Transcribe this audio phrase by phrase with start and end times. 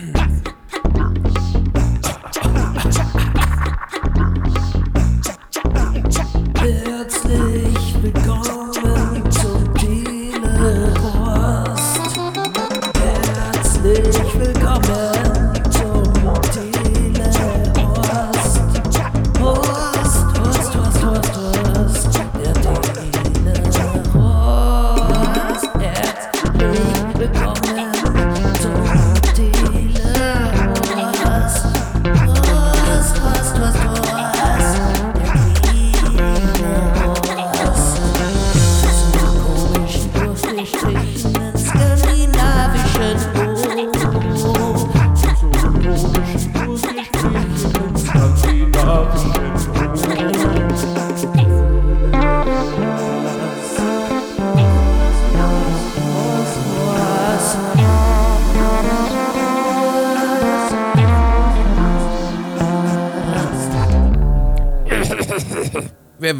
[0.00, 0.39] Pass.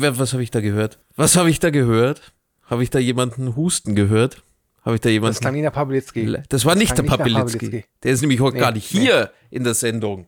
[0.03, 0.99] Was habe ich da gehört?
[1.17, 2.33] Was habe ich da gehört?
[2.65, 4.43] Habe ich da jemanden husten gehört?
[4.83, 5.35] Habe ich da jemanden?
[5.35, 6.39] Das klang Nina Pawlitzki.
[6.49, 7.59] Das war nicht der nicht nach Papelitzki.
[7.67, 7.85] Pawlitzki.
[8.03, 9.01] Der ist nämlich heute Nee, gar nicht nee.
[9.01, 10.27] hier in der Sendung.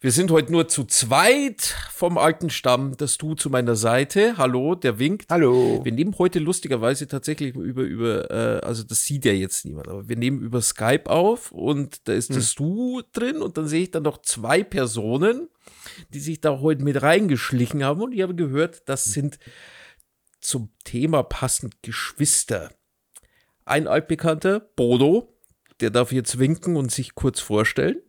[0.00, 1.60] Wir sind heute nur zu zweit
[1.92, 2.96] vom alten Stamm.
[2.96, 4.36] Das Du zu meiner Seite.
[4.38, 5.30] Hallo, der winkt.
[5.30, 5.80] Hallo.
[5.84, 10.08] Wir nehmen heute lustigerweise tatsächlich über, über, äh, also das sieht ja jetzt niemand, aber
[10.08, 12.36] wir nehmen über Skype auf und da ist Hm.
[12.36, 15.48] das Du drin und dann sehe ich dann noch zwei Personen,
[16.12, 19.38] die sich da heute mit reingeschlichen haben und ich habe gehört, das sind
[20.40, 22.70] zum Thema passend Geschwister.
[23.64, 25.32] Ein altbekannter, Bodo,
[25.80, 28.00] der darf jetzt winken und sich kurz vorstellen.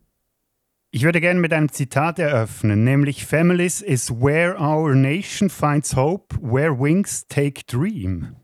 [0.91, 6.35] Ich würde gerne mit einem Zitat eröffnen, nämlich Families is where our nation finds hope,
[6.39, 8.35] where wings take dream.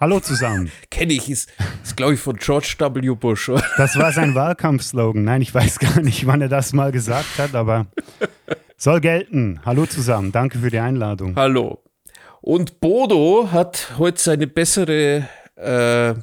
[0.00, 0.72] Hallo zusammen.
[0.90, 1.50] Kenne ich, ist,
[1.84, 3.14] ist glaube ich von George W.
[3.14, 3.50] Bush.
[3.50, 3.62] oder?
[3.76, 5.24] Das war sein Wahlkampfslogan.
[5.24, 7.86] Nein, ich weiß gar nicht, wann er das mal gesagt hat, aber
[8.78, 9.60] soll gelten.
[9.66, 10.32] Hallo zusammen.
[10.32, 11.36] Danke für die Einladung.
[11.36, 11.82] Hallo.
[12.40, 16.14] Und Bodo hat heute seine bessere äh,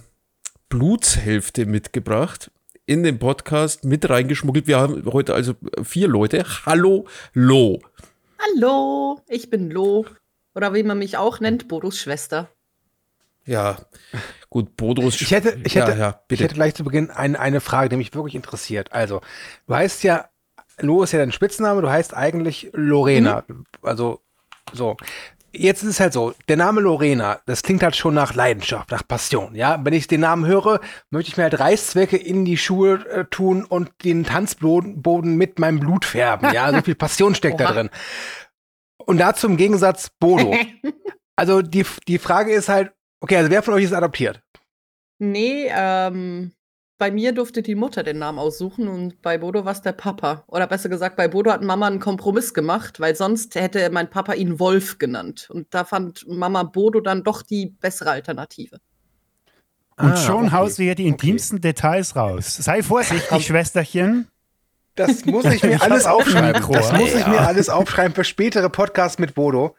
[0.70, 2.50] Blutshälfte mitgebracht
[2.88, 4.66] in den Podcast mit reingeschmuggelt.
[4.66, 5.54] Wir haben heute also
[5.84, 6.44] vier Leute.
[6.66, 7.80] Hallo, Lo.
[8.40, 10.08] Hallo, ich bin Lo.
[10.56, 12.50] Oder wie man mich auch nennt, Bodos Schwester.
[13.48, 13.78] Ja,
[14.50, 15.20] gut, Bodos.
[15.20, 16.44] Ich hätte, ich ja, hätte, ja, ich bitte.
[16.44, 18.92] hätte gleich zu Beginn ein, eine Frage, die mich wirklich interessiert.
[18.92, 19.22] Also,
[19.66, 20.30] du heißt ja,
[20.80, 23.44] Lo ist ja dein Spitzname, du heißt eigentlich Lorena.
[23.82, 24.22] Also,
[24.74, 24.96] so.
[25.54, 29.08] Jetzt ist es halt so, der Name Lorena, das klingt halt schon nach Leidenschaft, nach
[29.08, 29.80] Passion, ja.
[29.84, 33.64] Wenn ich den Namen höre, möchte ich mir halt Reißzwecke in die Schuhe äh, tun
[33.64, 36.72] und den Tanzboden Boden mit meinem Blut färben, ja.
[36.72, 37.90] So viel Passion steckt da drin.
[38.98, 40.56] Und dazu im Gegensatz Bodo.
[41.40, 44.42] Also, die, die Frage ist halt, okay, also wer von euch ist adoptiert?
[45.20, 46.52] Nee, ähm,
[47.00, 50.44] bei mir durfte die Mutter den Namen aussuchen und bei Bodo war es der Papa.
[50.48, 54.34] Oder besser gesagt, bei Bodo hat Mama einen Kompromiss gemacht, weil sonst hätte mein Papa
[54.34, 55.48] ihn Wolf genannt.
[55.52, 58.80] Und da fand Mama Bodo dann doch die bessere Alternative.
[60.00, 60.52] Und Ah, schon okay.
[60.52, 62.56] haust du hier die intimsten Details raus.
[62.58, 64.28] Sei vorsichtig, Schwesterchen.
[64.94, 66.64] Das muss ich mir Ich alles aufschreiben.
[66.72, 67.30] Das muss ich Ja.
[67.30, 69.76] mir alles aufschreiben für spätere Podcasts mit Bodo,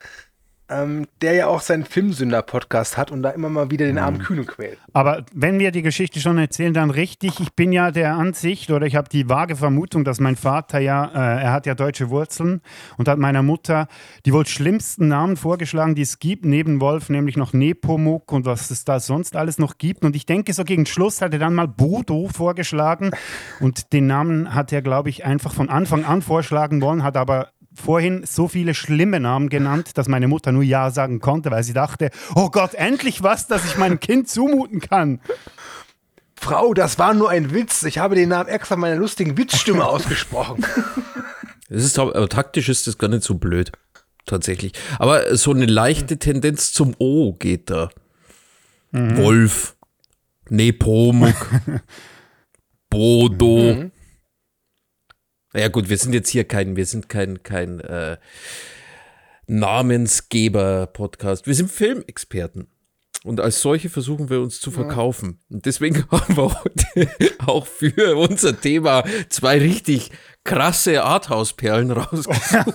[0.71, 4.47] ähm, der ja auch seinen Filmsünder-Podcast hat und da immer mal wieder den armen Kühnen
[4.47, 4.79] quält.
[4.93, 7.41] Aber wenn wir die Geschichte schon erzählen, dann richtig.
[7.41, 11.07] Ich bin ja der Ansicht oder ich habe die vage Vermutung, dass mein Vater ja,
[11.07, 12.61] äh, er hat ja deutsche Wurzeln
[12.97, 13.89] und hat meiner Mutter
[14.27, 18.71] die wohl schlimmsten Namen vorgeschlagen, die es gibt, neben Wolf, nämlich noch Nepomuk und was
[18.71, 20.05] es da sonst alles noch gibt.
[20.05, 23.11] Und ich denke, so gegen Schluss hat er dann mal Bodo vorgeschlagen
[23.61, 27.49] und den Namen hat er, glaube ich, einfach von Anfang an vorschlagen wollen, hat aber
[27.79, 31.73] vorhin so viele schlimme Namen genannt, dass meine Mutter nur Ja sagen konnte, weil sie
[31.73, 35.21] dachte, oh Gott, endlich was, das ich meinem Kind zumuten kann.
[36.41, 37.83] Frau, das war nur ein Witz.
[37.83, 40.65] Ich habe den Namen extra meiner lustigen Witzstimme ausgesprochen.
[41.69, 43.73] Es ist aber, taktisch ist das gar nicht so blöd.
[44.27, 44.73] Tatsächlich.
[44.99, 47.91] Aber so eine leichte Tendenz zum O geht da.
[48.93, 49.77] Wolf,
[50.49, 51.35] Nepomuk,
[52.91, 53.91] Bodo.
[55.55, 58.19] Ja gut, wir sind jetzt hier kein, wir sind kein, kein äh,
[59.47, 61.47] Namensgeber-Podcast.
[61.47, 62.69] Wir sind Filmexperten.
[63.25, 65.41] Und als solche versuchen wir uns zu verkaufen.
[65.51, 70.13] Und deswegen haben wir heute auch für unser Thema zwei richtig
[70.45, 72.75] krasse Arthouse-Perlen rausgesucht.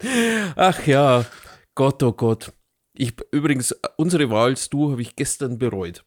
[0.56, 1.26] Ach ja,
[1.74, 2.52] Gott, oh Gott.
[2.94, 6.04] Ich, übrigens, unsere Wahl als Du habe ich gestern bereut.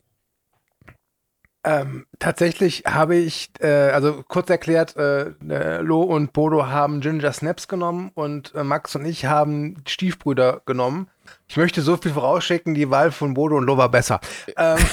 [1.64, 7.32] Ähm, tatsächlich habe ich, äh, also kurz erklärt, äh, äh, Lo und Bodo haben Ginger
[7.34, 11.08] Snaps genommen und äh, Max und ich haben Stiefbrüder genommen.
[11.48, 14.20] Ich möchte so viel vorausschicken, die Wahl von Bodo und Lo war besser.
[14.58, 14.78] Ähm,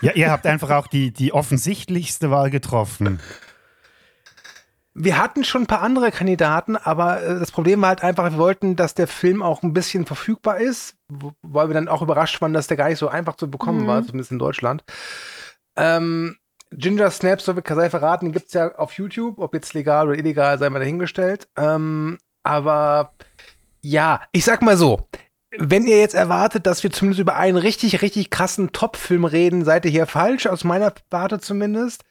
[0.00, 3.20] Ja, ihr habt einfach auch die, die offensichtlichste Wahl getroffen.
[4.94, 8.38] Wir hatten schon ein paar andere Kandidaten, aber äh, das Problem war halt einfach, wir
[8.38, 10.96] wollten, dass der Film auch ein bisschen verfügbar ist,
[11.42, 13.86] weil wir dann auch überrascht waren, dass der gar nicht so einfach zu bekommen Mhm.
[13.86, 14.82] war, zumindest in Deutschland.
[15.78, 16.36] Ähm,
[16.72, 20.08] Ginger Snaps, so wie Kasai verraten, den gibt es ja auf YouTube, ob jetzt legal
[20.08, 21.48] oder illegal, sei mal dahingestellt.
[21.56, 23.14] Ähm, aber
[23.80, 25.08] ja, ich sag mal so,
[25.56, 29.84] wenn ihr jetzt erwartet, dass wir zumindest über einen richtig, richtig krassen Top-Film reden, seid
[29.84, 32.04] ihr hier falsch, aus meiner Warte zumindest.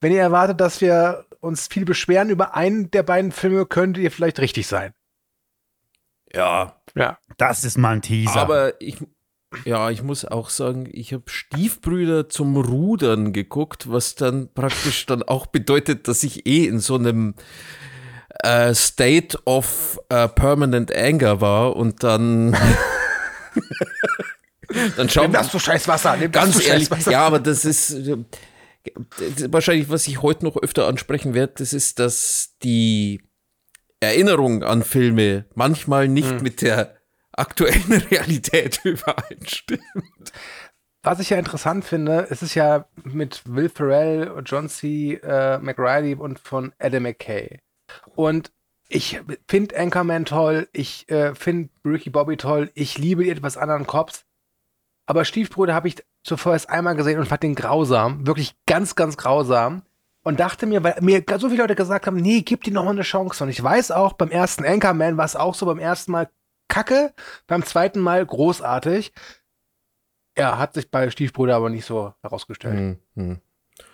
[0.00, 4.10] Wenn ihr erwartet, dass wir uns viel beschweren über einen der beiden Filme, könntet ihr
[4.10, 4.92] vielleicht richtig sein.
[6.32, 7.18] Ja, Ja.
[7.36, 8.40] Das ist mal ein Teaser.
[8.40, 8.98] aber ich,
[9.64, 15.22] ja, ich muss auch sagen, ich habe Stiefbrüder zum Rudern geguckt, was dann praktisch dann
[15.22, 17.34] auch bedeutet, dass ich eh in so einem
[18.42, 22.52] äh, State of äh, Permanent Anger war und dann
[24.96, 26.16] dann schauen Nimm das, du scheiß Wasser.
[26.16, 27.10] Nimm das, Ganz du ehrlich, Wasser.
[27.10, 28.06] ja, aber das ist, das
[29.36, 33.20] ist wahrscheinlich, was ich heute noch öfter ansprechen werde, das ist, dass die
[33.98, 36.42] Erinnerung an Filme manchmal nicht Hm.
[36.42, 36.99] mit der
[37.40, 39.82] aktuellen Realität übereinstimmt.
[41.02, 45.14] Was ich ja interessant finde, es ist ja mit Will Ferrell, John C.
[45.14, 47.58] Äh, McReilly und von Adam McKay.
[48.14, 48.52] Und
[48.88, 53.86] ich finde Anchorman toll, ich äh, finde Ricky Bobby toll, ich liebe die etwas anderen
[53.86, 54.24] Cops.
[55.06, 59.16] Aber Stiefbrüder habe ich zuvor erst einmal gesehen und fand den grausam, wirklich ganz, ganz
[59.16, 59.82] grausam.
[60.22, 62.90] Und dachte mir, weil mir so viele Leute gesagt haben, nee, gib dir noch mal
[62.90, 63.42] eine Chance.
[63.42, 66.28] Und ich weiß auch, beim ersten Anchorman war es auch so, beim ersten Mal
[66.70, 67.12] kacke,
[67.46, 69.12] beim zweiten Mal großartig.
[70.38, 72.98] Ja, hat sich bei Stiefbrüder aber nicht so herausgestellt.
[73.14, 73.40] Hm,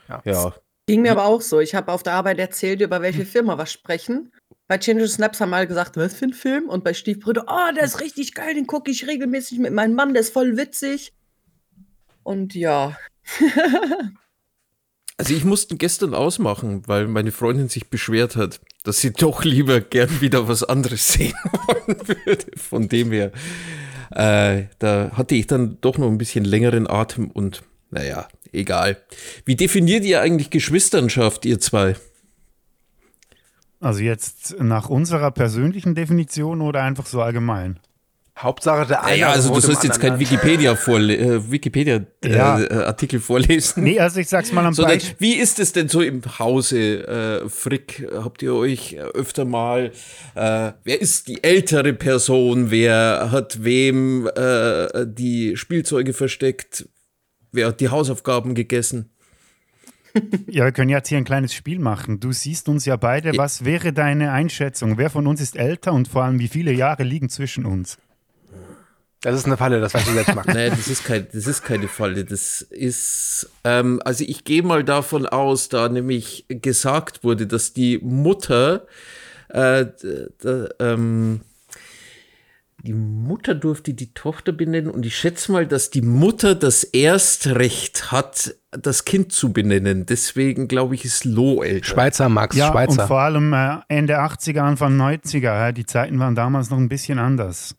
[0.09, 0.23] Ja.
[0.25, 0.55] Ja.
[0.87, 1.59] Ging mir aber auch so.
[1.59, 3.27] Ich habe auf der Arbeit erzählt, über welche Hm.
[3.27, 4.33] Firma wir sprechen.
[4.69, 6.69] Bei Change Snaps haben alle gesagt, was für ein Film?
[6.69, 10.13] Und bei Stiefbrüder, oh, der ist richtig geil, den gucke ich regelmäßig mit meinem Mann,
[10.15, 11.13] der ist voll witzig.
[12.23, 12.97] Und ja,
[15.19, 19.81] Also ich musste gestern ausmachen, weil meine Freundin sich beschwert hat, dass sie doch lieber
[19.81, 21.35] gern wieder was anderes sehen
[21.67, 22.47] wollen würde.
[22.57, 23.33] Von dem her,
[24.11, 28.99] äh, da hatte ich dann doch noch ein bisschen längeren Atem und naja, egal.
[29.45, 31.97] Wie definiert ihr eigentlich Geschwisternschaft, ihr zwei?
[33.81, 37.79] also jetzt nach unserer persönlichen Definition oder einfach so allgemein?
[38.39, 39.13] Hauptsache der eine.
[39.13, 42.61] Naja, also du sollst jetzt kein anderen- Wikipedia vorle äh, Wikipedia äh, Ja.
[42.61, 43.83] äh, vorlesen.
[43.85, 45.17] Nee, also ich sag's mal am Sondern, Beispiel.
[45.19, 48.07] wie ist es denn so im Hause, äh, Frick?
[48.13, 49.91] Habt ihr euch äh, öfter mal,
[50.35, 52.71] äh, wer ist die ältere Person?
[52.71, 56.89] Wer hat wem äh, die Spielzeuge versteckt?
[57.53, 59.11] Wer hat die Hausaufgaben gegessen?
[60.47, 62.21] Ja, wir können jetzt hier ein kleines Spiel machen.
[62.21, 63.33] Du siehst uns ja beide.
[63.33, 63.39] Ja.
[63.39, 64.97] Was wäre deine Einschätzung?
[64.99, 67.99] Wer von uns ist älter und vor allem wie viele Jahre liegen zwischen uns?
[69.27, 70.47] Das ist eine Falle, das weißt du selbst, Max.
[70.55, 72.25] Nein, das ist, kein, das ist keine Falle.
[72.25, 77.99] Das ist, ähm, also ich gehe mal davon aus, da nämlich gesagt wurde, dass die
[77.99, 78.87] Mutter,
[79.49, 79.87] äh,
[80.79, 81.41] ähm,
[82.85, 88.13] die Mutter durfte die Tochter benennen und ich schätze mal, dass die Mutter das Erstrecht
[88.13, 90.07] hat, das Kind zu benennen.
[90.07, 91.85] Deswegen glaube ich, ist Lo älter.
[91.85, 93.09] Schweizer, Max, Ja, und Schweizer.
[93.09, 95.41] vor allem äh, Ende 80er, Anfang 90er.
[95.41, 97.75] Ja, die Zeiten waren damals noch ein bisschen anders.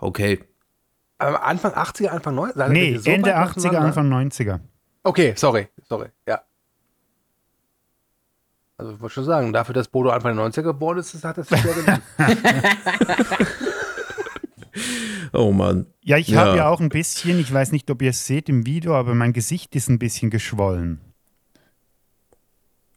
[0.00, 0.40] Okay.
[1.18, 2.68] Aber Anfang 80er, Anfang 90er?
[2.68, 3.80] Nee, So Ende weit 80er, auseinander?
[3.86, 4.60] Anfang 90er.
[5.02, 6.40] Okay, sorry, sorry, ja.
[8.78, 11.36] Also ich wollte schon sagen, dafür, dass Bodo Anfang der 90er geboren ist, das hat
[11.38, 12.02] das schwer gelernt.
[15.32, 15.86] Oh Mann.
[16.02, 16.40] Ja, ich Ja.
[16.40, 19.14] habe ja auch ein bisschen, ich weiß nicht, ob ihr es seht im Video, aber
[19.14, 21.00] mein Gesicht ist ein bisschen geschwollen.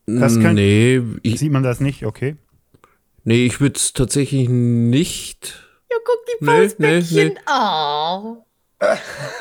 [0.08, 2.06] Das könnt- nee, ich, Sieht man das nicht?
[2.06, 2.36] Okay.
[3.24, 5.73] nee, ich würde es tatsächlich nicht.
[5.94, 7.28] Ja, guck die Nee, Faustbäckchen.
[7.28, 7.40] nee, nee.
[7.48, 8.38] Oh.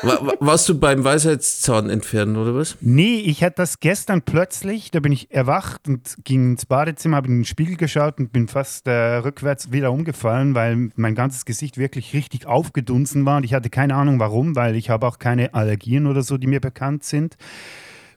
[0.03, 2.77] Wa- wa- warst du beim Weisheitszahn entfernen oder was?
[2.79, 7.27] Nee, ich hatte das gestern plötzlich, da bin ich erwacht und ging ins Badezimmer, habe
[7.27, 11.77] in den Spiegel geschaut und bin fast äh, rückwärts wieder umgefallen, weil mein ganzes Gesicht
[11.77, 15.53] wirklich richtig aufgedunsen war und ich hatte keine Ahnung warum, weil ich habe auch keine
[15.53, 17.35] Allergien oder so, die mir bekannt sind.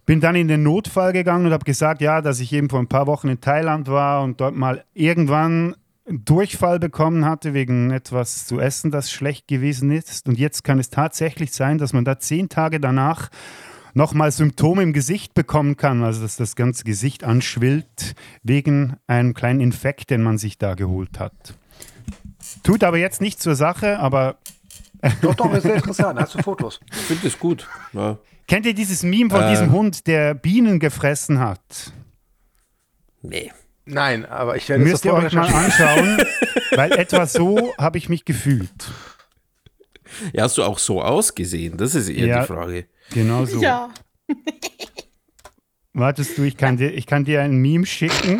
[0.05, 2.87] Bin dann in den Notfall gegangen und habe gesagt, ja, dass ich eben vor ein
[2.87, 5.75] paar Wochen in Thailand war und dort mal irgendwann
[6.08, 10.28] Durchfall bekommen hatte wegen etwas zu essen, das schlecht gewesen ist.
[10.28, 13.28] Und jetzt kann es tatsächlich sein, dass man da zehn Tage danach
[13.94, 19.60] nochmal Symptome im Gesicht bekommen kann, also dass das ganze Gesicht anschwillt wegen einem kleinen
[19.60, 21.32] Infekt, den man sich da geholt hat.
[22.62, 24.36] Tut aber jetzt nicht zur Sache, aber
[25.22, 26.20] doch, doch, ist sehr interessant.
[26.20, 26.80] Hast du Fotos?
[26.92, 27.68] Ich finde das gut.
[27.92, 28.18] Ja.
[28.46, 29.50] kennt ihr dieses Meme von Äh.
[29.50, 31.92] diesem Hund, der Bienen gefressen hat?
[33.22, 33.50] Nee.
[33.87, 36.19] Nein, aber ich werde Müsst ihr sofort euch mal anschauen,
[36.73, 38.71] weil etwa so habe ich mich gefühlt.
[40.33, 41.76] Ja, hast du auch so ausgesehen?
[41.76, 42.40] Das ist eher Ja.
[42.40, 42.87] die Frage.
[43.12, 43.61] Genau so.
[43.62, 43.90] Ja.
[45.93, 48.38] Wartest du, ich kann dir, ich kann dir ein Meme schicken.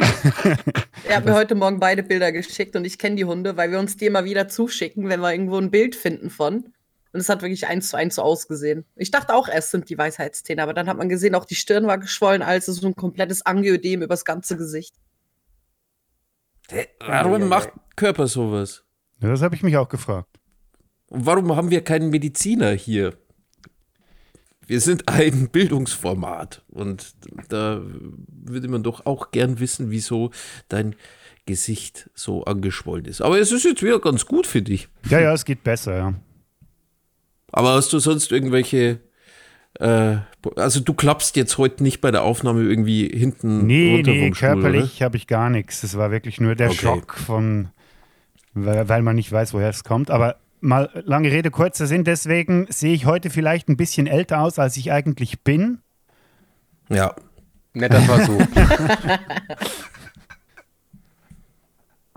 [1.09, 3.79] Er hat mir heute Morgen beide Bilder geschickt und ich kenne die Hunde, weil wir
[3.79, 6.65] uns die immer wieder zuschicken, wenn wir irgendwo ein Bild finden von.
[7.13, 8.85] Und es hat wirklich eins zu eins so ausgesehen.
[8.95, 11.87] Ich dachte auch erst sind die Weisheitszähne, aber dann hat man gesehen, auch die Stirn
[11.87, 14.95] war geschwollen, als so ein komplettes Angioidem übers ganze Gesicht.
[17.01, 18.85] Warum macht Körper sowas?
[19.21, 20.29] Ja, das habe ich mich auch gefragt.
[21.09, 23.15] Und warum haben wir keinen Mediziner hier?
[24.67, 27.15] Wir sind ein Bildungsformat und
[27.49, 27.81] da
[28.29, 30.31] würde man doch auch gern wissen, wieso
[30.69, 30.97] dein
[31.47, 33.21] Gesicht so angeschwollen ist.
[33.21, 34.89] Aber es ist jetzt wieder ganz gut für dich.
[35.09, 36.15] Ja, ja, es geht besser, ja.
[37.53, 38.99] Aber hast du sonst irgendwelche,
[39.81, 40.17] äh,
[40.57, 44.35] also du klappst jetzt heute nicht bei der Aufnahme irgendwie hinten Nee, runter nee, vom
[44.35, 45.81] Stuhl, körperlich habe ich gar nichts.
[45.83, 46.79] Das war wirklich nur der Okay.
[46.79, 47.69] Schock von,
[48.55, 50.11] weil, weil man nicht weiß, woher es kommt.
[50.11, 52.05] Aber mal lange Rede, kurzer Sinn.
[52.05, 55.79] Deswegen sehe ich heute vielleicht ein bisschen älter aus, als ich eigentlich bin.
[56.89, 57.15] Ja.
[57.75, 58.41] Netter Versuch.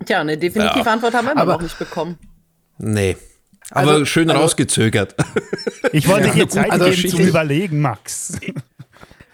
[0.06, 0.92] Tja, eine definitive Ja.
[0.94, 2.18] Antwort haben wir Aber- noch nicht bekommen.
[2.78, 3.18] Nee.
[3.72, 5.16] Aber Also- schön also- rausgezögert.
[5.92, 8.38] Ich wollte Ja, dir Zeit gute geben zum Überlegen, Max.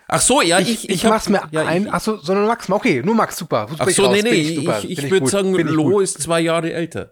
[0.08, 1.88] Ach so, ja, Ich, ich, ich, hab- mach's mir ja, ein.
[1.88, 2.70] ich- Achso, sondern Max.
[2.70, 3.68] Okay, nur Max, super.
[3.77, 6.39] Ach ich so, nee, nee, ich, bin ich würde sagen, bin ich Lo ist zwei
[6.42, 7.12] Jahre älter.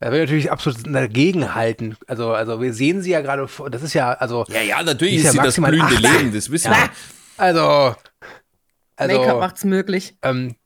[0.00, 1.96] Da will ich natürlich absolut dagegen halten.
[2.06, 3.68] Also, also wir sehen sie ja gerade vor.
[3.68, 6.00] Das ist ja, also, Ja, ja, natürlich Ist ist, ja sie das blühende 18.
[6.00, 6.90] Leben, das wissen wir.
[7.36, 7.94] also,
[8.96, 10.16] also, Make-up macht's möglich.
[10.22, 10.56] ähm,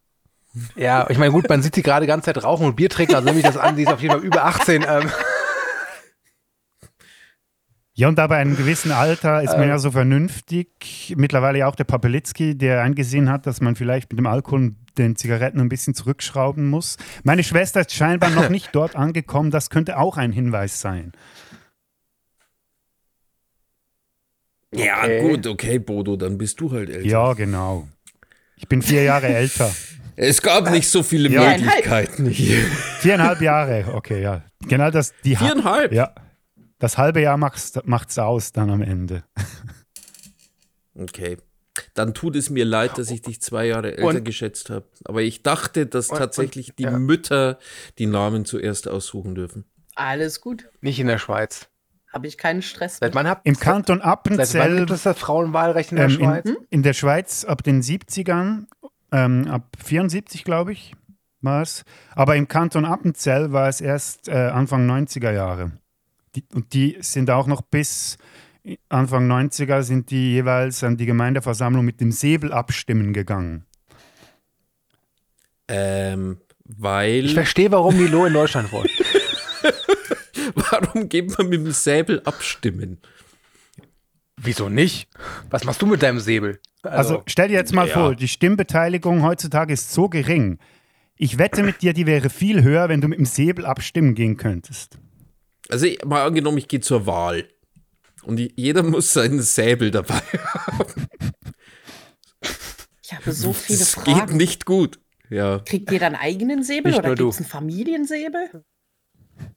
[0.77, 3.15] ja, ich meine, gut, man sieht sie gerade die ganze Zeit rauchen und Bier trinken,
[3.15, 4.85] also nehme ich das an, sie ist auf jeden Fall über 18.
[4.89, 5.11] Ähm,
[7.97, 11.15] Ja, und aber einem gewissen Alter ist man ja so vernünftig.
[11.17, 15.61] Mittlerweile auch der Papelitzki, der eingesehen hat, dass man vielleicht mit dem Alkohol den Zigaretten
[15.61, 16.97] ein bisschen zurückschrauben muss.
[17.23, 19.53] Meine Schwester ist scheinbar noch nicht dort angekommen.
[19.53, 21.13] Das könnte auch ein Hinweis sein.
[24.75, 25.21] Ja, Okay.
[25.21, 27.07] gut, okay, Bodo, dann bist du halt älter.
[27.07, 27.87] Ja, genau.
[28.57, 29.71] Ich bin vier Jahre älter.
[30.17, 31.57] Es gab nicht so viele Ja.
[31.57, 32.59] Möglichkeiten hier.
[33.01, 34.43] Viereinhalb Jahre, okay, ja.
[34.67, 35.13] Genau das.
[35.25, 35.93] Die Ha- Viereinhalb?
[35.93, 36.15] Ja.
[36.79, 39.25] Das halbe Jahr macht's, macht's aus dann am Ende.
[40.99, 41.39] Okay.
[41.95, 44.87] Dann tut es mir leid, dass ich dich zwei Jahre älter Und- geschätzt habe.
[45.05, 46.91] Aber ich dachte, dass Und- tatsächlich und- die ja.
[46.93, 47.59] Mütter
[47.99, 49.65] die Namen zuerst aussuchen dürfen.
[49.97, 50.69] Alles gut.
[50.81, 51.69] nicht in der Schweiz.
[52.13, 52.99] Habe ich keinen Stress.
[52.99, 53.25] Seit Mit.
[53.25, 56.45] wann Im Kanton Seit wann Appenzell gibt es das Frauenwahlrecht in der ähm, Schweiz?
[56.49, 58.67] in, in der Schweiz ab den 70ern,
[59.15, 60.95] ähm, ab 74, glaube ich,
[61.41, 61.85] war es.
[62.15, 65.73] Aber im Kanton Appenzell war es erst äh, Anfang 90er Jahre.
[66.35, 68.19] Die, und die sind auch noch bis
[68.89, 73.67] Anfang 90er sind die jeweils an die Gemeindeversammlung mit dem Säbel abstimmen gegangen.
[75.69, 77.27] Ähm, weil.
[77.27, 78.89] Ich verstehe, warum die Lo in Deutschland wollen.
[80.55, 82.99] Warum geht man mit dem Säbel abstimmen?
[84.45, 85.09] Wieso nicht?
[85.51, 86.61] Was machst du mit deinem Säbel?
[86.83, 87.95] Also, stell dir jetzt mal ja.
[87.95, 90.59] vor, die Stimmbeteiligung heutzutage ist so gering.
[91.17, 94.37] Ich wette mit dir, die wäre viel höher, wenn du mit dem Säbel abstimmen gehen
[94.37, 94.99] könntest.
[95.71, 97.49] Also, ich- mal angenommen, ich gehe zur Wahl.
[98.25, 100.21] Und jeder muss seinen Säbel dabei
[100.55, 101.07] haben.
[103.03, 104.37] Ich habe so viele Das geht Fragen.
[104.37, 104.99] nicht gut.
[105.31, 108.65] Ja, Kriegt jeder einen eigenen Säbel Nicht oder gibt es einen Familiensäbel?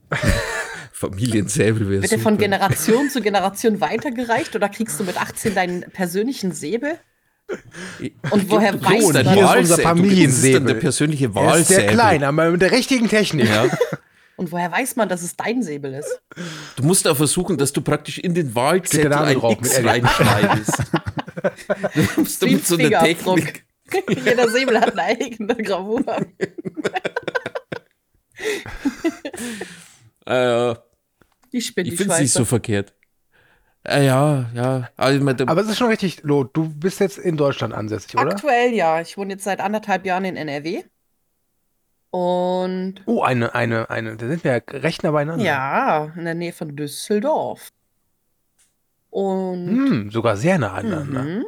[0.94, 5.82] Familiensäbel wäre Wird der von Generation zu Generation weitergereicht oder kriegst du mit 18 deinen
[5.92, 6.98] persönlichen Säbel?
[8.32, 9.34] Und woher Du weißt du das?
[9.34, 9.62] Hier ist unser Wahlsäbel.
[9.62, 10.62] Das ist dann Familiensäbel.
[10.66, 11.84] der persönliche er ist Wahlsäbel.
[11.84, 13.48] sehr klein, aber mit der richtigen Technik.
[13.48, 13.66] Ja.
[14.38, 16.22] Und woher weiß man, dass es dein Säbel ist?
[16.76, 20.84] Du musst auch versuchen, dass du praktisch in den Wahlzettel ein drauf mit X reinschneidest.
[21.94, 23.38] Du musst du mit so einer Fingerabdruck.
[23.38, 24.26] Technik.
[24.26, 26.04] Jeder Säbel hat eine eigene Gravur.
[30.26, 30.76] Äh,
[31.54, 32.94] Die spinnt ich die finde es nicht so verkehrt.
[33.84, 34.90] Äh, ja, ja.
[34.98, 38.16] Aber ich meine, Aber es ist schon richtig, Lo, du bist jetzt in Deutschland ansässig,
[38.16, 38.32] oder?
[38.32, 39.00] Aktuell ja.
[39.00, 40.84] Ich wohne jetzt seit anderthalb Jahren in NRW.
[42.10, 44.18] Und Oh, eine, eine, eine.
[44.18, 45.44] Da sind wir ja recht nah beieinander.
[45.46, 47.70] ja, in der Nähe von Düsseldorf.
[49.10, 51.24] Und, Hm, sogar sehr nah aneinander.
[51.24, 51.46] mhm.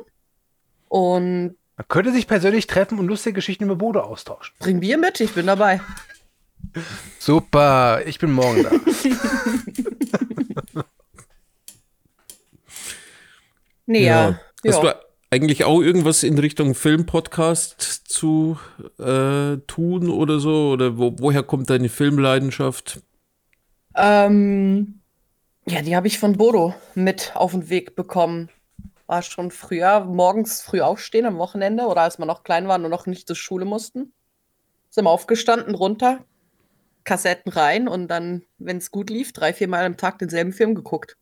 [0.87, 4.55] und Man könnte sich persönlich treffen und lustige Geschichten über Bode austauschen.
[4.59, 5.81] bring Bier mit, ich bin dabei.
[7.19, 8.71] Super, ich bin morgen da.
[13.89, 14.39] Nee, ja.
[14.67, 14.93] Hast ja.
[14.93, 14.99] du
[15.31, 18.59] eigentlich auch irgendwas in Richtung Filmpodcast zu
[18.99, 20.69] äh, tun oder so?
[20.73, 23.01] Oder wo, woher kommt deine Filmleidenschaft?
[23.95, 25.01] Ähm,
[25.65, 28.49] ja, die habe ich von Bodo mit auf den Weg bekommen.
[29.07, 32.91] War schon früher, morgens früh aufstehen am Wochenende oder als wir noch klein waren und
[32.91, 34.13] noch nicht zur Schule mussten.
[34.91, 36.19] Sind wir aufgestanden, runter,
[37.09, 41.17] Kassetten rein und dann, wenn es gut lief, drei, viermal am Tag denselben Film geguckt.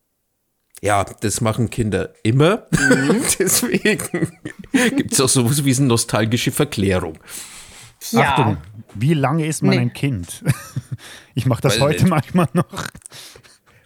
[0.82, 2.66] Ja, das machen Kinder immer.
[3.38, 4.30] Deswegen
[4.96, 7.18] gibt es auch sowas wie eine nostalgische Verklärung.
[8.10, 8.20] Ja.
[8.20, 8.58] Achtung,
[8.94, 9.80] wie lange ist man Nee.
[9.80, 10.44] ein Kind?
[11.34, 12.88] Ich mache das Weil- heute manchmal noch.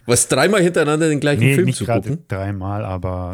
[0.07, 3.31] Was dreimal hintereinander den gleichen Nee, Film nicht zu gerade gucken, dreimal, aber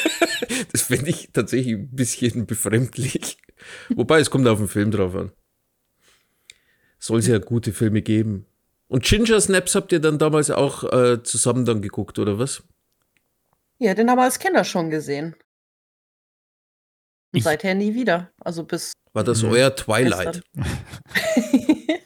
[0.72, 3.38] das finde ich tatsächlich ein bisschen befremdlich.
[3.90, 5.32] Wobei, es kommt auf den Film drauf an.
[7.00, 8.46] Soll es ja gute Filme geben.
[8.88, 12.62] Und Ginger Snaps habt ihr dann damals auch äh, zusammen dann geguckt, oder was?
[13.78, 15.34] Ja, den haben wir als Kinder schon gesehen.
[17.32, 18.30] Und Ich- seither nie wieder.
[18.40, 19.50] Also bis War das Mhm.
[19.50, 20.42] euer Twilight?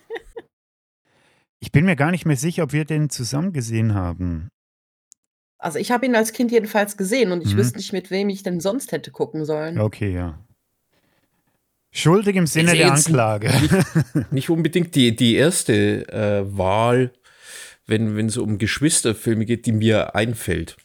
[1.61, 4.49] ich bin mir gar nicht mehr sicher, ob wir den zusammen gesehen haben.
[5.59, 7.59] Also ich habe ihn als Kind jedenfalls gesehen und ich Mhm.
[7.59, 9.81] wüsste nicht, mit wem ich denn sonst hätte gucken sollen.
[9.81, 10.44] Okay, ja.
[11.97, 13.53] Schuldig im Sinne der Anklage.
[14.33, 17.13] Nicht unbedingt die, die erste äh, Wahl,
[17.87, 20.77] wenn wenn es um Geschwisterfilme geht, die mir einfällt.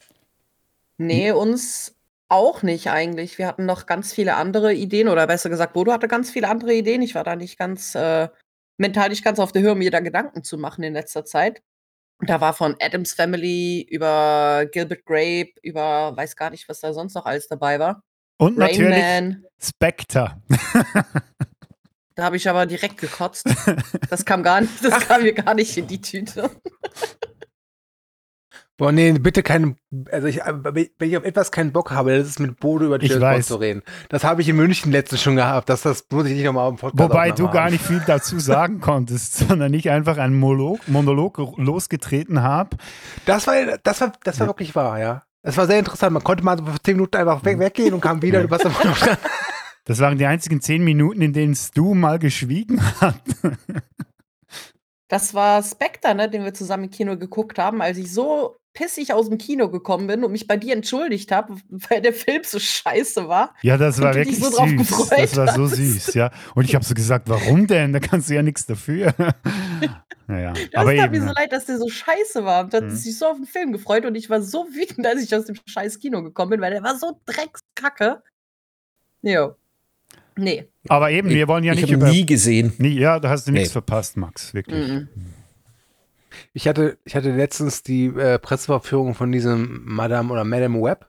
[0.98, 1.96] Nee, uns
[2.28, 3.40] auch nicht eigentlich.
[3.40, 6.76] Wir hatten noch ganz viele andere Ideen oder besser gesagt, Bodo hatte ganz viele andere
[6.76, 7.02] Ideen.
[7.02, 8.28] Ich war da nicht ganz äh,
[8.78, 11.64] mental nicht ganz auf der Höhe, mir da Gedanken zu machen in letzter Zeit.
[12.20, 17.16] Da war von Adams Family über Gilbert Grape, über weiß gar nicht, was da sonst
[17.16, 18.04] noch alles dabei war.
[18.40, 19.46] Und Rain natürlich Man.
[19.60, 20.42] Spectre.
[22.16, 23.48] Da habe ich aber direkt gekotzt.
[24.10, 26.50] Das kam gar nicht, das kam mir gar nicht in die Tüte.
[28.76, 29.78] Boah, nee, bitte keinen.
[30.12, 33.22] Also, ich, wenn ich auf etwas keinen Bock habe, das ist mit Bodo über James
[33.22, 33.36] weiß.
[33.36, 33.84] Bond zu reden.
[34.10, 35.70] Das habe ich in München letztens schon gehabt.
[35.70, 38.38] Das, das muss ich nicht nochmal auf dem Podcast Wobei du gar nicht viel dazu
[38.38, 42.76] sagen konntest, sondern ich einfach einen Monolog, Monolog losgetreten habe.
[43.26, 45.24] Das war, das war, das war wirklich wahr, ja.
[45.42, 46.14] Es war sehr interessant.
[46.14, 48.42] Man konnte mal so für zehn Minuten einfach weg, weggehen und kam wieder.
[48.42, 49.18] Du warst noch dran.
[49.86, 53.20] Das waren die einzigen zehn Minuten, in denen Stu mal geschwiegen hat.
[55.08, 59.14] Das war Spectre, ne, den wir zusammen im Kino geguckt haben, als ich so pissig
[59.14, 62.60] aus dem Kino gekommen bin und mich bei dir entschuldigt habe, weil der Film so
[62.60, 63.56] scheiße war.
[63.64, 64.78] Ja, das war wirklich so drauf süß.
[64.78, 66.30] gefreut Das war so süß, ja.
[66.54, 67.92] Und ich habe so gesagt, warum denn?
[67.92, 69.16] Da kannst du ja nichts dafür.
[70.28, 71.28] naja, Das aber tat mir eben.
[71.28, 72.64] so leid, dass der so scheiße war.
[72.66, 72.90] Und hat Mhm.
[72.92, 75.56] sich so auf den Film gefreut und ich war so wütend, als ich aus dem
[75.66, 78.22] scheiß Kino gekommen bin, weil der war so dreckskacke.
[79.22, 79.56] Jo.
[80.38, 80.70] Nee.
[80.88, 82.10] Aber eben, wir wollen ja ich nicht habe über.
[82.12, 82.72] nie gesehen.
[82.78, 83.74] Nie, ja, da hast du nichts Nee.
[83.74, 84.88] verpasst, Max, wirklich.
[84.88, 85.10] Mhm.
[86.54, 91.09] Ich hatte, ich hatte letztens die äh, Presseverführung von diesem Madame oder Madame Web,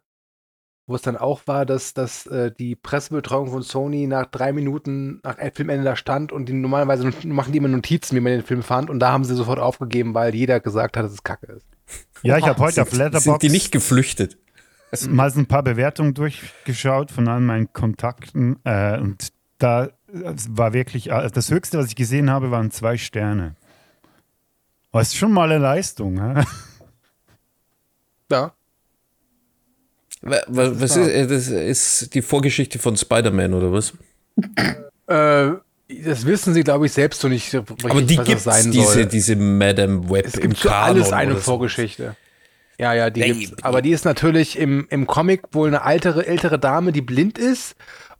[0.90, 5.20] wo es dann auch war, dass, dass äh, die Pressebetreuung von Sony nach drei Minuten
[5.22, 8.62] nach Filmende da stand und die normalerweise machen die immer Notizen, wie man den Film
[8.62, 11.66] fand und da haben sie sofort aufgegeben, weil jeder gesagt hat, dass es kacke ist.
[12.22, 14.36] Ja, ich habe heute auf Sind Letterboxd die nicht geflüchtet?
[15.08, 21.10] mal so ein paar Bewertungen durchgeschaut von all meinen Kontakten äh, und da war wirklich,
[21.10, 23.54] äh, das Höchste, was ich gesehen habe, waren zwei Sterne.
[24.90, 26.16] Aber ist schon mal eine Leistung.
[28.30, 28.54] Ja.
[30.22, 33.92] Wa- wa- Was ist, äh, das ist die Vorgeschichte von Spider-Man oder was?
[35.06, 35.52] Äh,
[36.04, 38.92] das wissen sie, glaube ich, selbst so nicht, richtig, Aber die was gibt sein diese,
[38.92, 39.06] soll.
[39.06, 41.40] diese Madame Web Es im gibt für alles eine so.
[41.40, 42.16] Vorgeschichte.
[42.78, 43.62] Ja, ja, die Nee, gibt's.
[43.64, 47.74] Aber die ist natürlich im, im Comic wohl eine ältere, ältere Dame, die blind ist.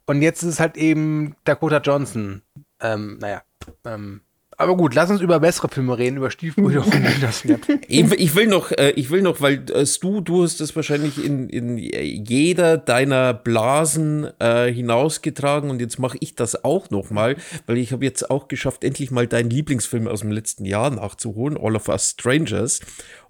[0.05, 2.41] Und jetzt ist es halt eben Dakota Johnson.
[2.81, 3.41] Ähm, naja.
[3.85, 4.21] Ähm,
[4.61, 7.43] aber gut, lass uns über bessere Filme reden, über Stiefbrüder und das
[7.87, 11.23] Ich, ich will noch, äh, ich will noch, weil äh, du, du hast das wahrscheinlich
[11.23, 17.35] in, in jeder deiner Blasen äh, hinausgetragen und jetzt mache ich das auch noch mal,
[17.65, 21.57] weil ich habe jetzt auch geschafft, endlich mal deinen Lieblingsfilm aus dem letzten Jahr nachzuholen,
[21.57, 22.79] All of Us Strangers.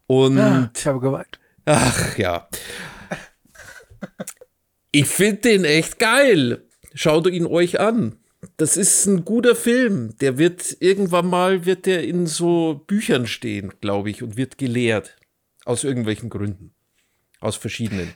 [0.08, 0.38] Und
[0.76, 1.40] Ich habe geweint.
[1.66, 2.48] Ach ja.
[4.92, 6.66] Ich finde den echt geil.
[6.94, 8.18] Schaut ihn euch an.
[8.62, 10.16] Das ist ein guter Film.
[10.20, 15.18] Der wird irgendwann mal wird der in so Büchern stehen, glaube ich, und wird gelehrt.
[15.66, 16.72] Aus irgendwelchen Gründen.
[17.40, 18.14] Aus verschiedenen.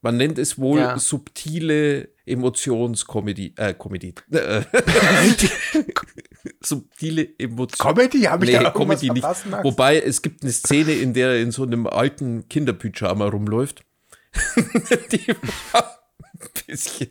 [0.00, 0.98] Man nennt es wohl Ja.
[0.98, 3.54] subtile Emotionskomödie.
[3.56, 4.14] Äh, Komödie.
[4.32, 4.62] Äh,
[6.60, 7.94] subtile Emotionen.
[7.96, 8.22] Comedy?
[8.22, 9.22] Habe ich Nee, da Comedy nicht.
[9.22, 9.44] Max?
[9.62, 13.84] Wobei es gibt eine Szene, in der er in so einem alten Kinderpyjama rumläuft.
[15.12, 15.28] Die
[15.72, 17.10] war ein bisschen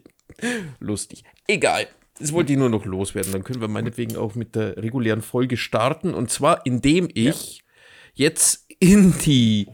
[0.81, 1.23] lustig.
[1.47, 1.87] Egal.
[2.19, 3.31] Das wollte ich nur noch loswerden.
[3.31, 6.13] Dann können wir meinetwegen auch mit der regulären Folge starten.
[6.13, 7.63] Und zwar, indem ich
[8.13, 9.67] jetzt in die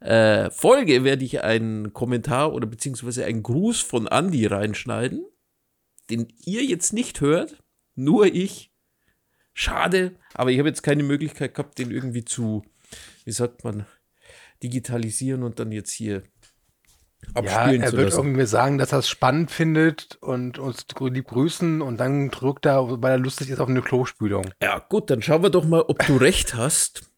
[0.00, 5.26] äh, Folge werde ich einen Kommentar oder beziehungsweise einen Gruß von Andy reinschneiden,
[6.10, 7.62] den ihr jetzt nicht hört,
[7.94, 8.70] nur ich.
[9.52, 12.64] Schade, aber ich habe jetzt keine Möglichkeit gehabt, den irgendwie zu,
[13.24, 13.86] wie sagt man,
[14.62, 16.24] digitalisieren und dann jetzt hier
[17.44, 18.26] Ja, er zu wird lassen.
[18.26, 23.02] irgendwie sagen, dass er es spannend findet und uns lieb grüßen und dann drückt er,
[23.02, 24.46] weil er lustig ist, auf eine Klospülung.
[24.62, 27.10] Ja, gut, dann schauen wir doch mal, ob du recht hast.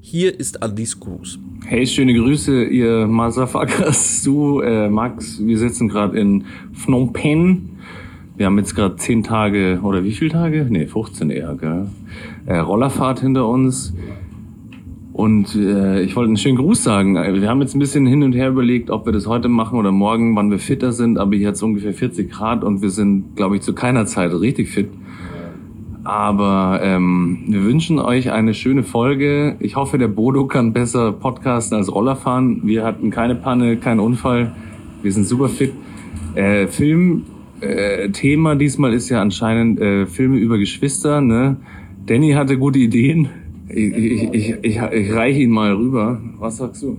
[0.00, 1.38] Hier ist Andys Gruß.
[1.66, 4.22] Hey, schöne Grüße, ihr Motherfuckers.
[4.24, 7.78] Du, äh, Max, wir sitzen gerade in Phnom Penh.
[8.36, 10.66] Wir haben jetzt gerade 10 Tage, oder wie viele Tage?
[10.68, 11.88] Nee, 15 eher, gell?
[12.46, 13.92] Äh, Rollerfahrt hinter uns.
[15.18, 17.16] Und äh, ich wollte einen schönen Gruß sagen.
[17.16, 19.90] Wir haben jetzt ein bisschen hin und her überlegt, ob wir das heute machen oder
[19.90, 21.18] morgen, wann wir fitter sind.
[21.18, 24.32] Aber hier hat es ungefähr 40 Grad und wir sind, glaube ich, zu keiner Zeit
[24.32, 24.90] richtig fit.
[26.04, 29.56] Aber ähm, wir wünschen euch eine schöne Folge.
[29.58, 32.60] Ich hoffe, der Bodo kann besser podcasten als Roller fahren.
[32.62, 34.54] Wir hatten keine Panne, keinen Unfall.
[35.02, 35.72] Wir sind super fit.
[36.36, 37.24] Äh, Film,
[37.60, 41.20] äh, Thema diesmal ist ja anscheinend äh, Filme über Geschwister.
[41.20, 41.56] Ne?
[42.06, 43.47] Danny hatte gute Ideen.
[43.68, 46.20] Ich, ich, ich, ich, ich reiche ihn mal rüber.
[46.38, 46.96] Was sagst du?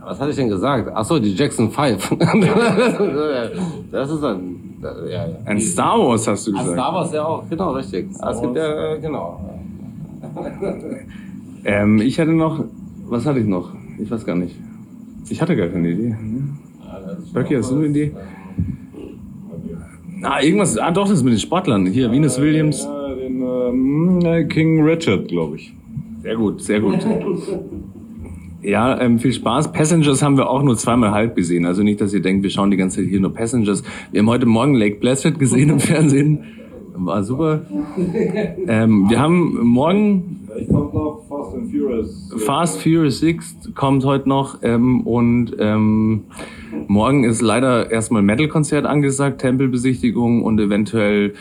[0.00, 0.90] Was hatte ich denn gesagt?
[0.94, 2.16] Ach so, die Jackson 5.
[3.90, 5.26] das ist ein, ja, ja.
[5.44, 6.72] Ein Star Wars hast du gesagt.
[6.72, 8.08] Star Wars ja auch, genau, richtig.
[8.20, 9.40] Ah, es gibt ja, äh, genau.
[11.64, 12.64] Ähm, ich hatte noch,
[13.08, 13.74] was hatte ich noch?
[13.98, 14.54] Ich weiß gar nicht.
[15.28, 16.16] Ich hatte gar keine Idee.
[17.34, 18.12] Becky, hast du eine Idee?
[20.22, 21.86] Ah, irgendwas, ah doch, das ist mit den Sportlern.
[21.86, 22.88] Hier, Venus Williams.
[23.18, 25.74] Den ähm, äh, King Richard, glaube ich.
[26.28, 26.98] Sehr gut, sehr gut.
[28.60, 29.72] Ja, ähm, viel Spaß.
[29.72, 31.64] Passengers haben wir auch nur zweimal halb gesehen.
[31.64, 33.82] Also nicht, dass ihr denkt, wir schauen die ganze Zeit hier nur Passengers.
[34.12, 36.44] Wir haben heute Morgen Lake Placid gesehen im Fernsehen.
[36.92, 37.62] War super.
[38.66, 42.30] Ähm, wir haben morgen Ich komme noch Fast and Furious.
[42.36, 46.24] Fast Furious 6 kommt heute noch ähm, und ähm,
[46.88, 51.32] morgen ist leider erstmal Metal-Konzert angesagt, Tempelbesichtigung und eventuell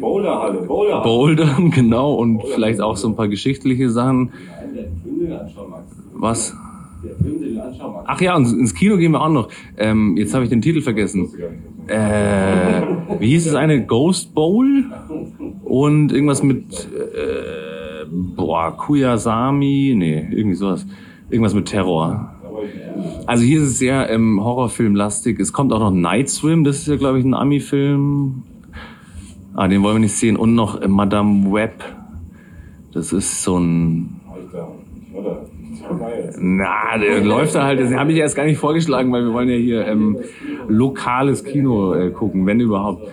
[0.00, 1.04] Boulderhalle, Boulderhalle.
[1.04, 4.32] Bouldern, genau, und vielleicht auch so ein paar geschichtliche Sachen.
[6.14, 6.54] Was?
[8.04, 9.48] Ach ja, und ins Kino gehen wir auch noch.
[9.76, 11.28] Ähm, jetzt habe ich den Titel vergessen.
[11.88, 12.82] Äh,
[13.18, 13.84] wie hieß es eine?
[13.84, 14.84] Ghost Bowl?
[15.64, 18.06] Und irgendwas mit äh,
[18.36, 19.94] boah, Kuyasami?
[19.96, 20.86] Nee, irgendwie sowas.
[21.30, 22.34] Irgendwas mit Terror.
[23.26, 25.40] Also hier ist es sehr ähm, Horrorfilmlastig.
[25.40, 28.42] Es kommt auch noch Night Swim, das ist ja, glaube ich, ein Ami-Film.
[29.54, 30.36] Ah, den wollen wir nicht sehen.
[30.36, 31.84] Und noch äh, Madame Web.
[32.92, 34.20] Das ist so ein
[36.38, 37.80] na, der läuft da halt.
[37.80, 40.18] Das habe ich erst gar nicht vorgeschlagen, weil wir wollen ja hier ähm,
[40.68, 43.08] lokales Kino äh, gucken, wenn überhaupt.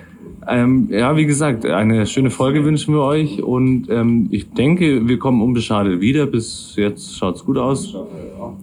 [0.47, 5.19] Ähm, ja, wie gesagt, eine schöne Folge wünschen wir euch und ähm, ich denke, wir
[5.19, 6.25] kommen unbeschadet wieder.
[6.25, 7.93] Bis jetzt schaut's gut aus.
[7.93, 8.53] Wir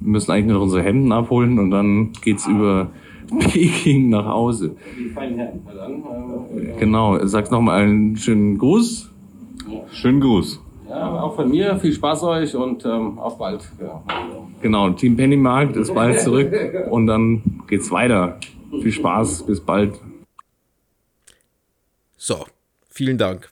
[0.00, 2.90] müssen eigentlich nur noch unsere Hemden abholen und dann geht's über
[3.50, 4.76] Peking nach Hause.
[6.78, 9.10] Genau, sag's nochmal einen schönen Gruß.
[9.92, 10.60] Schönen Gruß.
[10.88, 13.62] Ja, auch von mir, viel Spaß euch und ähm, auf bald.
[13.80, 14.02] Ja.
[14.60, 16.52] Genau, Team Pennymarkt ist bald zurück
[16.90, 18.38] und dann geht's weiter.
[18.82, 19.94] Viel Spaß, bis bald.
[22.16, 22.44] So,
[22.90, 23.50] vielen Dank.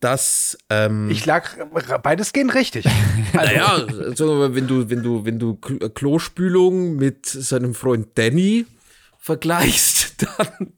[0.00, 1.44] Das, ähm, Ich lag
[2.02, 2.84] beides gehen richtig.
[3.32, 8.64] naja, also wenn du, wenn du, wenn du Kl- Klospülung mit seinem Freund Danny
[9.28, 10.72] vergleichst, dann.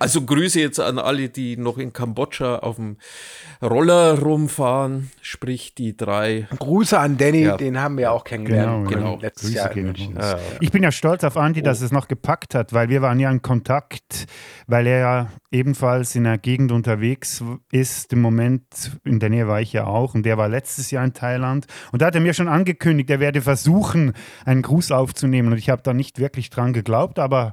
[0.00, 2.96] Also Grüße jetzt an alle, die noch in Kambodscha auf dem
[3.62, 6.48] Roller rumfahren, sprich die drei.
[6.58, 7.56] Grüße an Danny, Ja.
[7.56, 8.88] den haben wir auch kennengelernt.
[8.88, 9.18] Genau, genau.
[9.20, 10.36] Letztes Grüße Jahr in raus.
[10.58, 13.20] Ich bin ja stolz auf Andi, dass er es noch gepackt hat, weil wir waren
[13.20, 14.26] ja in Kontakt,
[14.66, 18.12] weil er ja ebenfalls in der Gegend unterwegs ist.
[18.12, 18.64] Im Moment,
[19.04, 22.02] in der Nähe war ich ja auch und der war letztes Jahr in Thailand und
[22.02, 25.82] da hat er mir schon angekündigt, er werde versuchen, einen Gruß aufzunehmen und ich habe
[25.82, 27.52] da nicht wirklich dran geglaubt, aber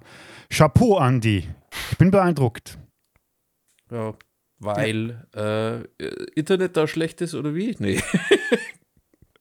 [0.49, 1.47] Chapeau, Andi.
[1.91, 2.77] Ich bin beeindruckt.
[3.91, 4.15] Ja,
[4.59, 5.83] weil äh,
[6.35, 7.75] Internet da schlecht ist oder wie?
[7.79, 8.01] Nee.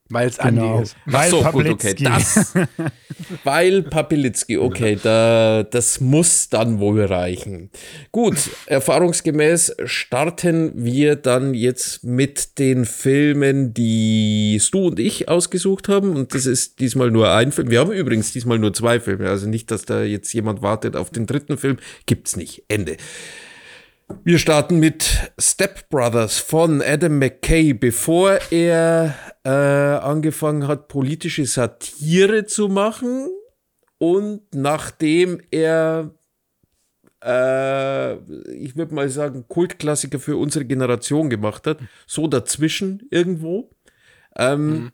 [0.09, 0.83] Weil es Andi Genau.
[0.83, 0.97] ist.
[1.05, 1.95] Weil so, gut, okay.
[1.99, 2.55] Das,
[3.45, 7.71] weil Papilitzki, okay, da, das muss dann wohl reichen.
[8.13, 16.15] Gut, erfahrungsgemäß starten wir dann jetzt mit den Filmen, die Stu und ich ausgesucht haben.
[16.15, 17.71] Und das ist diesmal nur ein Film.
[17.71, 19.29] Wir haben übrigens diesmal nur zwei Filme.
[19.29, 21.79] Also nicht, dass da jetzt jemand wartet auf den dritten Film.
[22.07, 22.63] Gibt's nicht.
[22.69, 22.97] Ende.
[24.23, 29.15] Wir starten mit Step Brothers von Adam McKay, bevor er
[29.45, 33.29] äh, angefangen hat, politische Satire zu machen
[33.99, 36.15] und nachdem er,
[37.23, 38.15] äh,
[38.53, 43.71] ich würde mal sagen, Kultklassiker für unsere Generation gemacht hat, so dazwischen irgendwo.
[44.37, 44.93] Ähm,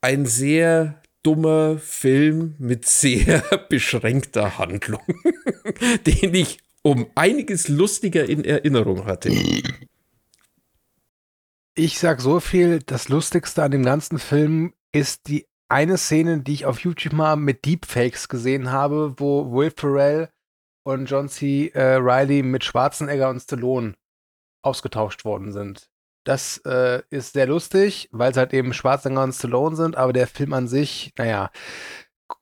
[0.00, 5.02] Ein sehr dummer Film mit sehr beschränkter Handlung,
[6.06, 9.30] den ich um einiges lustiger in Erinnerung hatte.
[11.74, 16.54] Ich sag so viel, das Lustigste an dem ganzen Film ist die eine Szene, die
[16.54, 20.30] ich auf YouTube mal mit Deepfakes gesehen habe, wo Will Ferrell
[20.82, 21.68] und John C.
[21.74, 23.94] Äh, Riley mit Schwarzenegger und Stallone
[24.62, 25.90] ausgetauscht worden sind.
[26.24, 30.26] Das äh, ist sehr lustig, weil es halt eben Schwarzenegger und Stallone sind, aber der
[30.26, 31.50] Film an sich, naja.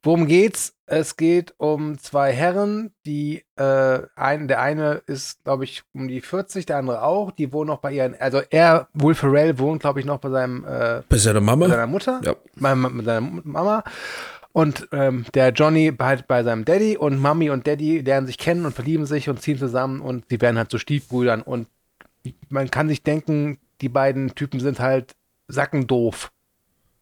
[0.02, 0.74] Worum geht's?
[0.86, 6.20] Es geht um zwei Herren, die äh, ein, der eine ist, glaube ich, um die
[6.20, 7.32] 40, der andere auch.
[7.32, 10.64] Die wohnen noch bei ihren, also er, Will Ferrell, wohnt, glaube ich, noch bei seinem
[10.64, 11.68] äh, Bei seiner bei Mama?
[11.68, 12.34] seiner Mutter, Ja.
[12.56, 13.82] bei, mit seiner Mama.
[14.52, 18.64] Und ähm, der Johnny halt bei seinem Daddy und Mami und Daddy lernen sich kennen
[18.64, 21.42] und verlieben sich und ziehen zusammen und sie werden halt so Stiefbrüdern.
[21.42, 21.68] Und
[22.48, 25.14] man kann sich denken, die beiden Typen sind halt
[25.48, 26.30] sackendoof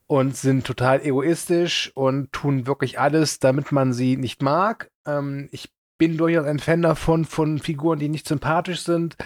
[0.06, 4.90] und sind total egoistisch und tun wirklich alles, damit man sie nicht mag.
[5.06, 9.16] Ähm, ich bin durchaus ein Fan davon, von Figuren, die nicht sympathisch sind.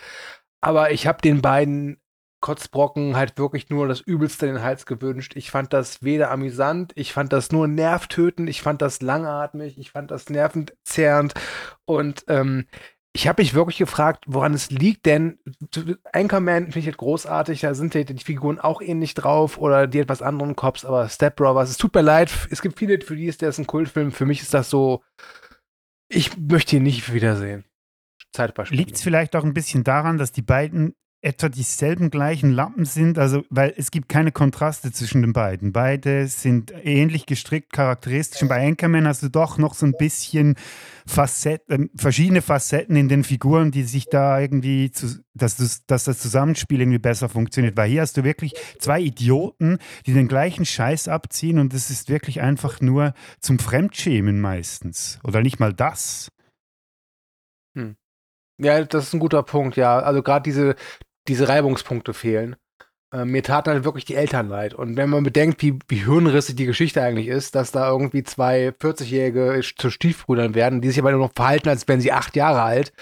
[0.61, 2.01] Aber ich habe den beiden
[2.41, 5.33] Kotzbrocken halt wirklich nur das Übelste in den Hals gewünscht.
[5.35, 9.91] Ich fand das weder amüsant, ich fand das nur nervtötend, ich fand das langatmig, ich
[9.91, 11.35] fand das nervenzerrend
[11.85, 12.67] und ähm,
[13.12, 15.38] ich habe mich wirklich gefragt, woran es liegt, denn
[16.12, 19.99] Anchorman finde ich halt großartig, da sind die, die Figuren auch ähnlich drauf oder die
[19.99, 23.27] etwas anderen Cops, aber Step Brothers, es tut mir leid, es gibt viele, für die
[23.27, 25.03] ist das ein Kultfilm, für mich ist das so,
[26.09, 27.64] ich möchte ihn nicht wiedersehen.
[28.77, 33.18] Liegt es vielleicht auch ein bisschen daran, dass die beiden etwa dieselben gleichen Lappen sind?
[33.18, 35.72] Also, weil es gibt keine Kontraste zwischen den beiden.
[35.72, 38.42] Beide sind ähnlich gestrickt, charakteristisch.
[38.42, 40.57] Und bei Anchorman hast du doch noch so ein bisschen
[41.07, 46.20] Facetten, verschiedene Facetten in den Figuren, die sich da irgendwie, zu, dass, das, dass das
[46.20, 47.76] Zusammenspiel irgendwie besser funktioniert.
[47.76, 52.09] Weil hier hast du wirklich zwei Idioten, die den gleichen Scheiß abziehen und es ist
[52.09, 55.18] wirklich einfach nur zum Fremdschämen meistens.
[55.24, 56.31] Oder nicht mal das.
[58.61, 60.00] Ja, das ist ein guter Punkt, ja.
[60.00, 60.74] Also gerade diese,
[61.29, 62.57] diese Reibungspunkte fehlen.
[63.14, 64.75] Äh, mir taten halt wirklich die Eltern leid.
[64.75, 68.73] Und wenn man bedenkt, wie, wie hirnrissig die Geschichte eigentlich ist, dass da irgendwie zwei
[68.79, 72.62] 40-Jährige zu Stiefbrüdern werden, die sich aber nur noch verhalten, als wären sie acht Jahre
[72.62, 72.93] alt.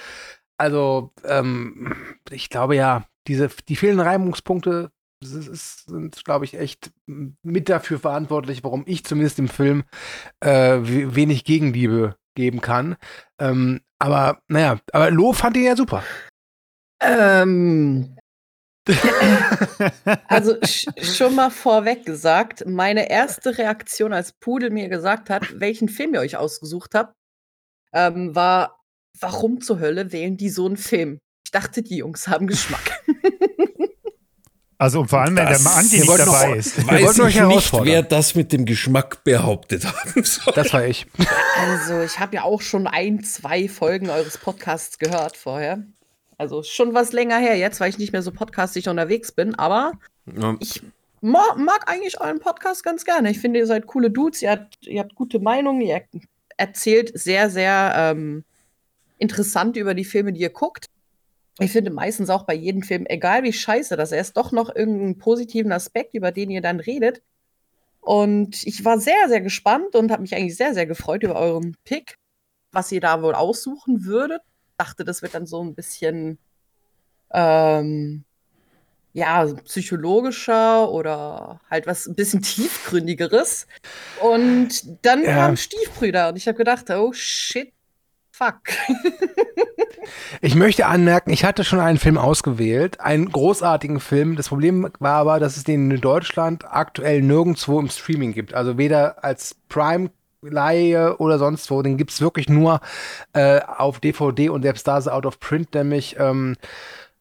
[0.58, 1.92] Also, ähm,
[2.30, 4.90] ich glaube ja, diese, die fehlenden Reibungspunkte
[5.24, 9.82] sind, glaube ich, echt mit dafür verantwortlich, warum ich zumindest im Film
[10.40, 12.96] äh, we- wenig Gegenliebe geben kann.
[13.40, 16.04] Ähm, aber naja, aber Lo fand ihn ja super.
[17.00, 18.15] Ähm,
[20.28, 25.88] also sch schon mal vorweg gesagt, meine erste Reaktion, als Pudel mir gesagt hat, welchen
[25.88, 27.12] Film ihr euch ausgesucht habt,
[27.92, 28.80] ähm, war,
[29.20, 31.18] warum zur Hölle wählen die so einen Film?
[31.46, 33.02] Ich dachte, die Jungs haben Geschmack.
[34.78, 36.76] Also und vor allem, wenn der Das- Andi Wir nicht dabei noch- ist.
[36.76, 40.52] Wir Weiß wollten euch ich nicht, wer das mit dem Geschmack behauptet haben soll.
[40.52, 41.06] Das war ich.
[41.58, 45.82] Also, ich habe ja auch schon ein, zwei Folgen eures Podcasts gehört vorher.
[46.38, 49.92] Also schon was länger her jetzt, weil ich nicht mehr so podcastig unterwegs bin, aber
[50.26, 50.56] Ja.
[50.60, 50.82] ich
[51.22, 53.30] ma mag eigentlich euren Podcast ganz gerne.
[53.30, 56.02] Ich finde, ihr seid coole Dudes, ihr habt, ihr habt gute Meinungen, ihr
[56.58, 58.44] erzählt sehr, sehr ähm,
[59.18, 60.86] interessant über die Filme, die ihr guckt.
[61.58, 65.16] Ich finde meistens auch bei jedem Film, egal wie scheiße das ist, doch noch irgendeinen
[65.16, 67.22] positiven Aspekt, über den ihr dann redet.
[68.00, 71.74] Und ich war sehr, sehr gespannt und habe mich eigentlich sehr, sehr gefreut über euren
[71.84, 72.18] Pick,
[72.72, 74.42] was ihr da wohl aussuchen würdet.
[74.78, 76.38] Dachte, das wird dann so ein bisschen
[77.32, 78.24] ähm,
[79.12, 83.66] ja, psychologischer oder halt was ein bisschen tiefgründigeres.
[84.22, 85.34] Und dann Ja.
[85.34, 87.72] kamen Stiefbrüder und ich habe gedacht, oh shit,
[88.30, 88.60] fuck.
[90.40, 94.36] Ich möchte anmerken, ich hatte schon einen Film ausgewählt, einen großartigen Film.
[94.36, 98.54] Das Problem war aber, dass es den in Deutschland aktuell nirgendwo im Streaming gibt.
[98.54, 100.10] Also weder als Prime
[100.50, 101.82] Leihe oder sonst wo.
[101.82, 102.80] Den gibt es wirklich nur
[103.32, 106.56] äh, auf DVD und selbst da ist out of print, nämlich ähm,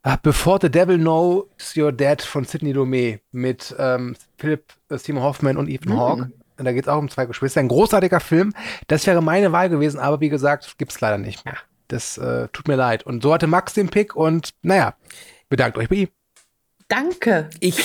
[0.04, 5.24] ah, Before the Devil Knows You're Dead von Sidney Lumet mit ähm, Philip äh, Seymour
[5.24, 6.00] Hoffman und Ethan Mhm.
[6.00, 6.32] Hawke.
[6.58, 7.60] Und da geht es auch um zwei Geschwister.
[7.60, 8.54] Ein großartiger Film.
[8.88, 11.58] Das wäre meine Wahl gewesen, aber wie gesagt, gibt es leider nicht mehr.
[11.90, 13.04] Das äh, tut mir leid.
[13.04, 14.96] Und so hatte Max den Pick und naja,
[15.50, 16.08] bedankt euch bei ihm.
[16.88, 17.50] Danke.
[17.60, 17.78] Ich,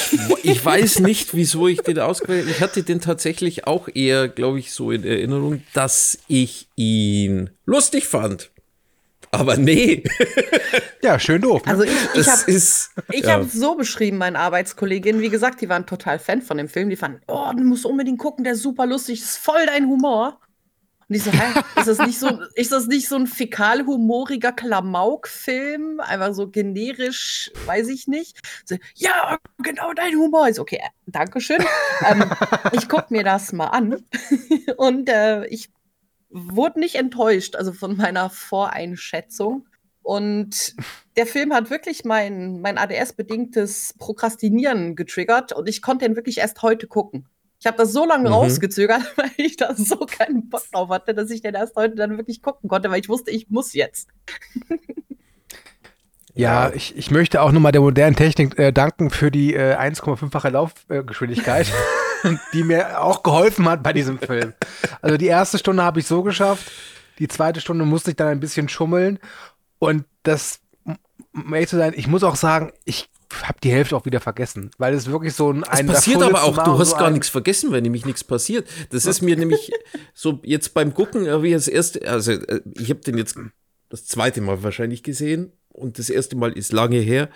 [0.42, 2.50] ich weiß nicht, wieso ich den ausgewählt habe.
[2.50, 8.06] Ich hatte den tatsächlich auch eher, glaube ich, so in Erinnerung, dass ich ihn lustig
[8.06, 8.50] fand.
[9.32, 10.02] Aber nee,
[11.02, 11.64] Ja, schön doof.
[11.64, 11.72] Ne?
[11.72, 12.52] Also ich, ich habe.
[13.12, 13.32] Ich ja.
[13.32, 16.90] habe so beschrieben, meine Arbeitskolleginnen, wie gesagt, die waren total Fan von dem Film.
[16.90, 20.38] Die fanden, oh, du musst unbedingt gucken, der ist super lustig, ist voll dein Humor.
[21.10, 25.98] Und ich so, hä, ist das nicht so, ist das nicht so ein fäkal-humoriger Klamauk-Film?
[25.98, 28.38] Einfach so generisch, weiß ich nicht.
[28.64, 30.46] So, ja, genau dein Humor.
[30.46, 31.64] Ich so, okay, Dankeschön.
[32.08, 32.30] ähm,
[32.70, 34.04] ich guck mir das mal an.
[34.76, 35.70] Und äh, ich
[36.28, 39.66] wurde nicht enttäuscht, also von meiner Voreinschätzung.
[40.02, 40.76] Und
[41.16, 46.62] der Film hat wirklich mein, mein ADS-bedingtes Prokrastinieren getriggert und ich konnte ihn wirklich erst
[46.62, 47.26] heute gucken.
[47.60, 48.34] Ich habe das so lange Mhm.
[48.34, 52.16] rausgezögert, weil ich da so keinen Bock drauf hatte, dass ich den erst heute dann
[52.16, 54.08] wirklich gucken konnte, weil ich wusste, ich muss jetzt.
[56.34, 60.48] Ja, ich, ich möchte auch nochmal der modernen Technik äh, danken für die äh, 1,5-fache
[60.48, 61.66] Laufgeschwindigkeit,
[62.54, 64.54] die mir auch geholfen hat bei diesem Film.
[65.02, 66.70] Also die erste Stunde habe ich so geschafft,
[67.18, 69.18] die zweite Stunde musste ich dann ein bisschen schummeln
[69.80, 70.60] und das,
[71.34, 74.70] um ehrlich zu sein, ich muss auch sagen, ich habe die Hälfte auch wieder vergessen,
[74.78, 75.64] weil es wirklich so ein...
[75.70, 78.68] Es passiert aber auch, du hast so gar nichts vergessen, wenn nämlich nichts passiert.
[78.90, 79.70] Das ist mir nämlich
[80.14, 83.36] so jetzt beim Gucken, äh, wie das erste, also äh, ich habe den jetzt
[83.88, 87.28] das zweite Mal wahrscheinlich gesehen und das erste Mal ist lange her.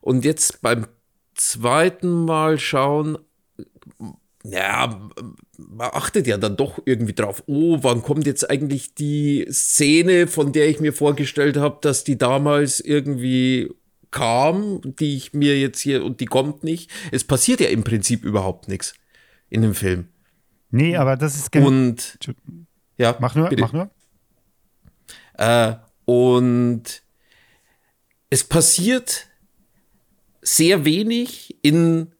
[0.00, 0.86] Und jetzt beim
[1.34, 3.18] zweiten Mal schauen,
[4.44, 5.08] ja,
[5.56, 10.52] man achtet ja dann doch irgendwie drauf, oh, wann kommt jetzt eigentlich die Szene, von
[10.52, 13.70] der ich mir vorgestellt habe, dass die damals irgendwie
[14.12, 16.90] kam, die ich mir jetzt hier, und die kommt nicht.
[17.10, 18.94] Es passiert ja im Prinzip überhaupt nichts
[19.50, 20.08] in dem Film.
[20.70, 21.66] Nee, aber das ist genau.
[21.66, 22.18] Und
[22.96, 23.62] ja, Mach nur, bitte.
[23.62, 23.90] mach nur.
[25.34, 27.02] Äh, und
[28.30, 29.26] es passiert
[30.40, 32.12] sehr wenig in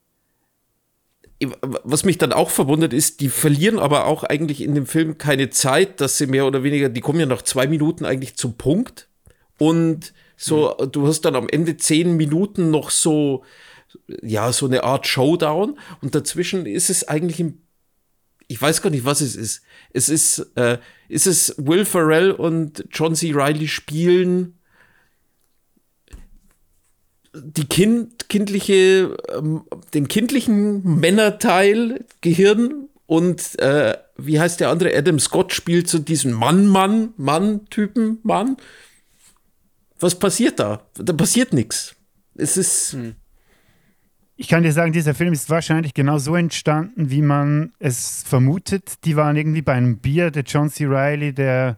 [1.51, 5.49] was mich dann auch verwundert ist, die verlieren aber auch eigentlich in dem Film keine
[5.49, 9.09] Zeit, dass sie mehr oder weniger, die kommen ja nach zwei Minuten eigentlich zum Punkt
[9.57, 13.43] und so, du hast dann am Ende zehn Minuten noch so,
[14.21, 17.59] ja, so eine Art Showdown und dazwischen ist es eigentlich im
[18.49, 19.63] ich weiß gar nicht, was es ist.
[19.93, 20.77] Es ist, äh,
[21.07, 23.31] ist es Will Ferrell und John C.
[23.33, 24.59] Reilly spielen
[27.33, 34.95] die kind, kindliche, ähm, den kindlichen Männerteil Gehirn und äh, wie heißt der andere?
[34.95, 38.57] Adam Scott spielt so diesen Mann, Mann, Mann-Typen, Mann.
[40.03, 40.81] Was passiert da?
[40.95, 41.95] Da passiert nichts.
[42.35, 42.97] Es ist.
[44.35, 49.05] Ich kann dir sagen, dieser Film ist wahrscheinlich genau so entstanden, wie man es vermutet.
[49.05, 50.87] Die waren irgendwie bei einem Bier, der John C.
[50.87, 51.77] Reilly, der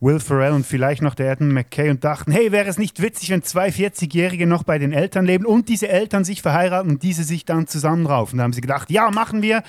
[0.00, 3.30] Will Ferrell und vielleicht noch der Adam McKay und dachten, hey, wäre es nicht witzig,
[3.30, 7.22] wenn zwei 40-Jährige noch bei den Eltern leben und diese Eltern sich verheiraten und diese
[7.22, 8.38] sich dann zusammenraufen.
[8.38, 9.62] Da haben sie gedacht, ja, machen wir.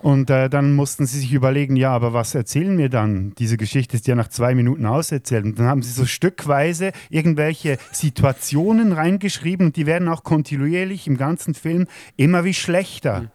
[0.00, 3.34] Und äh, dann mussten sie sich überlegen, ja, aber was erzählen wir dann?
[3.38, 5.44] Diese Geschichte ist ja nach zwei Minuten auserzählt.
[5.44, 11.16] Und dann haben sie so stückweise irgendwelche Situationen reingeschrieben und die werden auch kontinuierlich im
[11.16, 13.32] ganzen Film immer wie schlechter.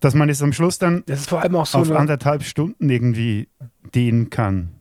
[0.00, 2.42] Dass man es am Schluss dann Das ist vor allem auch so auf eine, anderthalb
[2.42, 3.48] Stunden irgendwie
[3.94, 4.72] dehnen kann.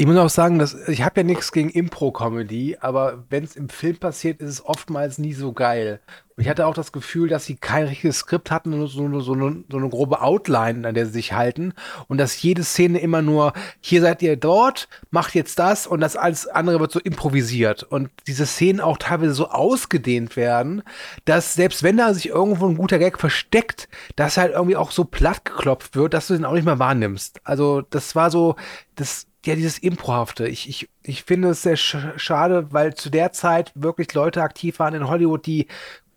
[0.00, 3.68] Ich muss auch sagen, dass ich habe ja nichts gegen Impro-Comedy, aber wenn es im
[3.68, 6.00] Film passiert, ist es oftmals nie so geil.
[6.38, 9.34] Und ich hatte auch das Gefühl, dass sie kein richtiges Skript hatten, nur so, so,
[9.34, 11.74] eine, so eine grobe Outline, an der sie sich halten.
[12.08, 16.16] Und dass jede Szene immer nur, hier seid ihr dort, macht jetzt das und das
[16.16, 17.82] alles andere wird so improvisiert.
[17.82, 20.82] Und diese Szenen auch teilweise so ausgedehnt werden,
[21.26, 25.04] dass selbst wenn da sich irgendwo ein guter Gag versteckt, dass halt irgendwie auch so
[25.04, 27.42] platt geklopft wird, dass du den auch nicht mehr wahrnimmst.
[27.44, 28.56] Also das war so,
[28.94, 30.46] das, ja, dieses Improhafte.
[30.46, 34.78] Ich, ich, ich finde es sehr sch schade, weil zu der Zeit wirklich Leute aktiv
[34.78, 35.66] waren in Hollywood, die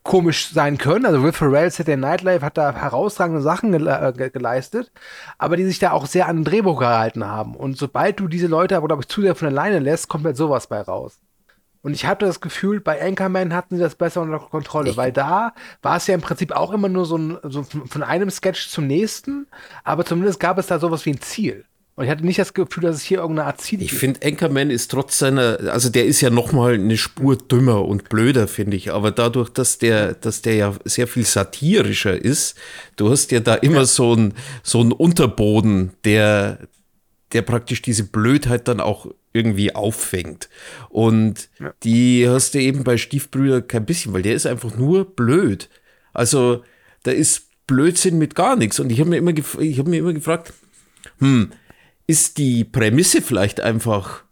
[0.04, 1.06] komisch sein können.
[1.06, 4.92] Also Will Ferrell, Saturday Night Live hat da herausragende Sachen gele äh, ge geleistet,
[5.38, 7.56] aber die sich da auch sehr an den Drehbuch gehalten haben.
[7.56, 10.38] Und sobald du diese Leute aber, glaube ich, zu sehr von alleine lässt, kommt halt
[10.38, 11.20] sowas bei raus.
[11.82, 15.54] Und ich hatte das Gefühl, bei Anchorman hatten sie das besser unter Kontrolle, weil da
[15.82, 18.88] war es ja im Prinzip auch immer nur so, ein, so von einem Sketch zum
[18.88, 19.48] nächsten,
[19.84, 21.66] aber zumindest gab es da sowas wie ein Ziel.
[21.96, 24.72] Und ich hatte nicht das Gefühl, dass es hier irgendeine Art Ziel Ich finde, Anchorman
[24.72, 28.76] ist trotz seiner, also der ist ja noch mal eine Spur dümmer und blöder, finde
[28.78, 28.92] ich.
[28.92, 32.58] Aber dadurch, dass der, dass der ja sehr viel satirischer ist,
[32.96, 36.68] du hast ja da immer so einen so einen Unterboden, der,
[37.32, 40.50] der praktisch diese Blödheit dann auch irgendwie auffängt.
[40.90, 41.50] Und
[41.84, 45.70] die hast du eben bei Stiefbrüder kein bisschen, weil der ist einfach nur blöd.
[46.12, 46.64] Also
[47.04, 48.80] da ist Blödsinn mit gar nichts.
[48.80, 50.54] Und ich habe mir immer, gef ich habe mir immer gefragt,
[51.20, 51.52] hm,
[52.08, 54.24] ist die Prämisse vielleicht einfach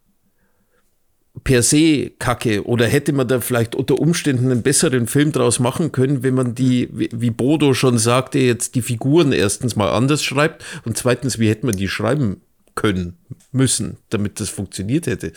[1.43, 5.91] per se kacke oder hätte man da vielleicht unter Umständen einen besseren Film draus machen
[5.91, 10.63] können, wenn man die, wie Bodo schon sagte, jetzt die Figuren erstens mal anders schreibt
[10.83, 12.41] und zweitens, wie hätte man die schreiben
[12.75, 13.17] können,
[13.51, 15.31] müssen, damit das funktioniert hätte.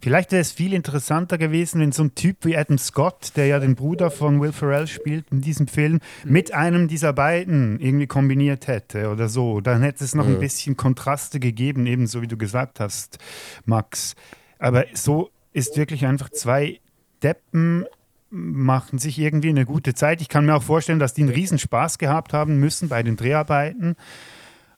[0.00, 3.58] Vielleicht wäre es viel interessanter gewesen, wenn so ein Typ wie Adam Scott, der ja
[3.58, 8.66] den Bruder von Will Ferrell spielt in diesem Film, mit einem dieser beiden irgendwie kombiniert
[8.66, 9.60] hätte oder so.
[9.60, 13.18] Dann hätte es noch ein bisschen Kontraste gegeben, ebenso wie du gesagt hast,
[13.64, 14.14] Max.
[14.58, 16.80] Aber so ist wirklich einfach zwei
[17.22, 17.86] Deppen
[18.30, 20.20] machen sich irgendwie eine gute Zeit.
[20.20, 23.16] Ich kann mir auch vorstellen, dass die einen riesen Spaß gehabt haben müssen bei den
[23.16, 23.96] Dreharbeiten.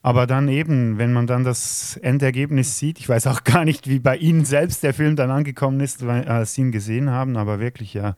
[0.00, 3.98] Aber dann eben, wenn man dann das Endergebnis sieht, ich weiß auch gar nicht, wie
[3.98, 7.60] bei Ihnen selbst der Film dann angekommen ist, weil, als Sie ihn gesehen haben, aber
[7.60, 8.14] wirklich ja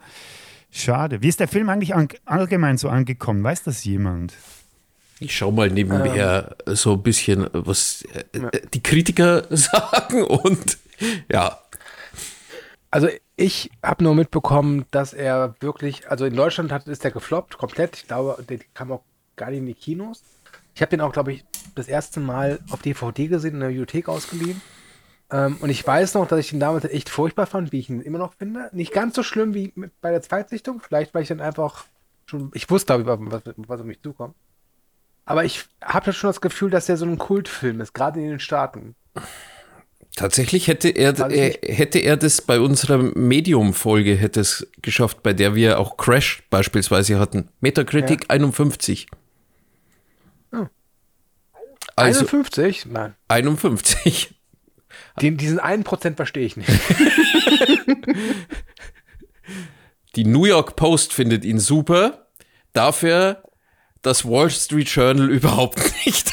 [0.70, 1.20] Schade.
[1.22, 3.42] Wie ist der Film eigentlich an, allgemein so angekommen?
[3.42, 4.34] Weiß das jemand?
[5.18, 10.78] Ich schau mal nebenher so ein bisschen, was äh, die Kritiker sagen und
[11.30, 11.58] ja.
[12.90, 17.58] Also ich habe nur mitbekommen, dass er wirklich, also in Deutschland hat, ist der gefloppt,
[17.58, 17.96] komplett.
[17.96, 19.02] Ich glaube, der kam auch
[19.36, 20.22] gar nicht in die Kinos.
[20.74, 24.08] Ich habe den auch, glaube ich, das erste Mal auf DVD gesehen, in der Bibliothek
[24.08, 24.60] ausgeliehen.
[25.30, 28.00] Ähm, und ich weiß noch, dass ich ihn damals echt furchtbar fand, wie ich ihn
[28.00, 28.68] immer noch finde.
[28.72, 30.80] Nicht ganz so schlimm wie mit, bei der Zweitsichtung.
[30.80, 31.86] Vielleicht, weil ich dann einfach
[32.26, 34.34] schon, ich wusste, glaube ich, was, was auf mich zukommt.
[35.24, 38.28] Aber ich habe dann schon das Gefühl, dass der so ein Kultfilm ist, gerade in
[38.28, 38.96] den Staaten.
[40.16, 45.54] Tatsächlich hätte er, er hätte er das bei unserer Medium-Folge hätte es geschafft, bei der
[45.54, 47.48] wir auch Crash beispielsweise hatten.
[47.60, 49.06] Metacritic 51.
[50.52, 50.66] Oh.
[52.00, 52.86] Also 51?
[52.86, 53.14] Nein.
[53.28, 54.34] 51.
[55.20, 56.70] Den, diesen einen Prozent verstehe ich nicht.
[60.16, 62.26] Die New York Post findet ihn super.
[62.72, 63.42] Dafür
[64.02, 66.32] das Wall Street Journal überhaupt nicht.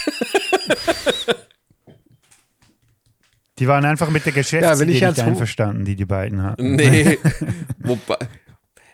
[3.59, 6.75] Die waren einfach mit der Geschäftsidee ich nicht einverstanden, die die beiden hatten.
[6.75, 7.17] Nee.
[7.79, 8.17] Wobei.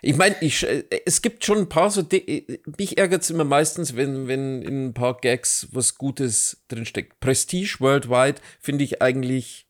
[0.06, 2.02] Ich meine, ich, äh, es gibt schon ein paar so.
[2.02, 7.20] Di- Mich ärgert es immer meistens, wenn, wenn in ein paar Gags was Gutes drinsteckt.
[7.20, 9.66] Prestige Worldwide finde ich eigentlich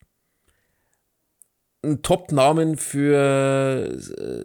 [1.85, 4.45] ein Top-Namen für, äh,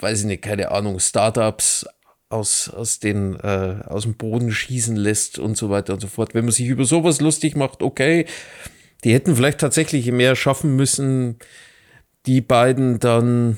[0.02, 1.86] weiß ich nicht, keine Ahnung, Startups
[2.30, 6.34] aus, aus, den, äh, aus dem Boden schießen lässt und so weiter und so fort.
[6.34, 8.26] Wenn man sich über sowas lustig macht, okay,
[9.04, 11.40] die hätten vielleicht tatsächlich mehr schaffen müssen,
[12.26, 13.58] die beiden dann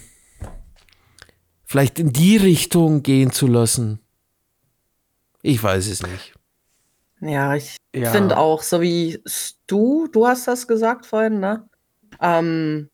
[1.66, 4.00] vielleicht in die Richtung gehen zu lassen.
[5.42, 6.34] Ich weiß es nicht.
[7.22, 8.12] Ja, ich Ja.
[8.12, 9.22] finde auch, so wie
[9.68, 11.68] du, du hast das gesagt vorhin, ne?
[12.20, 12.90] Ähm,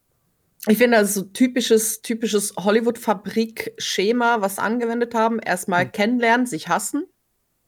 [0.67, 5.39] ich finde, das ist so typisches, typisches Hollywood-Fabrik-Schema, was sie angewendet haben.
[5.39, 7.05] Erstmal kennenlernen, sich hassen,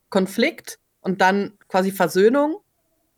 [0.09, 2.57] Konflikt und dann quasi Versöhnung.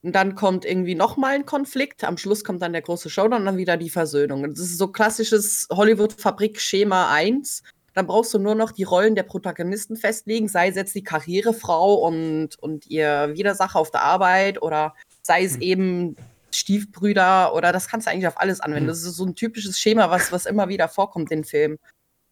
[0.03, 2.03] Und dann kommt irgendwie nochmal ein Konflikt.
[2.03, 4.43] Am Schluss kommt dann der große Showdown und dann wieder die Versöhnung.
[4.49, 7.63] Das ist so klassisches Hollywood-Fabrik-Schema 1.
[7.93, 11.95] Dann brauchst du nur noch die Rollen der Protagonisten festlegen, sei es jetzt die Karrierefrau
[11.95, 16.15] und, und ihr Widersacher auf der Arbeit oder sei es eben
[16.56, 18.88] Stiefbrüder oder das kannst du eigentlich auf alles anwenden.
[18.88, 21.78] Das ist so ein typisches Schema, was, was immer wieder vorkommt in Filmen.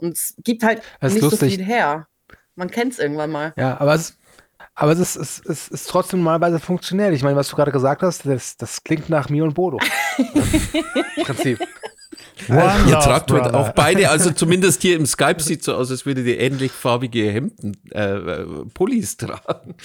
[0.01, 1.55] Und es gibt halt nicht so lustig.
[1.55, 2.07] viel her.
[2.55, 3.53] Man kennt es irgendwann mal.
[3.57, 4.17] Ja, aber es,
[4.75, 7.13] aber es, ist, es, es ist trotzdem normalerweise funktionell.
[7.13, 9.77] Ich meine, was du gerade gesagt hast, das, das klingt nach mir und Bodo.
[11.15, 11.59] Im Prinzip.
[12.47, 16.25] Ihr tragt heute auch beide, also zumindest hier im Skype sieht so aus, als würdet
[16.25, 19.75] ihr ähnlich farbige Hemden, äh, äh, Pullis tragen.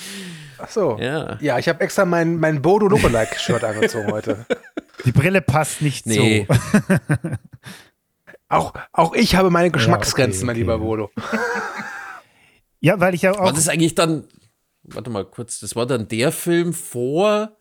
[0.58, 0.98] Ach so.
[1.00, 1.38] Ja.
[1.40, 4.46] Ja, ich habe extra mein, mein Bodo Lookalike-Shirt angezogen heute.
[5.04, 6.46] Die Brille passt nicht Nee.
[6.48, 6.54] so.
[8.48, 10.60] Auch, auch ich habe meine Geschmacksgrenzen, okay, mein okay.
[10.60, 11.10] lieber Bodo.
[12.80, 13.40] Ja, weil ich ja auch.
[13.40, 14.28] War das eigentlich dann,
[14.82, 17.56] warte mal kurz, das war dann der Film vor,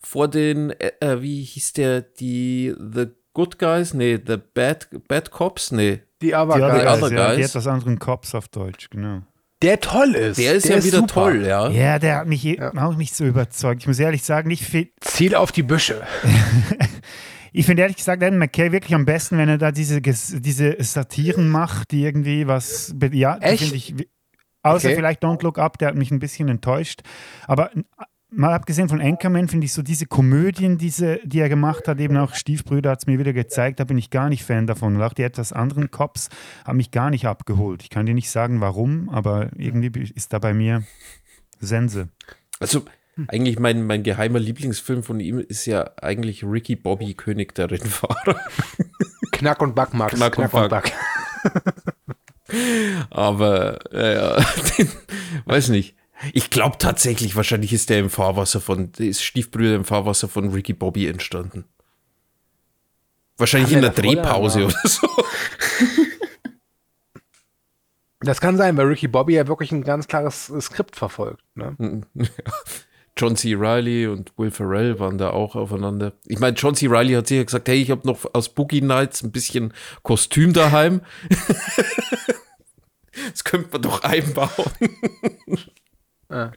[0.00, 3.08] vor den, äh, äh, wie hieß der, die The
[3.38, 3.94] Good Guys?
[3.94, 5.70] Nee, The Bad, Bad Cops?
[5.70, 6.00] Nee.
[6.20, 6.88] Die aber die, geil.
[6.88, 7.50] Other Other ja, die Guys.
[7.50, 9.22] etwas anderen Cops auf Deutsch, genau.
[9.62, 10.38] Der toll ist.
[10.40, 11.06] Der ist ja wieder super.
[11.14, 11.68] toll, ja.
[11.68, 13.82] Ja, der hat mich eh- auch nicht so überzeugt.
[13.82, 16.02] Ich muss ehrlich sagen, ich, fi- Ziel auf die Büsche.
[17.52, 21.48] ich finde ehrlich gesagt Adam McKay wirklich am besten, wenn er da diese, diese Satiren
[21.48, 22.92] macht, die irgendwie was.
[23.12, 23.62] Ja, Echt?
[23.62, 23.94] finde ich.
[24.64, 24.96] Außer Okay.
[24.96, 27.02] vielleicht Don't Look Up, der hat mich ein bisschen enttäuscht.
[27.46, 27.70] Aber
[28.30, 32.16] mal abgesehen von Anchorman finde ich so diese Komödien, diese, die er gemacht hat, eben
[32.16, 34.96] auch Stiefbrüder hat es mir wieder gezeigt, da bin ich gar nicht Fan davon.
[34.96, 36.28] Und auch die etwas anderen Cops
[36.64, 37.82] haben mich gar nicht abgeholt.
[37.82, 40.84] Ich kann dir nicht sagen, warum, aber irgendwie ist da bei mir
[41.60, 42.08] Sense.
[42.60, 42.84] Also,
[43.26, 48.40] eigentlich mein, mein geheimer Lieblingsfilm von ihm ist ja eigentlich Ricky Bobby, König der Rennfahrer.
[49.32, 50.14] Knack und Back, Max.
[50.14, 50.92] Knack und Back.
[53.10, 54.36] Aber, ja, ja,
[54.78, 54.88] den,
[55.44, 55.97] weiß nicht.
[56.32, 60.72] Ich glaube tatsächlich, wahrscheinlich ist der im Fahrwasser von, ist Stiefbrüder im Fahrwasser von Ricky
[60.72, 61.64] Bobby entstanden.
[63.36, 65.08] Wahrscheinlich Kann in der Drehpause aber- oder so.
[68.20, 71.42] Das kann sein, weil Ricky Bobby ja wirklich ein ganz klares Skript verfolgt.
[71.54, 71.76] Ne?
[73.16, 73.54] John C.
[73.54, 76.12] Riley und Will Ferrell waren da auch aufeinander.
[76.26, 76.86] Ich meine, John C.
[76.86, 81.00] Riley hat sicher gesagt, hey, ich habe noch aus Boogie Nights ein bisschen Kostüm daheim.
[83.30, 84.50] das könnte man doch einbauen.
[86.30, 86.52] Ja.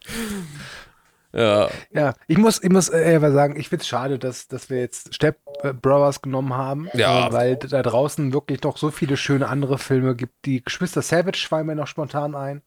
[1.33, 4.69] Ja, Ja, ich muss, ich muss äh, eher sagen, ich finde es schade, dass, dass
[4.69, 5.37] wir jetzt Step
[5.81, 7.27] Brothers genommen haben, Ja.
[7.27, 10.45] äh, weil da draußen wirklich noch so viele schöne andere Filme gibt.
[10.45, 12.61] Die Geschwister Savage fallen mir noch spontan ein.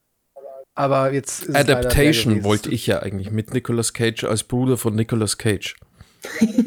[0.74, 5.38] Aber jetzt ist Adaptation wollte ich ja eigentlich mit Nicolas Cage als Bruder von Nicolas
[5.38, 5.76] Cage.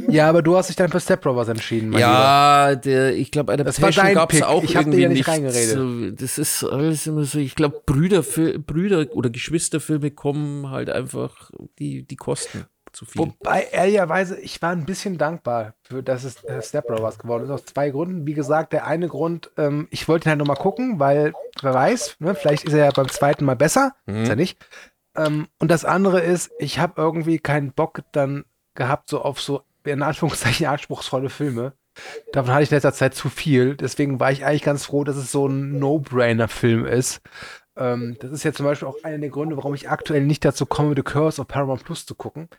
[0.09, 1.99] Ja, aber du hast dich dann für Step Brothers entschieden, mein.
[1.99, 5.03] Ja, der, ich glaube, Das war Adaptation dein gab es auch Ich hab dir irgendwie
[5.03, 5.75] ja nicht reingeredet.
[5.75, 11.51] So, das ist alles immer so, ich glaube, Brüder, Brüder oder Geschwisterfilme kommen halt einfach,
[11.79, 13.21] die, die kosten zu viel.
[13.21, 17.49] Wobei, ehrlicherweise, ich war ein bisschen dankbar, für dass es äh, Step Brothers geworden ist.
[17.49, 18.25] Aus zwei Gründen.
[18.25, 22.17] Wie gesagt, der eine Grund, ähm, ich wollte ihn halt nochmal gucken, weil, wer weiß,
[22.19, 23.93] ne, vielleicht ist er ja beim zweiten Mal besser.
[24.05, 24.57] Ist er nicht.
[25.15, 28.45] Ähm, und das andere ist, ich habe irgendwie keinen Bock dann
[28.77, 31.73] gehabt, so auf so, in Anführungszeichen, anspruchsvolle Filme.
[32.31, 33.75] Davon hatte ich in letzter Zeit zu viel.
[33.75, 37.21] Deswegen war ich eigentlich ganz froh, dass es so ein No-Brainer-Film ist.
[37.75, 40.65] Ähm, das ist ja zum Beispiel auch einer der Gründe, warum ich aktuell nicht dazu
[40.65, 42.49] komme, The Curse of Paramount Plus zu gucken.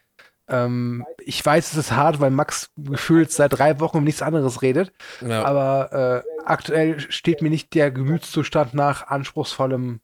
[0.48, 4.62] Ähm, ich weiß, es ist hart, weil Max gefühlt seit drei Wochen um nichts anderes
[4.62, 4.92] redet.
[5.20, 5.44] Ja.
[5.44, 10.00] Aber äh, aktuell steht mir nicht der Gemütszustand nach anspruchsvollem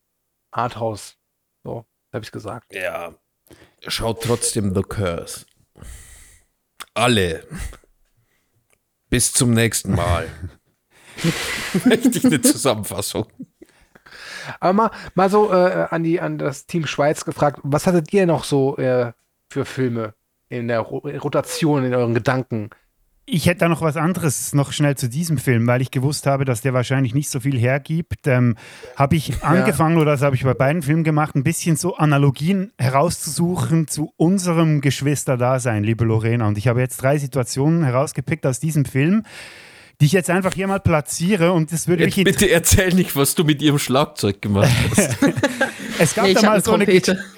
[0.50, 1.16] Arthouse.
[1.64, 2.74] So, habe ich gesagt.
[2.74, 3.14] Ja.
[3.86, 5.46] Schaut trotzdem The Curse.
[6.94, 7.44] Alle.
[9.10, 10.28] Bis zum nächsten Mal.
[11.90, 13.26] Ich eine Zusammenfassung.
[14.60, 18.26] Aber mal, mal so äh, an, die, an das Team Schweiz gefragt, was hattet ihr
[18.26, 19.12] noch so äh,
[19.50, 20.14] für Filme
[20.48, 22.70] in der Ro Rotation, in euren Gedanken?
[23.26, 26.44] Ich hätte da noch was anderes noch schnell zu diesem Film, weil ich gewusst habe,
[26.44, 28.26] dass der wahrscheinlich nicht so viel hergibt.
[28.26, 28.54] Ähm,
[28.96, 32.72] habe ich angefangen, oder das habe ich bei beiden Filmen gemacht, ein bisschen so Analogien
[32.78, 36.46] herauszusuchen zu unserem Geschwisterdasein, liebe Lorena.
[36.46, 39.22] Und ich habe jetzt drei Situationen herausgepickt aus diesem Film,
[40.02, 41.52] die ich jetzt einfach hier mal platziere.
[41.52, 45.16] Und das würde Jetzt mich bitte erzähl nicht, was du mit ihrem Schlagzeug gemacht hast.
[45.96, 46.86] Es gab, Nee, da mal so eine,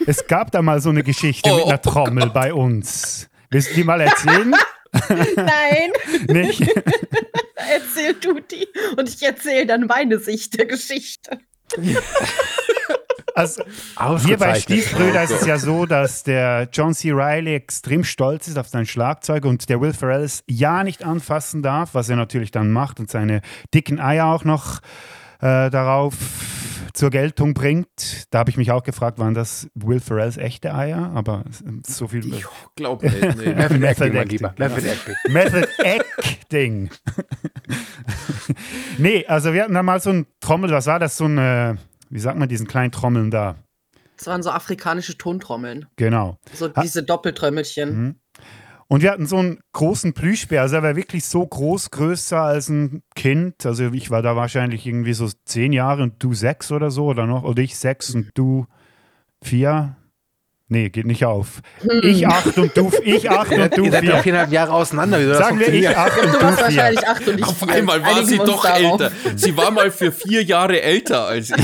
[0.07, 1.69] es gab da mal so eine Geschichte mit Oh.
[1.69, 3.29] einer Trommel bei uns.
[3.51, 4.53] Willst du die mal erzählen?
[5.37, 5.93] Nein,
[6.29, 6.63] Nicht?
[7.57, 8.67] erzähl du die.
[8.97, 11.39] Und ich erzähle dann meine Sicht der Geschichte.
[13.35, 13.63] Also,
[14.25, 14.59] hier bei.
[14.59, 17.13] Stiefbrüder ist es ja so, dass der John C.
[17.13, 21.63] Reilly extrem stolz ist auf sein Schlagzeug und der Will Ferrell es ja nicht anfassen
[21.63, 23.43] darf, was er natürlich dann macht und seine
[23.75, 24.81] dicken Eier auch noch
[25.43, 26.15] äh, darauf
[26.97, 28.27] zur Geltung bringt.
[28.31, 31.13] Da habe ich mich auch gefragt, waren das Will Ferrells echte Eier?
[31.15, 31.45] Aber
[31.87, 32.27] so viel.
[32.27, 32.45] Ich
[32.75, 33.37] glaube nicht.
[33.37, 33.55] Nee.
[33.55, 34.55] Method Method Acting, Lieber.
[34.57, 34.75] genau.
[34.75, 35.15] Method Acting.
[35.33, 36.91] Method Acting.
[38.99, 41.17] nee, also wir hatten da mal so ein Trommel, was war das?
[41.17, 41.79] So ein,
[42.09, 43.57] wie sagt man, diesen kleinen Trommeln da.
[44.17, 45.87] Das waren so afrikanische Tontrommeln.
[45.97, 46.39] Genau.
[46.55, 48.03] So diese Doppeltrömmelchen.
[48.03, 48.15] Mhm.
[48.89, 52.69] Und wir hatten so einen großen Plüschbär, also er war wirklich so groß, größer als
[52.69, 53.67] ein Kind.
[53.67, 57.27] Also ich war da wahrscheinlich irgendwie so zehn Jahre und du sechs oder so oder
[57.27, 57.43] noch.
[57.43, 58.67] Oder ich sechs und du
[59.43, 59.97] vier.
[60.69, 61.63] Nee, geht nicht auf.
[62.03, 64.23] Ich acht und du, ich acht und du Ihr seid ja vier.
[64.25, 65.21] viereinhalb Jahre auseinander.
[65.21, 66.65] Wie soll das Sagen wir ich acht und Du du warst vier.
[66.67, 67.69] wahrscheinlich acht und ich Auf vier.
[67.69, 69.01] einmal war Einigen sie doch darauf.
[69.01, 69.13] älter.
[69.37, 71.57] Sie war mal für vier Jahre älter als ich.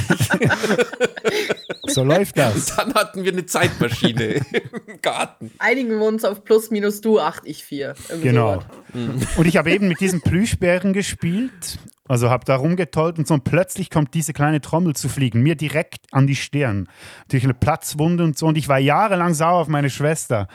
[1.88, 2.66] So läuft das.
[2.76, 4.34] Dann hatten wir eine Zeitmaschine
[4.86, 5.50] im Garten.
[5.58, 7.94] Einigen wir uns auf plus minus du, acht, ich vier.
[8.08, 8.62] Irgendwie Genau.
[8.94, 9.28] sowas.
[9.36, 11.78] Und ich habe eben mit diesen Plüschbären gespielt.
[12.08, 15.54] Also habe da rumgetollt und so und plötzlich kommt diese kleine Trommel zu fliegen, mir
[15.54, 16.88] direkt an die Stirn.
[17.28, 18.46] Durch eine Platzwunde und so.
[18.46, 20.48] Und ich war jahrelang sauer auf meine Schwester,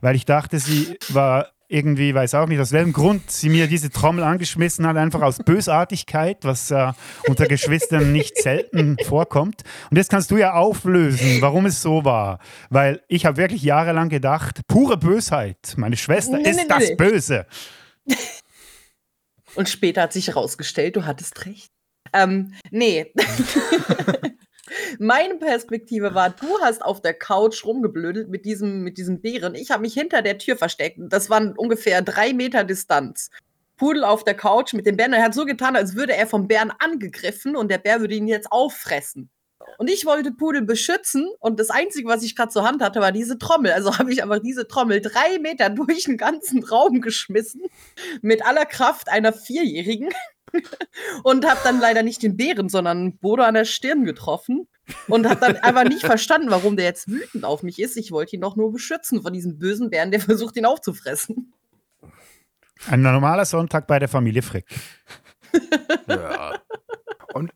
[0.00, 3.90] weil ich dachte, sie war irgendwie, weiß auch nicht, aus welchem Grund sie mir diese
[3.90, 6.92] Trommel angeschmissen hat, einfach aus Bösartigkeit, was äh,
[7.26, 9.62] unter Geschwistern nicht selten vorkommt.
[9.90, 12.38] Und jetzt kannst du ja auflösen, warum es so war.
[12.70, 15.74] Weil ich habe wirklich jahrelang gedacht, pure Bösheit.
[15.76, 16.94] Meine Schwester Nee, ist nee, das nee.
[16.96, 17.46] Böse.
[19.54, 21.70] Und später hat sich herausgestellt, du hattest recht.
[22.12, 23.12] Ähm, nee.
[24.98, 29.54] Meine Perspektive war, du hast auf der Couch rumgeblödelt mit diesem, mit diesem Bären.
[29.54, 30.98] Ich habe mich hinter der Tür versteckt.
[31.00, 33.30] Das waren ungefähr drei Meter Distanz.
[33.76, 35.12] Pudel auf der Couch mit dem Bären.
[35.12, 38.28] Er hat so getan, als würde er vom Bären angegriffen und der Bär würde ihn
[38.28, 39.30] jetzt auffressen.
[39.78, 43.12] Und ich wollte Pudel beschützen und das Einzige, was ich gerade zur Hand hatte, war
[43.12, 43.72] diese Trommel.
[43.72, 47.62] Also habe ich einfach diese Trommel drei Meter durch den ganzen Raum geschmissen
[48.22, 50.10] mit aller Kraft einer Vierjährigen
[51.24, 54.68] und habe dann leider nicht den Bären, sondern Bodo an der Stirn getroffen
[55.08, 57.96] und habe dann einfach nicht verstanden, warum der jetzt wütend auf mich ist.
[57.96, 61.52] Ich wollte ihn doch nur beschützen vor diesem bösen Bären, der versucht, ihn aufzufressen.
[62.88, 64.66] Ein normaler Sonntag bei der Familie Frick.
[66.06, 66.58] Ja.
[67.32, 67.50] Und?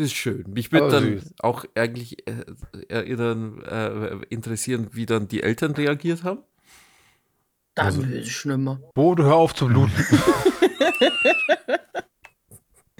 [0.00, 0.44] Das ist schön.
[0.48, 1.34] Mich würde dann süß.
[1.40, 2.44] auch eigentlich äh,
[2.88, 6.42] erinnern, äh, interessieren, wie dann die Eltern reagiert haben.
[7.74, 8.80] Dann Also- ist es schlimmer.
[8.94, 9.92] Bodo, hör auf zu bluten.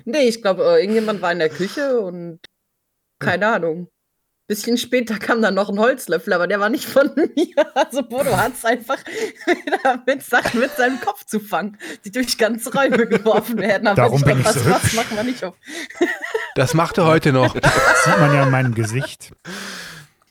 [0.05, 2.41] Nee, ich glaube, äh, irgendjemand war in der Küche und
[3.19, 3.89] keine Ahnung.
[4.51, 7.77] Bisschen später kam dann noch ein Holzlöffel, aber der war nicht von mir.
[7.77, 8.99] Also Bodo hat es einfach
[10.07, 13.87] mit Sachen mit seinem Kopf zu fangen, die durch ganze Räume geworfen werden.
[13.87, 14.95] Aber Darum ich bin ich so was, was hübsch.
[14.97, 15.55] machen wir nicht auf.
[16.57, 17.55] Das macht er heute noch.
[17.61, 19.31] Das sieht man ja in meinem Gesicht.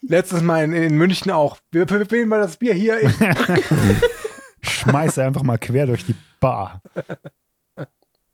[0.01, 1.57] Letztes Mal in, in München auch.
[1.71, 2.99] Wir wählen mal das Bier hier.
[3.01, 3.13] Ich,
[4.69, 6.81] Schmeiße einfach mal quer durch die Bar.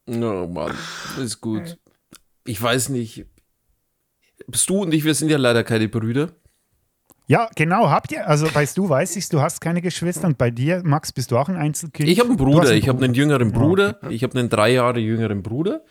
[0.07, 0.75] Oh Mann,
[1.19, 1.77] ist gut.
[2.43, 3.27] Ich weiß nicht.
[4.47, 6.29] Bist du und ich, wir sind ja leider keine Brüder.
[7.27, 7.89] Ja, genau.
[7.89, 11.11] Habt ihr, also weißt du, weiß ich, du hast keine Geschwister und bei dir, Max,
[11.11, 12.07] bist du auch ein Einzelkind?
[12.07, 13.99] Ich habe einen Bruder, ich habe einen jüngeren Bruder.
[14.09, 15.81] Ich habe einen drei Jahre jüngeren Bruder.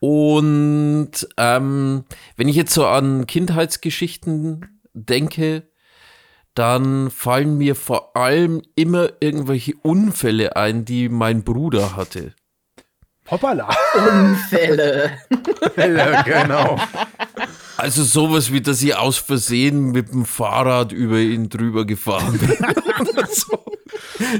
[0.00, 2.04] Und ähm,
[2.36, 5.64] wenn ich jetzt so an Kindheitsgeschichten denke,
[6.54, 12.34] dann fallen mir vor allem immer irgendwelche Unfälle ein, die mein Bruder hatte.
[13.30, 13.68] hoppala.
[13.94, 15.12] Unfälle.
[16.24, 16.78] genau.
[17.82, 22.56] Also sowas wie, dass ich aus Versehen mit dem Fahrrad über ihn drüber gefahren bin.
[23.32, 23.64] So.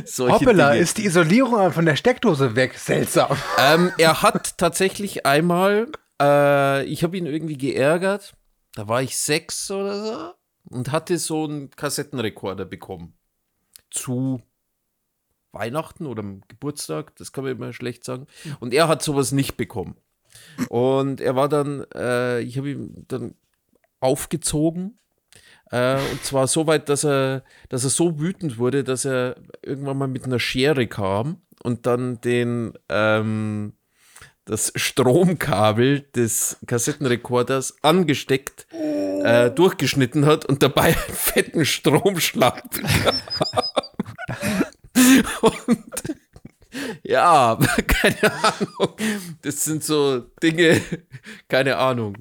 [0.04, 0.82] Solche Hoppala, Dinge.
[0.82, 2.78] ist die Isolierung von der Steckdose weg.
[2.78, 3.36] Seltsam.
[3.58, 5.88] Ähm, er hat tatsächlich einmal,
[6.20, 8.32] äh, ich habe ihn irgendwie geärgert,
[8.76, 10.34] da war ich sechs oder so
[10.70, 13.14] und hatte so einen Kassettenrekorder bekommen.
[13.90, 14.40] Zu
[15.50, 18.28] Weihnachten oder Geburtstag, das kann man immer schlecht sagen.
[18.60, 19.96] Und er hat sowas nicht bekommen.
[20.68, 23.34] Und er war dann, äh, ich habe ihn dann
[24.00, 24.98] aufgezogen.
[25.70, 29.98] Äh, und zwar so weit, dass er, dass er so wütend wurde, dass er irgendwann
[29.98, 33.72] mal mit einer Schere kam und dann den, ähm,
[34.44, 38.66] das Stromkabel des Kassettenrekorders angesteckt,
[39.22, 42.62] äh, durchgeschnitten hat und dabei einen fetten Stromschlag
[45.40, 46.21] und
[47.02, 48.96] ja, keine Ahnung.
[49.42, 50.80] Das sind so Dinge,
[51.48, 52.16] keine Ahnung.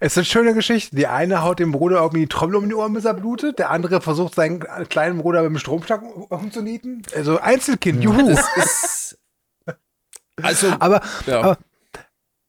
[0.00, 0.96] Es sind schöne Geschichten.
[0.96, 3.58] Die eine haut dem Bruder irgendwie die Trommel um die Ohren, bis er blutet.
[3.58, 7.02] Der andere versucht, seinen kleinen Bruder mit dem Stromschlag umzunieten.
[7.14, 8.28] Also Einzelkind, juhu.
[8.28, 9.18] Das ist.
[10.42, 11.40] Also, Aber, ja.
[11.40, 11.58] aber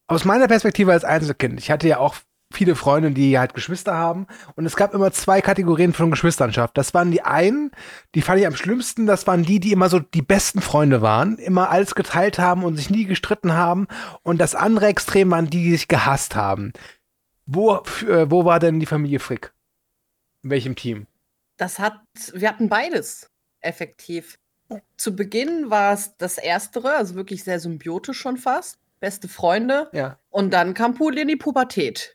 [0.08, 2.16] aus meiner Perspektive als Einzelkind, ich hatte ja auch
[2.56, 4.28] viele Freunde, die halt Geschwister haben.
[4.56, 6.78] Und es gab immer zwei Kategorien von Geschwisternschaft.
[6.78, 7.72] Das waren die einen,
[8.16, 11.38] die fand ich am schlimmsten, das waren die, die immer so die besten Freunde waren,
[11.38, 13.88] immer alles geteilt haben und sich nie gestritten haben.
[14.24, 16.74] Und das andere Extrem waren die, die sich gehasst haben.
[17.46, 17.76] Wo,
[18.08, 19.54] äh, wo war denn die Familie Frick?
[20.44, 21.08] In welchem Team?
[21.58, 22.00] Das hat,
[22.34, 23.30] wir hatten beides
[23.62, 24.38] effektiv.
[24.98, 28.80] Zu Beginn war es das Erstere, also wirklich sehr symbiotisch schon fast.
[29.00, 29.90] Beste Freunde.
[29.94, 30.18] Ja.
[30.30, 32.15] Und dann kam Pudel in die Pubertät.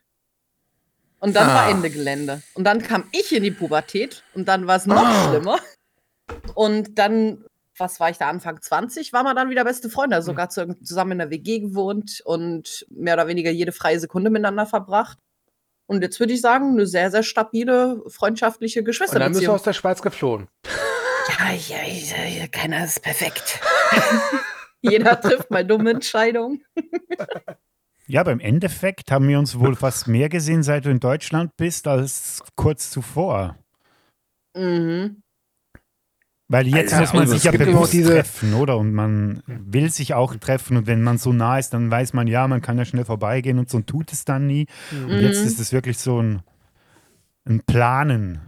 [1.21, 1.69] Und dann war Ah.
[1.69, 2.41] Ende Gelände.
[2.55, 5.29] Und dann kam ich in die Pubertät und dann war es noch Ah.
[5.29, 5.59] schlimmer.
[6.55, 7.45] Und dann,
[7.77, 10.15] was war ich da, Anfang 20, war man dann wieder beste Freunde.
[10.17, 14.29] Also sogar zu, zusammen in der WG gewohnt und mehr oder weniger jede freie Sekunde
[14.29, 15.17] miteinander verbracht.
[15.87, 19.55] Und jetzt würde ich sagen, eine sehr, sehr stabile, freundschaftliche Und dann bist du Geschwisterbeziehung.
[19.55, 20.47] aus der Schweiz geflohen.
[21.39, 23.59] Ja, ja, ja, keiner ist perfekt.
[24.81, 26.63] Jeder trifft mal dumme Entscheidungen.
[28.07, 31.55] Ja, aber im Endeffekt haben wir uns wohl fast mehr gesehen, seit du in Deutschland
[31.57, 33.57] bist, als kurz zuvor.
[34.55, 35.21] Mhm.
[36.49, 38.77] Weil jetzt Alter, muss man also sich ja bewusst diese- treffen, oder?
[38.77, 40.75] Und man will sich auch treffen.
[40.75, 43.57] Und wenn man so nah ist, dann weiß man, ja, man kann ja schnell vorbeigehen
[43.57, 44.67] und so und tut es dann nie.
[44.91, 46.41] Und jetzt ist es wirklich so ein,
[47.45, 48.41] ein Planen.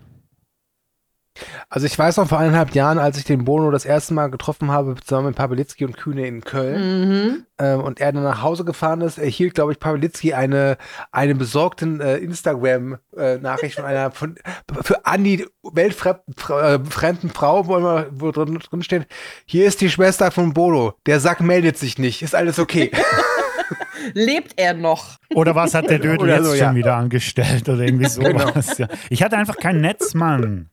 [1.69, 4.69] Also ich weiß noch vor eineinhalb Jahren, als ich den Bono das erste Mal getroffen
[4.71, 7.45] habe, zusammen mit Pawlitzki und Kühne in Köln, Mhm.
[7.57, 10.77] ähm, und er dann nach Hause gefahren ist, erhielt, glaube ich, Pawlitzki eine,
[11.11, 14.35] eine besorgten äh, Instagram-Nachricht von einer, von,
[14.83, 19.07] für Andi, weltfremden äh, fremden Frau, wo, immer, wo drin, drin steht,
[19.45, 22.91] hier ist die Schwester von Bono, der Sack meldet sich nicht, ist alles okay.
[24.13, 25.17] Lebt er noch?
[25.33, 26.75] Oder was hat der Dödel Oder jetzt so, schon ja.
[26.75, 28.77] wieder angestellt oder irgendwie sowas?
[28.77, 28.87] Ja.
[29.09, 30.69] Ich hatte einfach kein Netz, Mann.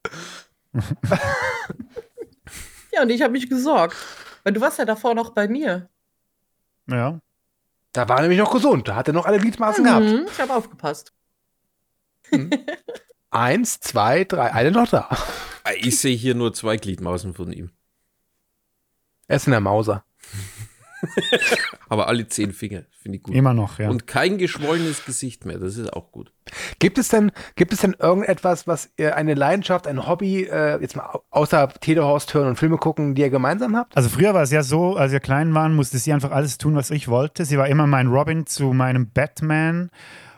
[2.92, 3.96] Ja, und ich habe mich gesorgt.
[4.42, 5.88] Weil du warst ja davor noch bei mir.
[6.88, 7.20] Ja.
[7.92, 10.06] Da war er nämlich noch gesund, da hat er noch alle Gliedmaßen gehabt.
[10.06, 11.12] Mhm, ich habe aufgepasst.
[13.30, 15.08] Eins, zwei, drei, alle noch da.
[15.76, 17.70] Ich sehe hier nur zwei Gliedmaßen von ihm.
[19.26, 20.04] Er ist in der Mauser.
[21.88, 23.34] Aber alle zehn Finger, finde ich gut.
[23.34, 23.88] Immer noch, ja.
[23.90, 26.32] Und kein geschwollenes Gesicht mehr, das ist auch gut.
[26.78, 30.96] Gibt es denn, gibt es denn irgendetwas, was ihr eine Leidenschaft, ein Hobby, äh, jetzt
[30.96, 33.96] mal au- außer Telehorst hören und Filme gucken, die ihr gemeinsam habt?
[33.96, 36.74] Also früher war es ja so, als wir klein waren, musste sie einfach alles tun,
[36.76, 37.44] was ich wollte.
[37.44, 39.90] Sie war immer mein Robin zu meinem Batman.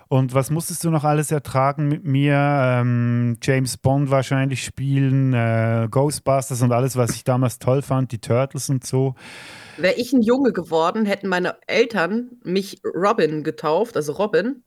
[0.08, 2.34] Und was musstest du noch alles ertragen mit mir?
[2.36, 8.18] Ähm, James Bond wahrscheinlich spielen, äh, Ghostbusters und alles, was ich damals toll fand, die
[8.20, 9.14] Turtles und so.
[9.76, 14.62] Wäre ich ein Junge geworden, hätten meine Eltern mich Robin getauft, also Robin,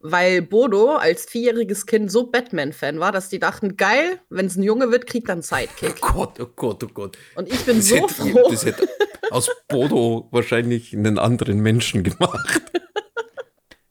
[0.00, 4.62] weil Bodo als vierjähriges Kind so Batman-Fan war, dass die dachten, geil, wenn es ein
[4.62, 6.00] Junge wird, kriegt er einen Sidekick.
[6.00, 7.18] Gott, oh Gott, oh Gott.
[7.34, 8.48] Und ich bin Das, so hätte, froh.
[8.50, 8.88] das hätte
[9.30, 12.62] aus Bodo wahrscheinlich einen anderen Menschen gemacht.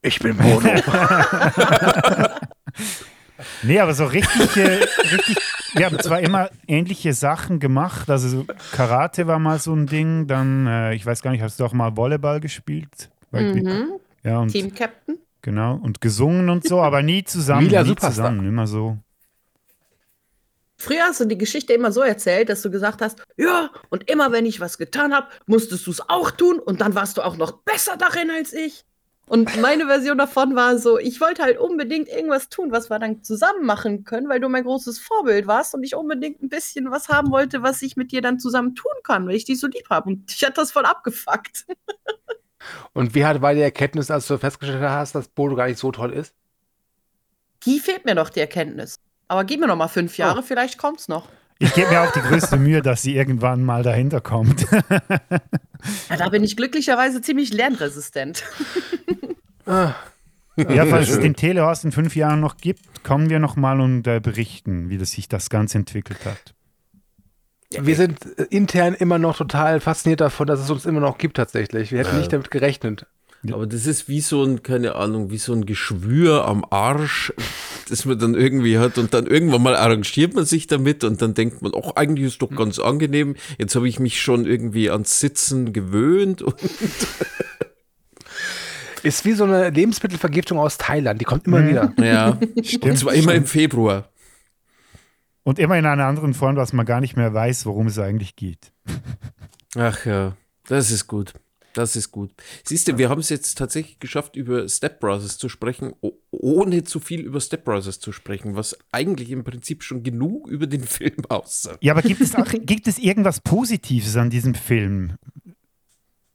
[0.01, 0.69] Ich bin Bono.
[3.63, 5.37] Nee, aber so richtig, äh, richtig,
[5.73, 10.27] wir haben zwar immer ähnliche Sachen gemacht, also so Karate war mal so ein Ding,
[10.27, 13.09] dann, äh, ich weiß gar nicht, hast du auch mal Volleyball gespielt?
[13.31, 13.89] Weil- Mhm.
[14.23, 15.17] Ja, und Team Captain.
[15.41, 18.11] genau, und gesungen und so, aber nie zusammen, Mila nie Superstar.
[18.11, 18.97] zusammen, immer so.
[20.77, 24.31] Früher hast du die Geschichte immer so erzählt, dass du gesagt hast, ja, und immer
[24.31, 27.37] wenn ich was getan habe, musstest du es auch tun und dann warst du auch
[27.37, 28.83] noch besser darin als ich.
[29.27, 33.23] Und meine Version davon war so, ich wollte halt unbedingt irgendwas tun, was wir dann
[33.23, 37.09] zusammen machen können, weil du mein großes Vorbild warst und ich unbedingt ein bisschen was
[37.09, 39.89] haben wollte, was ich mit dir dann zusammen tun kann, weil ich dich so lieb
[39.89, 40.09] habe.
[40.09, 41.65] Und ich hatte das voll abgefuckt.
[42.93, 45.91] Und wie hat, war die Erkenntnis, als du festgestellt hast, dass Bodo gar nicht so
[45.91, 46.33] toll ist?
[47.65, 48.99] Die fehlt mir noch, die Erkenntnis.
[49.27, 51.27] Aber gib mir noch mal fünf Jahre, vielleicht kommt's noch.
[51.59, 54.67] Ich gebe mir auch die größte Mühe, dass sie irgendwann mal dahinter kommt.
[56.09, 58.43] Ja, da bin ich glücklicherweise ziemlich lernresistent.
[59.67, 59.95] ja,
[60.57, 64.89] falls es den Telehorst in fünf Jahren noch gibt, kommen wir nochmal und äh, berichten,
[64.89, 66.55] wie das sich das Ganze entwickelt hat.
[67.69, 71.37] Wir sind äh, intern immer noch total fasziniert davon, dass es uns immer noch gibt
[71.37, 71.91] tatsächlich.
[71.91, 73.05] Wir hätten nicht damit gerechnet.
[73.51, 77.31] Aber das ist wie so ein, keine Ahnung, wie so ein Geschwür am Arsch,
[77.89, 81.33] das man dann irgendwie hat und dann irgendwann mal arrangiert man sich damit und dann
[81.33, 83.35] denkt man, ach, eigentlich ist doch ganz angenehm.
[83.57, 86.55] Jetzt habe ich mich schon irgendwie ans Sitzen gewöhnt und
[89.03, 91.21] Ist wie so eine Lebensmittelvergiftung aus Thailand.
[91.21, 91.69] Die kommt immer Mhm.
[91.69, 91.93] wieder.
[91.99, 92.39] ja,
[92.81, 94.09] und zwar immer im Februar.
[95.43, 98.35] Und immer in einer anderen Form, dass man gar nicht mehr weiß, worum es eigentlich
[98.35, 98.71] geht.
[99.77, 100.35] Ach ja,
[100.67, 101.33] das ist gut.
[101.75, 102.31] Das ist gut.
[102.63, 105.93] Siehst du, wir haben es jetzt tatsächlich geschafft, über Step Brothers zu sprechen,
[106.31, 110.67] ohne zu viel über Step Brothers zu sprechen, was eigentlich im Prinzip schon genug über
[110.67, 111.83] den Film aussagt.
[111.83, 115.15] Ja, aber gibt es, auch, gibt es irgendwas Positives an diesem Film?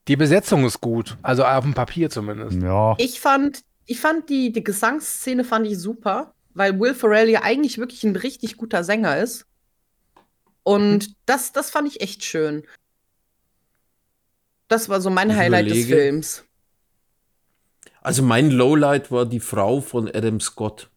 [0.09, 1.17] Die Besetzung ist gut.
[1.23, 2.61] Also auf dem Papier zumindest.
[2.61, 7.43] Ja, Ich fand, ich fand die, die Gesangsszene fand ich super, weil Will Ferrell ja
[7.45, 9.47] eigentlich wirklich ein richtig guter Sänger ist.
[10.65, 12.65] Und das, das fand ich echt schön.
[14.71, 15.97] Das war so mein Ich Highlight des überlege.
[15.97, 16.45] Films.
[18.03, 20.89] Also mein Lowlight war die Frau von Adam Scott.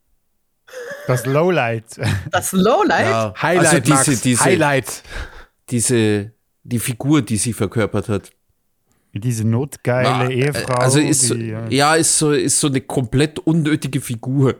[1.07, 1.85] das Lowlight.
[2.31, 3.05] Das Lowlight?
[3.07, 4.21] Ja, Highlight, also diese, Max.
[4.21, 5.03] diese, Highlight.
[5.69, 6.31] diese,
[6.63, 8.31] die Figur, die sie verkörpert hat.
[9.11, 10.75] Diese notgeile War, äh, Ehefrau.
[10.75, 14.55] Also ist, so- die, äh, ja, ist so, ist so eine komplett unnötige Figur,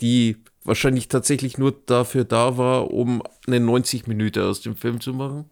[0.00, 5.12] die wahrscheinlich tatsächlich nur dafür da war, um eine 90 Minuten aus dem Film zu
[5.14, 5.48] machen.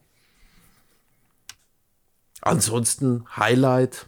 [2.43, 4.07] Ansonsten Highlight.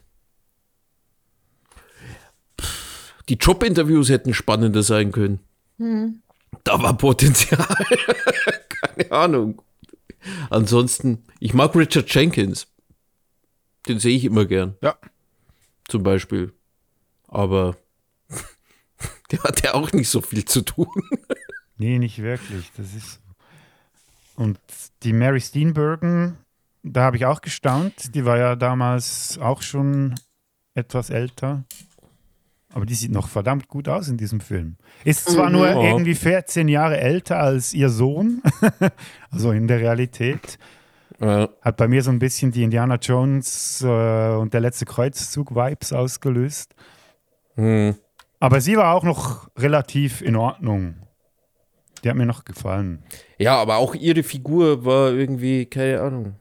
[2.60, 5.40] Pff, Die Jobinterviews hätten spannender sein können.
[6.64, 7.66] Da war Potenzial.
[8.68, 9.62] Keine Ahnung.
[10.50, 12.68] Ansonsten, ich mag Richard Jenkins.
[13.88, 14.76] Den sehe ich immer gern.
[14.80, 14.96] Ja.
[15.88, 16.52] Zum Beispiel.
[17.26, 17.76] Aber
[19.32, 20.86] der hat ja auch nicht so viel zu tun.
[21.76, 22.70] Nee, nicht wirklich.
[22.76, 23.20] Das ist.
[24.36, 24.58] Und
[25.02, 26.38] die Mary Steenburgen,
[26.82, 28.14] da habe ich auch gestaunt.
[28.14, 30.14] Die war ja damals auch schon
[30.74, 31.64] etwas älter.
[32.74, 34.76] Aber die sieht noch verdammt gut aus in diesem Film.
[35.04, 35.80] Ist zwar nur Ja.
[35.82, 38.40] irgendwie 14 Jahre älter als ihr Sohn,
[39.30, 40.58] also in der Realität.
[41.20, 41.50] Ja.
[41.60, 46.74] Hat bei mir so ein bisschen die Indiana Jones äh, und der letzte Kreuzzug-Vibes ausgelöst.
[47.56, 47.94] Hm.
[48.40, 50.96] Aber sie war auch noch relativ in Ordnung.
[52.02, 53.04] Die hat mir noch gefallen.
[53.38, 56.34] ja, aber auch ihre Figur war irgendwie, keine Ahnung.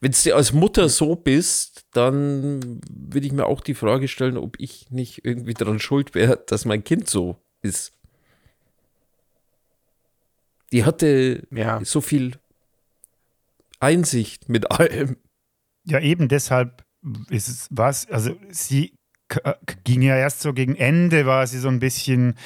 [0.00, 4.56] Wenn du als Mutter so bist, dann würde ich mir auch die Frage stellen, ob
[4.60, 7.92] ich nicht irgendwie daran schuld wäre, dass mein Kind so ist.
[10.72, 11.82] Die hatte Ja.
[11.84, 12.32] so viel
[13.80, 15.16] Einsicht mit allem.
[15.84, 16.84] Ja, eben deshalb
[17.30, 18.94] ist es was, also sie
[19.28, 22.36] k- ging ja erst so gegen Ende, war sie so ein bisschen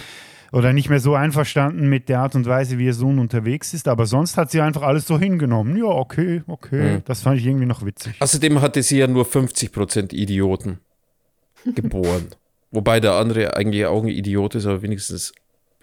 [0.52, 3.88] oder nicht mehr so einverstanden mit der Art und Weise, wie ihr Sohn unterwegs ist,
[3.88, 5.76] aber sonst hat sie einfach alles so hingenommen.
[5.76, 7.02] Ja, okay, okay, Mhm.
[7.06, 8.14] das fand ich irgendwie noch witzig.
[8.20, 10.78] Außerdem hatte sie ja nur 50% Idioten
[11.74, 12.28] geboren.
[12.70, 15.32] Wobei der andere eigentlich auch ein Idiot ist, aber wenigstens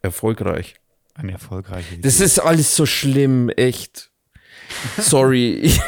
[0.01, 0.75] erfolgreich.
[1.15, 2.01] Eine erfolgreiche Idee.
[2.01, 4.09] Das ist alles so schlimm, echt.
[4.97, 5.71] Sorry.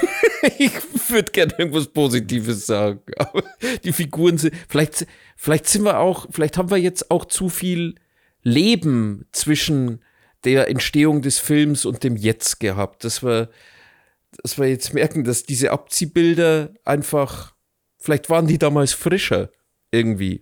[0.57, 2.99] Ich, ich würde gerne irgendwas Positives sagen.
[3.19, 3.43] Aber
[3.83, 4.55] die Figuren sind.
[4.67, 5.05] Vielleicht,
[5.37, 7.93] vielleicht sind wir auch, vielleicht haben wir jetzt auch zu viel
[8.43, 10.01] Leben zwischen
[10.43, 13.03] der Entstehung des Films und dem Jetzt gehabt.
[13.03, 13.49] Dass wir,
[14.41, 17.53] dass wir jetzt merken, dass diese Abziehbilder einfach.
[17.97, 19.49] Vielleicht waren die damals frischer.
[19.91, 20.41] Irgendwie.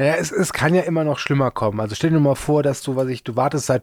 [0.00, 1.78] Naja, es, es kann ja immer noch schlimmer kommen.
[1.78, 3.82] Also stell dir mal vor, dass du, was ich, du wartest seit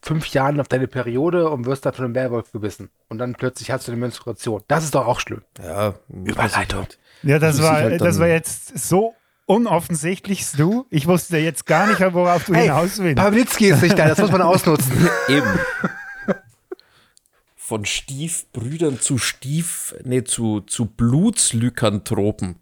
[0.00, 2.90] fünf Jahren auf deine Periode und wirst dann von einem Werwolf gebissen.
[3.08, 4.62] Und dann plötzlich hast du eine Menstruation.
[4.68, 5.42] Das ist doch auch schlimm.
[5.62, 5.94] Ja.
[6.08, 6.86] Überleitung.
[7.22, 9.14] ja, das ich war, halt das war jetzt so
[9.48, 10.86] unoffensichtlichst du.
[10.90, 13.16] Ich wusste jetzt gar nicht, worauf du Hey, hinaus willst.
[13.16, 14.92] Pawlitzki ist nicht da, das muss man ausnutzen.
[15.28, 15.46] Eben.
[17.56, 22.56] Von Stiefbrüdern zu Stief, nee, zu, zu Blutslykanthropen.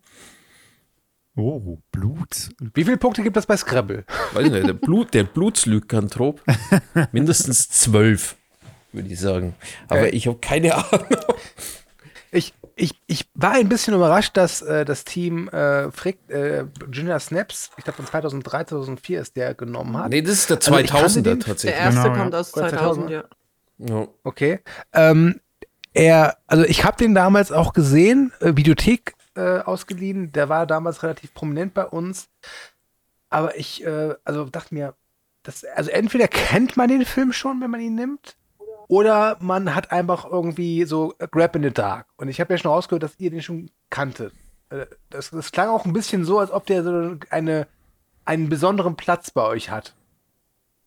[1.36, 2.48] Oh, Blut.
[2.74, 4.04] Wie viele Punkte gibt es bei Scrabble?
[4.32, 6.42] Weiß nicht, der, Blut, der Blutslykantrop.
[7.12, 8.36] Mindestens zwölf,
[8.92, 9.54] würde ich sagen.
[9.88, 10.10] Aber Okay.
[10.16, 11.06] ich habe keine Ahnung.
[12.32, 17.18] Ich, ich, ich war ein bisschen überrascht, dass äh, das Team äh, Frick, äh, Junior
[17.18, 20.10] Snaps, ich glaube von 2003, 2004 ist der genommen hat.
[20.10, 21.80] Nee, das ist der Also ich kannte 2000er den- Der tatsächlich.
[21.80, 22.20] erste Genau, ja.
[22.22, 23.24] kommt aus Oder 2000, 2000, ja.
[23.78, 24.08] Ja.
[24.24, 24.60] Okay.
[24.92, 25.40] Ähm,
[25.94, 30.32] er, also ich habe den damals auch gesehen, äh, Videothek äh, ausgeliehen.
[30.32, 32.28] Der war damals relativ prominent bei uns.
[33.30, 34.94] Aber ich, äh, also dachte mir,
[35.42, 38.36] das, also entweder kennt man den Film schon, wenn man ihn nimmt,
[38.88, 42.06] oder man hat einfach irgendwie so Grab in the Dark.
[42.16, 44.32] Und ich habe ja schon rausgehört, dass ihr den schon kanntet.
[44.70, 47.66] Äh, Das, das klang auch ein bisschen so, als ob der so eine,
[48.24, 49.94] einen besonderen Platz bei euch hat.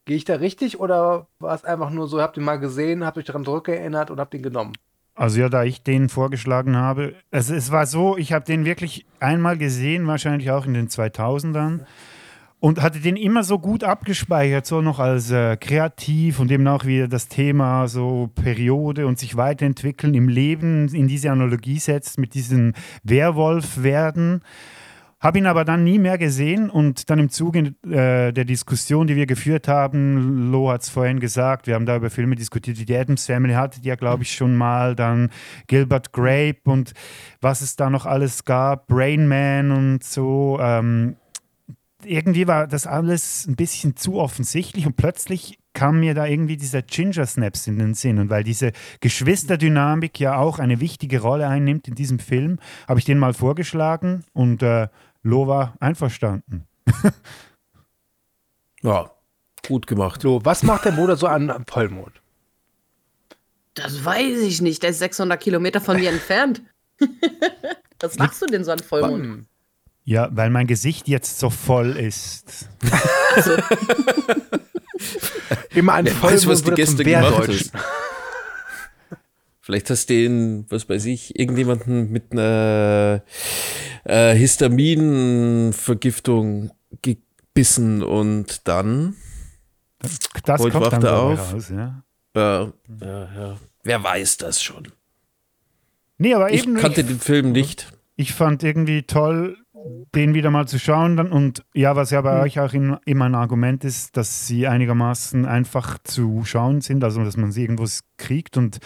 [0.06, 3.18] Gehe ich da richtig oder war es einfach nur so, habt ihr mal gesehen, habt
[3.18, 4.74] euch daran zurückerinnert und habt ihn genommen?
[5.14, 9.06] Also ja, da ich den vorgeschlagen habe, also es war so, ich habe den wirklich
[9.20, 11.82] einmal gesehen, wahrscheinlich auch in den 2000ern
[12.60, 16.86] und hatte den immer so gut abgespeichert, so noch als äh, kreativ und eben auch
[16.86, 22.34] wieder das Thema so Periode und sich weiterentwickeln im Leben in diese Analogie setzt mit
[22.34, 24.42] diesem Werwolf werden.
[25.22, 29.18] Habe ihn aber dann nie mehr gesehen und dann im Zuge äh, der Diskussion, die
[29.18, 32.86] wir geführt haben, Lo hat es vorhin gesagt, wir haben da über Filme diskutiert, wie
[32.86, 35.30] die Adams Family hattet ja, glaube ich, schon mal, dann
[35.68, 36.94] Gilbert Grape und
[37.42, 40.58] was es da noch alles gab, Brain Man und so.
[40.62, 41.18] Ähm,
[42.04, 46.82] irgendwie war das alles ein bisschen zu offensichtlich und plötzlich kam mir da irgendwie dieser
[46.82, 48.20] Ginger Snaps in den Sinn.
[48.20, 48.72] Und weil diese
[49.02, 54.26] Geschwisterdynamik ja auch eine wichtige Rolle einnimmt in diesem Film, habe ich den mal vorgeschlagen
[54.34, 54.88] und äh,
[55.22, 56.66] Lo war einverstanden.
[58.82, 59.12] ja,
[59.68, 60.22] gut gemacht.
[60.22, 62.22] So, was macht der Bruder so an am Vollmond?
[63.74, 64.84] Das weiß ich nicht.
[64.84, 66.62] Der ist 600 Kilometer von mir entfernt.
[68.02, 69.46] Was machst du denn so an Vollmond?
[70.10, 72.68] Ja, weil mein Gesicht jetzt so voll ist.
[75.76, 77.72] Immer Wer Vollmond weiß, was die Gäste gemacht hast.
[79.62, 83.22] Vielleicht hast du den, was weiß ich, irgendjemanden mit einer
[84.04, 86.72] äh, Histaminvergiftung
[87.04, 89.16] gebissen und dann,
[90.44, 91.54] Das Heute kommt wacht dann er auf.
[91.54, 92.02] raus, ja.
[92.34, 92.74] äh, ja,
[93.36, 94.88] ja, wer weiß das schon.
[96.18, 97.94] Nee, aber Ich eben, kannte ich, den Film nicht.
[98.16, 99.56] ich fand irgendwie toll,
[100.16, 101.18] den wieder mal zu schauen.
[101.18, 104.68] Dann, und ja, was ja bei euch auch in, immer ein Argument ist, dass sie
[104.68, 107.86] einigermaßen einfach zu schauen sind, also dass man sie irgendwo
[108.18, 108.58] kriegt.
[108.58, 108.80] Und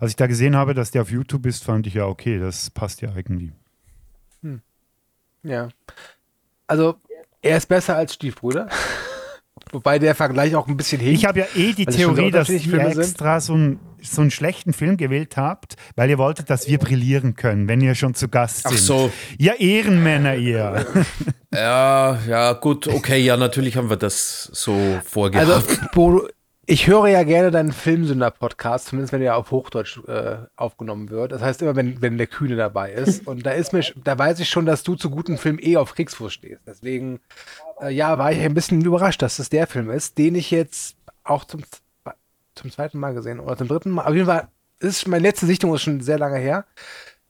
[0.00, 2.70] als ich da gesehen habe, dass der auf YouTube ist, fand ich ja, okay, das
[2.70, 3.52] passt ja irgendwie.
[5.42, 5.68] Ja.
[6.66, 6.96] Also,
[7.42, 8.68] er ist besser als Stiefbruder.
[9.72, 11.18] Wobei der Vergleich auch ein bisschen hinkt.
[11.18, 14.96] Ich habe ja eh die Theorie, dass ihr extra so, ein, so einen schlechten Film
[14.96, 18.70] gewählt habt, weil ihr wolltet, dass wir brillieren können, wenn ihr schon zu Gast Ach
[18.70, 18.80] sind.
[18.80, 20.86] so, Ja, Ehrenmänner ihr.
[21.52, 25.50] ja, ja, gut, okay, ja, natürlich haben wir das so vorgehabt.
[25.50, 25.62] Also,
[25.94, 26.28] Bodo,
[26.70, 31.32] ich höre ja gerne deinen Filmsünder-Podcast, zumindest wenn er auf Hochdeutsch äh, aufgenommen wird.
[31.32, 33.26] Das heißt immer, wenn, wenn der Kühne dabei ist.
[33.26, 35.94] Und da ist mir, da weiß ich schon, dass du zu guten Filmen eh auf
[35.94, 36.60] Kriegsfuß stehst.
[36.66, 37.20] Deswegen,
[37.80, 40.96] äh, ja, war ich ein bisschen überrascht, dass das der Film ist, den ich jetzt
[41.24, 41.62] auch zum,
[42.54, 44.04] zum zweiten Mal gesehen oder zum dritten Mal.
[44.04, 44.48] Auf jeden Fall,
[44.80, 46.64] ist, meine letzte Sichtung ist schon sehr lange her.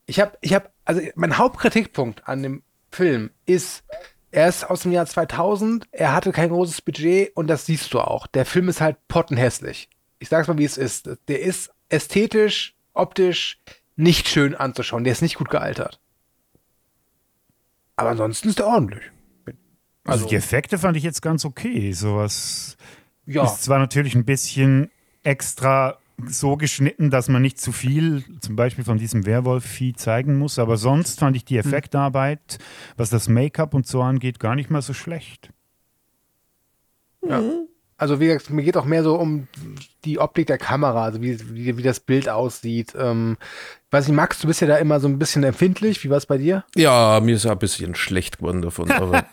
[0.06, 3.84] Ich habe, ich habe, also mein Hauptkritikpunkt an dem Film ist,
[4.30, 8.00] er ist aus dem Jahr 2000, er hatte kein großes Budget und das siehst du
[8.00, 8.26] auch.
[8.26, 9.88] Der Film ist halt pottenhässlich.
[10.18, 11.10] Ich sag's mal, wie es ist.
[11.28, 13.58] Der ist ästhetisch, optisch
[13.96, 15.04] nicht schön anzuschauen.
[15.04, 16.00] Der ist nicht gut gealtert.
[17.96, 19.10] Aber ansonsten ist er ordentlich.
[20.08, 21.92] Also die Effekte fand ich jetzt ganz okay.
[21.92, 22.76] Sowas
[23.26, 24.90] Ja, ist zwar natürlich ein bisschen
[25.22, 30.58] extra so geschnitten, dass man nicht zu viel zum Beispiel von diesem Werwolf-Vieh zeigen muss,
[30.58, 32.58] aber sonst fand ich die Effektarbeit,
[32.96, 35.50] was das Make-up und so angeht, gar nicht mal so schlecht.
[37.98, 39.48] Also wie gesagt, mir geht auch mehr so um
[40.04, 42.94] die Optik der Kamera, also wie, wie, wie das Bild aussieht.
[42.96, 43.36] Ähm,
[43.90, 46.04] weiß nicht, Max, du bist ja da immer so ein bisschen empfindlich.
[46.04, 46.64] Wie war es bei dir?
[46.76, 48.92] ja, mir ist auch ein bisschen schlecht geworden davon.
[48.92, 49.24] Aber,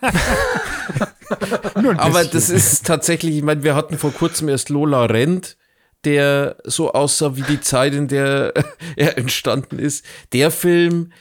[1.81, 5.57] Nur ein aber das ist tatsächlich, ich meine, wir hatten vor kurzem erst Lola Rent,
[6.03, 8.51] der so aussah wie die Zeit, in der
[8.95, 10.03] er entstanden ist.
[10.33, 11.11] Der Film,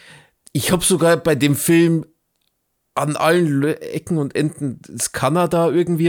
[0.52, 2.06] ich habe sogar bei dem Film
[2.94, 6.08] an allen Ecken und Enden das Kanada irgendwie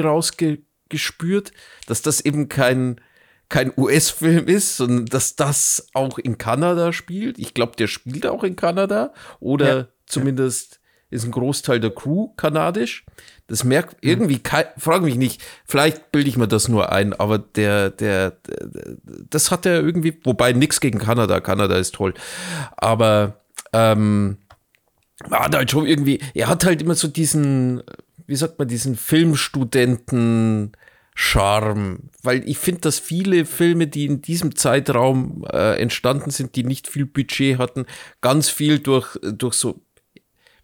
[0.91, 1.51] rausgespürt,
[1.87, 3.01] dass das eben kein,
[3.49, 7.37] kein US-Film ist, sondern dass das auch in Kanada spielt.
[7.39, 9.87] Ich glaube, der spielt auch in Kanada oder Ja.
[10.05, 10.79] zumindest
[11.11, 13.05] ist ein Großteil der Crew kanadisch.
[13.47, 17.37] Das merkt irgendwie, kei- frag mich nicht, vielleicht bilde ich mir das nur ein, aber
[17.37, 18.97] der, der, der
[19.29, 22.15] das hat er irgendwie, wobei nichts gegen Kanada, Kanada ist toll,
[22.75, 23.39] aber
[23.71, 24.37] ähm,
[25.29, 27.83] er hat halt schon irgendwie, er hat halt immer so diesen,
[28.27, 30.71] wie sagt man, diesen Filmstudenten
[31.17, 36.65] Charme, weil ich finde, dass viele Filme, die in diesem Zeitraum äh, entstanden sind, die
[36.65, 37.85] nicht viel Budget hatten,
[38.19, 39.81] ganz viel durch, durch so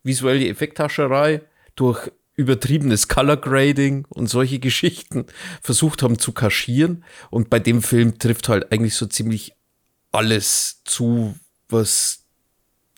[0.03, 1.41] visuelle Effekthascherei,
[1.75, 5.25] durch übertriebenes Color Grading und solche Geschichten
[5.61, 7.05] versucht haben zu kaschieren.
[7.29, 9.53] Und bei dem Film trifft halt eigentlich so ziemlich
[10.11, 11.35] alles zu,
[11.69, 12.25] was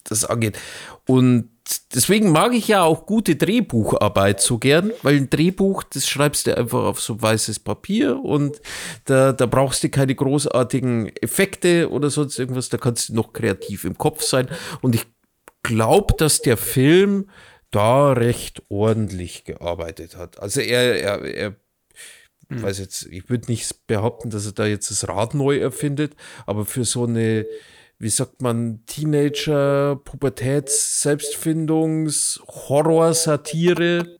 [0.04, 0.58] das angeht.
[1.06, 1.50] Und
[1.94, 6.58] deswegen mag ich ja auch gute Drehbucharbeit so gern, weil ein Drehbuch, das schreibst du
[6.58, 8.62] einfach auf so weißes Papier und
[9.06, 13.86] da, da brauchst du keine großartigen Effekte oder sonst irgendwas, da kannst du noch kreativ
[13.86, 14.48] im Kopf sein.
[14.82, 15.06] Und ich
[15.62, 17.30] glaube, dass der Film
[17.72, 20.40] da recht ordentlich gearbeitet hat.
[20.40, 21.56] Also er, er, er
[22.50, 26.66] weiß jetzt, ich würde nicht behaupten, dass er da jetzt das Rad neu erfindet, aber
[26.66, 27.46] für so eine,
[28.04, 34.20] wie sagt man, Teenager, Pubertäts, Selbstfindungs, Horror-Satire,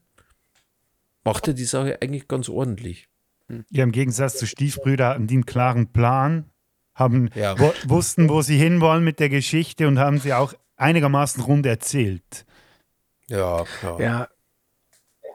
[1.22, 3.08] macht er die Sache eigentlich ganz ordentlich.
[3.70, 6.50] Ja, im Gegensatz zu Stiefbrüder hatten die einen klaren Plan,
[6.94, 7.58] haben, Ja.
[7.58, 12.46] wo, wussten, wo sie hinwollen mit der Geschichte und haben sie auch einigermaßen rund erzählt.
[13.28, 14.00] Ja, klar.
[14.00, 14.28] Ja.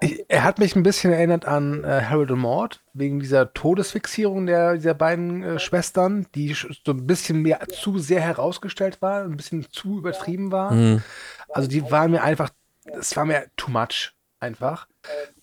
[0.02, 4.46] Ich, er hat mich ein bisschen erinnert an äh, Harold und Maud, wegen dieser Todesfixierung
[4.46, 9.36] der, dieser beiden äh, Schwestern, die so ein bisschen mehr zu sehr herausgestellt war, ein
[9.36, 10.72] bisschen zu übertrieben war.
[10.72, 11.02] Mhm.
[11.50, 12.50] Also die waren mir einfach,
[12.86, 14.88] es war mir too much einfach.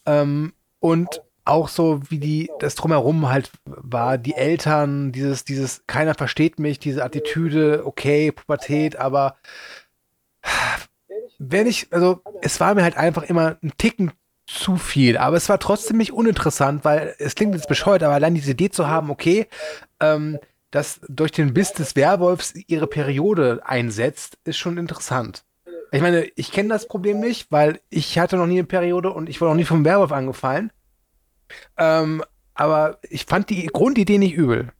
[0.06, 6.14] Ähm, und auch so, wie die, das drumherum halt war, die Eltern, dieses, dieses, keiner
[6.14, 9.36] versteht mich, diese Attitüde, okay, Pubertät, aber
[11.38, 14.12] wenn ich, also es war mir halt einfach immer ein Ticken
[14.46, 18.34] zu viel, aber es war trotzdem nicht uninteressant, weil es klingt jetzt bescheuert, aber allein
[18.34, 19.48] diese Idee zu haben, okay,
[20.00, 20.38] ähm,
[20.70, 25.44] dass durch den Biss des Werwolfs ihre Periode einsetzt, ist schon interessant.
[25.92, 29.28] Ich meine, ich kenne das Problem nicht, weil ich hatte noch nie eine Periode und
[29.28, 30.72] ich wurde noch nie vom Werwolf angefallen.
[31.76, 32.22] Ähm,
[32.54, 34.72] aber ich fand die Grundidee nicht übel.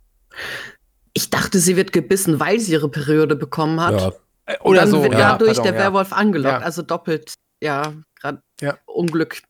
[1.13, 4.01] Ich dachte, sie wird gebissen, weil sie ihre Periode bekommen hat.
[4.01, 4.59] Ja.
[4.61, 5.79] Und dann wird ja, dadurch pardon, der ja.
[5.79, 6.61] Werwolf angelockt.
[6.61, 6.65] Ja.
[6.65, 8.77] Also doppelt, ja, gerade Ja.
[8.87, 9.43] Unglück.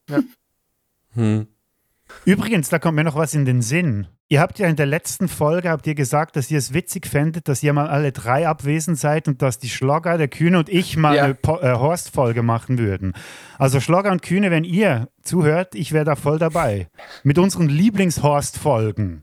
[1.15, 1.47] Hm.
[2.25, 4.07] Übrigens, da kommt mir noch was in den Sinn.
[4.29, 7.47] Ihr habt ja in der letzten Folge habt ihr gesagt, dass ihr es witzig fändet,
[7.47, 10.97] dass ihr mal alle drei abwesend seid und dass die Schlogger, der Kühne und ich
[10.97, 11.25] mal Ja.
[11.25, 13.13] eine Po- äh, Horst-Folge machen würden.
[13.59, 16.89] Also Schlogger und Kühne, wenn ihr zuhört, ich wäre da voll dabei.
[17.23, 19.23] Mit unseren Lieblings-Horst-Folgen.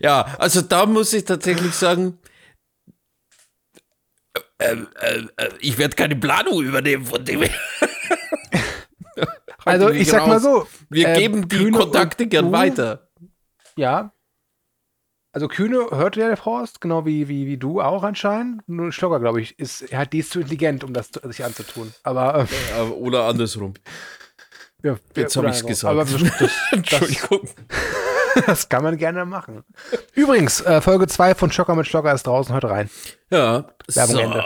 [0.00, 2.18] Ja, also da muss ich tatsächlich sagen,
[4.60, 7.42] äh, äh, äh, ich werde keine Planung übernehmen von dem.
[9.66, 10.42] Also ich sag mal raus.
[10.42, 13.10] so, Wir äh, geben die Kühne Kontakte gern du- weiter.
[13.76, 14.12] Ja.
[15.32, 18.66] Also Kühne hört ja der Horst, genau wie, wie, wie du auch anscheinend.
[18.68, 21.44] Nur Schlogger, glaube ich, ist, er hat, die ist zu intelligent, um das zu, sich
[21.44, 21.92] anzutun.
[22.02, 23.74] Aber äh, Oder andersrum.
[24.82, 25.88] ja, Jetzt habe ich es also.
[25.88, 26.40] Aber gesagt.
[26.40, 27.48] das, Entschuldigung.
[28.46, 29.64] das kann man gerne machen.
[30.14, 32.90] Übrigens, äh, Folge 2 von Schocker mit Schlogger ist draußen heute rein.
[33.30, 34.20] Ja, Werbung so.
[34.20, 34.44] Ende.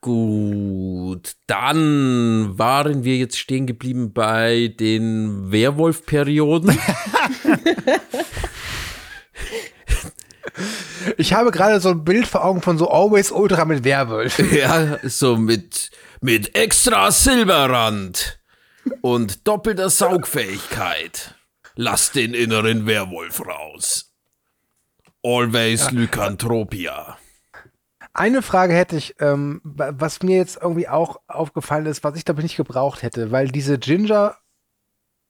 [0.00, 6.78] Gut, dann waren wir jetzt stehen geblieben bei den Werwolf-Perioden.
[11.16, 14.38] Ich habe gerade so ein Bild vor Augen von so Always Ultra mit Werwolf.
[14.52, 18.40] ja, so mit, mit extra Silberrand
[19.00, 21.34] und doppelter Saugfähigkeit.
[21.80, 24.12] Lass den inneren Werwolf raus.
[25.22, 27.16] Always Lycanthropia.
[28.12, 32.24] Eine Frage hätte ich, ähm, wa- was mir jetzt irgendwie auch aufgefallen ist, was ich
[32.24, 34.36] glaube ich nicht gebraucht hätte, weil diese Ginger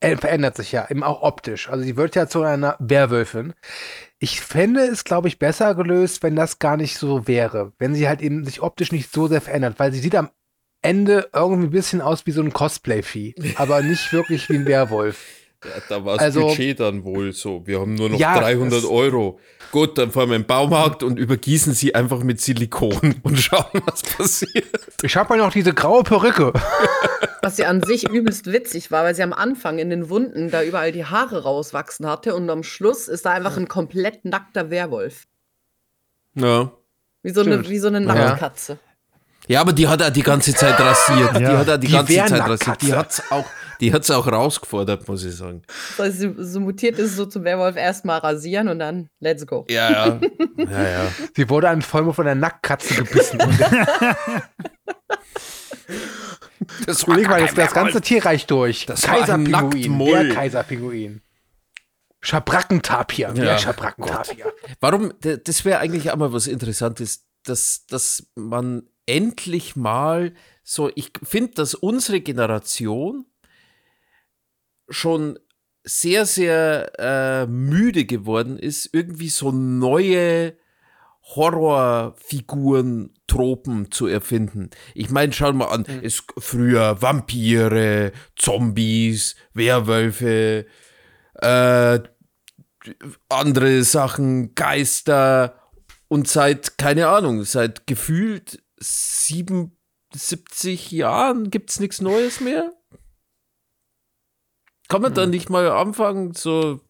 [0.00, 1.68] äh, verändert sich ja eben auch optisch.
[1.68, 3.52] Also sie wird ja zu einer Werwölfin.
[4.18, 7.74] Ich fände es, glaube ich, besser gelöst, wenn das gar nicht so wäre.
[7.78, 10.30] Wenn sie halt eben sich optisch nicht so sehr verändert, weil sie sieht am
[10.80, 15.22] Ende irgendwie ein bisschen aus wie so ein Cosplay-Vieh, aber nicht wirklich wie ein Werwolf.
[15.64, 17.66] Ja, da war das Also- Budget dann wohl so.
[17.66, 19.40] Wir haben nur noch Ja, 300 das- Euro.
[19.72, 23.82] Gut, dann fahren wir in den Baumarkt und übergießen sie einfach mit Silikon und schauen,
[23.84, 24.66] was passiert.
[25.02, 26.52] Ich habe ja noch diese graue Perücke.
[27.40, 30.62] Was ja an sich übelst witzig war, weil sie am Anfang in den Wunden da
[30.64, 35.26] überall die Haare rauswachsen hatte und am Schluss ist da einfach ein komplett nackter Werwolf.
[36.34, 36.72] Ja.
[37.22, 37.68] Wie so eine, Stimmt.
[37.70, 38.00] wie so eine.
[38.00, 38.72] Nacktkatze.
[38.72, 38.78] Ja,
[39.56, 41.36] aber die hat er die ganze Zeit rasiert.
[41.38, 41.58] Die Ja.
[41.58, 42.82] hat er die, Die ganze Zeit rasiert.
[42.82, 43.46] Die hat's auch,
[43.80, 45.62] die hat's auch rausgefordert, muss ich sagen.
[45.96, 49.64] So, so, so mutiert ist es so zum Werwolf erstmal rasieren und dann let's go.
[49.70, 50.20] Ja, ja.
[50.58, 51.00] ja, ja.
[51.34, 53.38] Sie wurde an Vollmond von der Nacktkatze gebissen.
[56.86, 58.00] Das überleg mal, das, das ganze.
[58.00, 58.86] Tierreich durch.
[58.86, 59.98] Das Kaiserpinguin.
[59.98, 61.22] Der Kaiserpinguin.
[62.20, 63.28] Schabrackentapir.
[63.28, 63.32] Ja.
[63.32, 64.52] Der Schabrackentapir.
[64.80, 71.12] Warum, das wäre eigentlich auch mal was Interessantes, dass, dass man endlich mal so, ich
[71.22, 73.24] finde, dass unsere Generation
[74.88, 75.38] schon
[75.82, 80.56] sehr, sehr äh, müde geworden ist, irgendwie so neue
[81.22, 84.70] Horrorfiguren, Tropen zu erfinden.
[84.94, 90.66] Ich meine, schau mal an, es früher Vampire, Zombies, Werwölfe,
[91.34, 92.00] äh,
[93.28, 95.58] andere Sachen, Geister
[96.08, 102.72] und seit, keine Ahnung, seit gefühlt 77 Jahren gibt es nichts Neues mehr?
[104.88, 106.80] Kann man da nicht mal anfangen, so,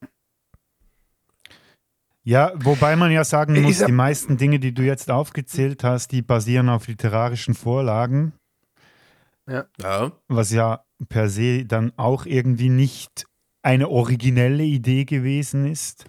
[2.29, 6.13] Ja, wobei man ja sagen Ich muss, die meisten Dinge, die du jetzt aufgezählt hast,
[6.13, 8.35] die basieren auf literarischen Vorlagen,
[9.49, 9.65] ja,
[10.29, 13.27] was ja per se dann auch irgendwie nicht
[13.63, 16.05] eine originelle Idee gewesen ist.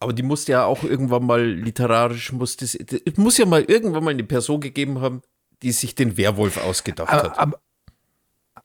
[0.00, 4.04] Aber die musste ja auch irgendwann mal literarisch, muss das, es muss ja mal irgendwann
[4.04, 5.22] mal eine Person gegeben haben,
[5.62, 7.38] die sich den Werwolf ausgedacht Aber, hat.
[7.38, 7.58] aber,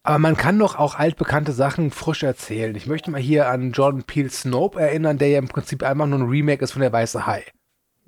[0.04, 2.76] aber man kann doch auch altbekannte Sachen frisch erzählen.
[2.76, 6.20] Ich möchte mal hier an Jordan Peele Snope erinnern, der ja im Prinzip einfach nur
[6.20, 7.44] ein Remake ist von der Weiße Hai.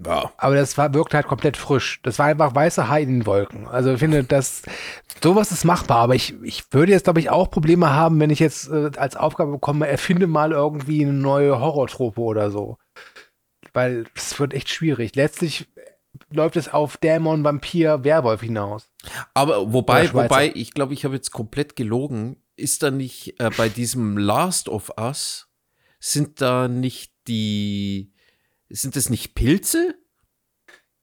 [0.04, 0.32] Ja.
[0.38, 2.02] Aber das war, wirkte halt komplett frisch.
[2.04, 3.68] Das war einfach weiße Hai in den Wolken.
[3.68, 4.64] Also ich finde, das,
[5.24, 6.00] sowas ist machbar.
[6.00, 9.16] Aber ich, ich würde jetzt, glaube ich, auch Probleme haben, wenn ich jetzt äh, als
[9.16, 12.78] Aufgabe bekomme, erfinde mal irgendwie eine neue Horrortrope oder so.
[13.76, 15.16] Weil es wird echt schwierig.
[15.16, 15.68] Letztlich
[16.32, 18.90] läuft es auf Dämon, Vampir, Werwolf hinaus.
[19.34, 22.38] Aber wobei, wobei, ich glaube, ich habe jetzt komplett gelogen.
[22.56, 25.50] Ist da nicht äh, bei diesem Last of Us,
[26.00, 28.14] sind da nicht die,
[28.70, 29.96] sind das nicht Pilze?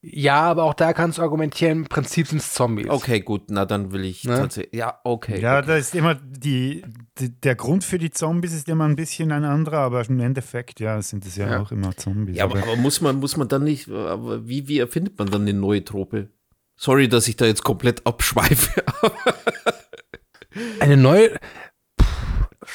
[0.05, 2.89] Ja, aber auch da kannst du argumentieren, im Prinzip sind es Zombies.
[2.89, 4.35] Okay, gut, na dann will ich Ne?
[4.37, 5.41] tatsächlich, ja, okay.
[5.41, 5.67] Ja, okay.
[5.69, 6.83] da ist immer die,
[7.21, 10.81] die, der Grund für die Zombies ist immer ein bisschen ein anderer, aber im Endeffekt,
[10.81, 11.61] ja, sind es ja, Ja.
[11.63, 12.37] auch immer Zombies.
[12.37, 15.43] ja, aber, aber muss man, muss man dann nicht, aber wie, wie erfindet man dann
[15.43, 16.31] eine neue Trope?
[16.75, 18.83] Sorry, dass ich da jetzt komplett abschweife.
[20.81, 21.39] Eine neue.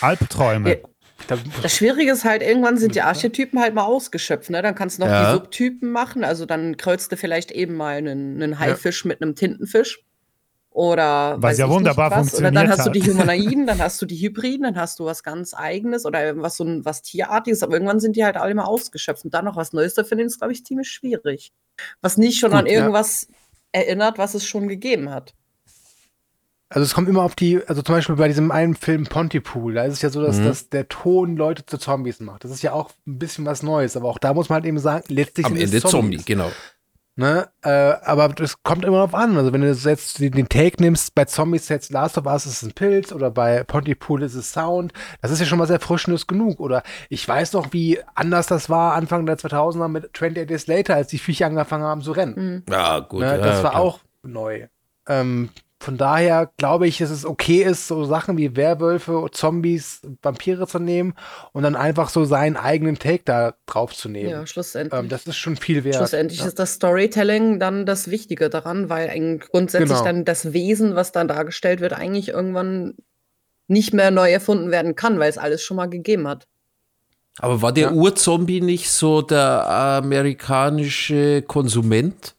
[0.01, 0.81] Albträume.
[1.29, 1.37] Ja.
[1.61, 4.61] Das Schwierige ist halt, irgendwann sind die Archetypen halt mal ausgeschöpft, ne?
[4.61, 5.25] Dann kannst du noch Ja.
[5.25, 6.23] die Subtypen machen.
[6.23, 10.03] Also dann kreuzt du vielleicht eben mal einen, einen Haifisch mit einem Tintenfisch.
[10.69, 12.35] Oder Was ja wunderbar was.
[12.35, 13.09] Oder dann funktioniert hast du die hat.
[13.09, 16.65] Humanoiden, dann hast du die Hybriden, dann hast du was ganz eigenes oder was so
[16.65, 19.25] ein was Tierartiges, aber irgendwann sind die halt alle mal ausgeschöpft.
[19.25, 21.51] Und dann noch was Neues zu finden, ist, glaube ich, ziemlich schwierig.
[22.01, 22.73] Was nicht schon Gut, an ja.
[22.73, 23.27] irgendwas
[23.71, 25.33] erinnert, was es schon gegeben hat.
[26.69, 29.83] Also es kommt immer auf die, also zum Beispiel bei diesem einen Film Pontypool, da
[29.83, 30.45] ist es ja so, dass, Mhm.
[30.45, 32.43] dass der Ton Leute zu Zombies macht.
[32.43, 34.79] Das ist ja auch ein bisschen was Neues, aber auch da muss man halt eben
[34.79, 36.25] sagen, letztlich Am sind es Ende Zombie, Zombies.
[36.25, 36.51] genau.
[37.19, 37.47] Ne?
[37.63, 37.69] Äh,
[38.03, 39.37] aber das kommt immer drauf an.
[39.37, 42.61] Also wenn du jetzt den den Take nimmst, bei Zombies jetzt Last of Us ist
[42.61, 44.93] es ein Pilz oder bei Pontypool ist es Sound,
[45.23, 46.59] das ist ja schon mal sehr frischendes genug.
[46.59, 50.93] Oder ich weiß noch, wie anders das war Anfang der 2000er mit 28 Days Later,
[50.95, 52.63] als die Viecher angefangen haben zu rennen.
[52.69, 53.21] Ja, gut.
[53.21, 53.81] Ne, ja, das war klar.
[53.81, 54.67] auch neu.
[55.07, 55.49] Ähm,
[55.79, 60.79] von daher glaube ich, dass es okay ist, so Sachen wie Werwölfe, Zombies, Vampire zu
[60.79, 61.13] nehmen
[61.53, 64.29] und dann einfach so seinen eigenen Take da drauf zu nehmen.
[64.29, 64.99] Ja, schlussendlich.
[64.99, 65.95] ähm, das ist schon viel wert.
[65.97, 66.47] Schlussendlich ja.
[66.47, 70.03] ist das Storytelling dann das Wichtige daran, weil grundsätzlich Genau.
[70.03, 72.95] dann das Wesen, was dann dargestellt wird, eigentlich irgendwann
[73.67, 76.47] nicht mehr neu erfunden werden kann, weil es alles schon mal gegeben hat.
[77.39, 77.93] Aber war der Ja.
[77.93, 82.33] Urzombie nicht so der amerikanische Konsument?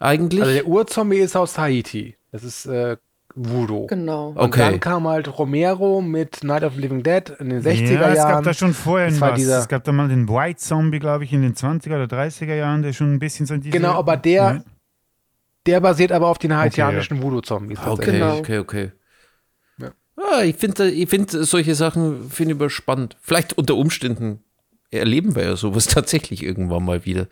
[0.00, 0.40] Eigentlich?
[0.42, 2.16] Also der Urzombie ist aus Haiti.
[2.32, 2.96] Das ist äh,
[3.34, 3.86] Voodoo.
[3.86, 4.30] Genau.
[4.30, 4.60] Und Okay.
[4.60, 8.16] dann kam halt Romero mit Night of the Living Dead in den 60er ja, es
[8.16, 8.32] Jahren.
[8.32, 9.34] gab da schon vorher was.
[9.36, 12.54] dieser- Es gab da mal den White Zombie, glaube ich, in den 20er oder 30er
[12.54, 13.70] Jahren, der schon ein bisschen so in diese...
[13.72, 14.64] genau, aber der, Ja.
[15.66, 17.78] der basiert aber auf den haitianischen Voodoo-Zombies.
[17.78, 18.20] Okay, tatsächlich.
[18.20, 18.38] Genau.
[18.38, 18.92] okay, okay.
[19.78, 19.90] Ja.
[20.16, 23.16] Ah, ich finde ich find solche Sachen finde ich immer spannend.
[23.20, 24.42] Vielleicht unter Umständen
[24.90, 27.28] erleben wir ja sowas tatsächlich irgendwann mal wieder.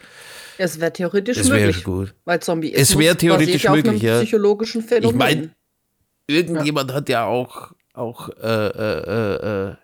[0.59, 1.85] Es wäre theoretisch Das wäre möglich.
[1.85, 2.14] gut.
[2.24, 4.20] Weil Zombie Es wär theoretisch auf möglich, einem ja.
[4.20, 5.14] psychologischen Phänomen.
[5.14, 5.51] Ich meine,
[6.26, 9.74] irgendjemand hat ja auch, auch äh, äh, äh, äh,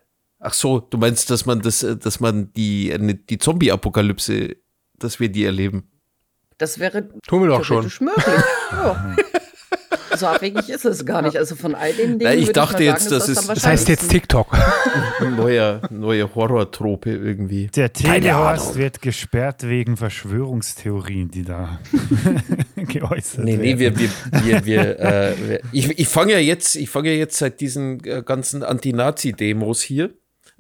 [0.41, 2.93] ach so, du meinst, dass man das, äh, dass man die,
[3.31, 4.57] die Zombie-Apokalypse,
[4.99, 5.89] dass wir die erleben.
[6.59, 7.89] das wäre Tun wir doch schon.
[7.89, 8.25] theoretisch möglich.
[8.73, 9.17] ja.
[10.17, 11.37] So abwegig ist es gar nicht.
[11.37, 12.21] Also von all den Dingen.
[12.23, 14.11] Na, ich würde dachte mal jetzt, sagen, das ist- Das heißt jetzt.
[14.11, 14.47] TikTok.
[15.21, 17.67] Ein neuer, neue Horrortrope irgendwie.
[17.69, 21.81] Der Keine Telehorst wird gesperrt wegen Verschwörungstheorien, die da
[22.77, 23.99] geäußert Nee, nee, werden.
[23.99, 24.11] wir,
[24.43, 27.61] wir, wir, wir, äh, wir ich, ich fange ja jetzt, ich fange ja jetzt seit
[27.61, 30.11] diesen äh, ganzen Anti-Nazi-Demos hier,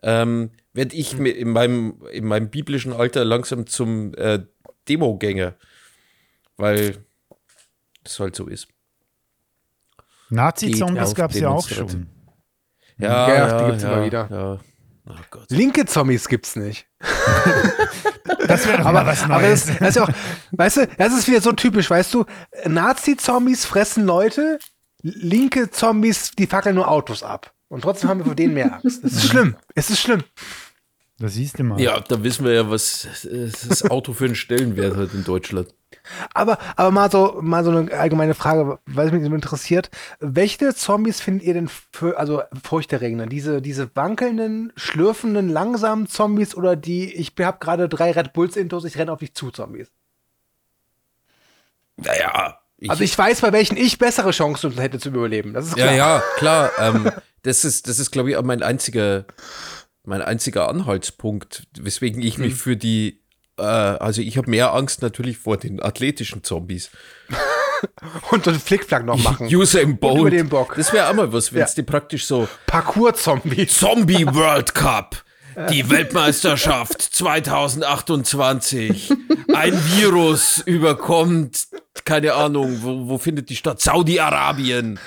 [0.02, 4.40] ähm, werde ich mi- in meinem, in meinem biblischen Alter langsam zum äh,
[4.89, 5.55] Demogänger,
[6.56, 6.97] weil
[8.02, 8.68] das halt so ist.
[10.30, 12.09] Nazi-Zombies gab es ja auch schon.
[12.98, 14.28] Ja, Ja, die gibt's immer wieder.
[14.30, 14.60] Ja.
[15.06, 15.51] Oh Gott.
[15.51, 16.86] Linke Zombies gibt's nicht.
[18.46, 19.66] Das wäre doch Aber, mal was aber Neues.
[19.66, 20.09] das, das ist ja auch,
[20.52, 22.24] weißt du, das ist wieder so typisch, weißt du,
[22.66, 24.59] Nazi-Zombies fressen Leute,
[25.02, 27.52] linke Zombies, die fackeln nur Autos ab.
[27.68, 29.02] Und trotzdem haben wir vor denen mehr Angst.
[29.05, 29.56] Das ist schlimm.
[29.74, 30.22] Es ist schlimm.
[31.18, 31.80] das siehst du mal.
[31.80, 33.09] Ja, da wissen wir ja, was
[33.68, 35.68] das Auto für einen Stellenwert hat in Deutschland.
[36.32, 39.90] Aber, aber mal so, mal so eine allgemeine Frage, weil es mich interessiert.
[40.20, 43.26] Welche Zombies findet ihr denn für, also furchterregender?
[43.26, 48.85] Diese, diese wankelnden, schlürfenden, langsamen Zombies oder die, ich habe gerade drei Red Bulls intus,
[48.85, 49.90] ich renne auf dich zu Zombies?
[51.97, 52.59] Naja.
[52.78, 55.55] Ich, Also ich weiß, bei welchen ich bessere Chancen hätte zu überleben.
[55.55, 55.97] Das ist Ja, klar.
[55.97, 56.70] ja, klar.
[56.78, 57.10] Ähm,
[57.43, 59.24] das ist, das ist, glaube ich, auch mein einziger,
[60.05, 63.20] mein einziger Anhaltspunkt, weswegen ich mich für die,
[63.62, 66.90] also ich habe mehr Angst natürlich vor den athletischen Zombies.
[68.31, 69.47] Und einen Flickflack noch machen.
[69.55, 70.20] Usain Und Bolt.
[70.20, 70.74] über den Bock.
[70.76, 71.76] Das wäre auch mal was, wenn es Ja.
[71.76, 73.78] die praktisch so Parkour-Zombies.
[73.78, 75.22] Zombie World Cup.
[75.70, 79.12] Die Weltmeisterschaft 2028.
[79.55, 81.66] Ein Virus überkommt,
[82.05, 83.81] keine Ahnung, wo, wo findet die statt?
[83.81, 84.98] Saudi-Arabien.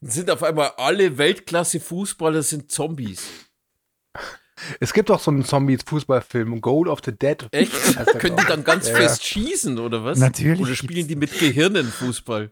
[0.00, 3.22] Und sind auf einmal alle Weltklasse-Fußballer sind Zombies.
[4.80, 7.46] Es gibt auch so einen Zombie-Fußballfilm, Goal of the Dead.
[7.52, 7.72] Echt?
[8.18, 10.18] Können die dann ganz Ja, fest schießen, oder was?
[10.18, 12.50] Natürlich Oder spielen die mit Gehirnen Fußball?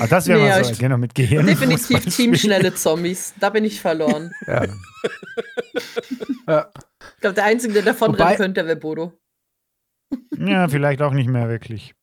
[0.00, 1.46] Ah, das wäre Nee, mal ja, so, ich- genau, mit Gehirn.
[1.46, 3.32] Definitiv teamschnelle Zombies.
[3.40, 4.30] Da bin ich verloren.
[4.46, 4.66] Ja.
[6.46, 6.70] ja.
[7.14, 9.12] Ich glaube, der Einzige, der davon Wobei- rennen könnte, wäre Bodo.
[10.36, 11.94] Ja, vielleicht auch nicht mehr wirklich.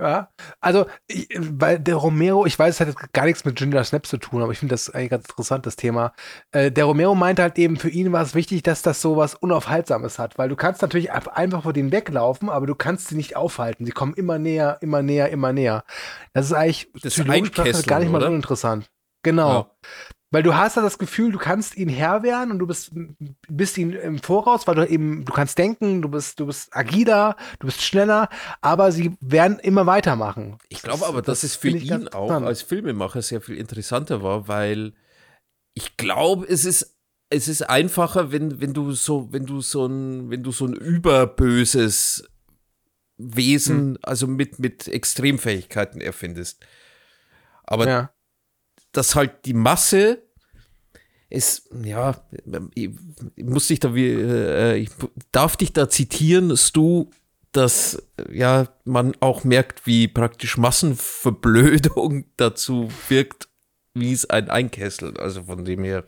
[0.00, 0.30] Ja,
[0.60, 4.10] also, ich, weil der Romero, ich weiß, es hat jetzt gar nichts mit Ginger Snaps
[4.10, 6.12] zu tun, aber ich finde das eigentlich ganz interessant, das Thema.
[6.52, 9.34] Äh, der Romero meinte halt eben, für ihn war es wichtig, dass das so was
[9.34, 13.34] Unaufhaltsames hat, weil du kannst natürlich einfach- vor denen weglaufen, aber du kannst sie nicht
[13.34, 13.84] aufhalten.
[13.86, 15.82] Sie kommen immer näher, immer näher, immer näher.
[16.32, 18.36] Das ist eigentlich Das Einkesseln, gar nicht mal so oder?
[18.36, 18.88] interessant.
[19.24, 19.50] Genau.
[19.52, 19.70] Ja.
[20.30, 22.90] Weil du hast ja das Gefühl, du kannst ihn Herr werden und du bist,
[23.48, 27.34] bist ihn im Voraus, weil du eben, du kannst denken, du bist, du bist agiler,
[27.60, 28.28] du bist schneller,
[28.60, 30.58] aber sie werden immer weitermachen.
[30.68, 32.46] Ich glaube aber, dass es für ihn auch interessant.
[32.46, 34.92] als Filmemacher sehr viel interessanter war, weil
[35.72, 36.98] ich glaube, es ist,
[37.30, 40.74] es ist einfacher, wenn, wenn du so, wenn du so ein, wenn du so ein
[40.74, 42.28] überböses
[43.16, 43.98] Wesen, Hm.
[44.02, 46.64] also mit, mit Extremfähigkeiten erfindest.
[47.64, 48.10] Aber Ja.
[48.92, 50.22] Dass halt die Masse
[51.30, 52.16] ist, ja,
[52.74, 52.90] ich,
[53.36, 54.90] ich muss dich da wie, äh, ich
[55.30, 57.10] darf dich da zitieren, Stu,
[57.52, 63.48] dass ja man auch merkt, wie praktisch Massenverblödung dazu wirkt,
[63.94, 65.18] wie es ein Einkesselt.
[65.18, 66.04] Also von dem her.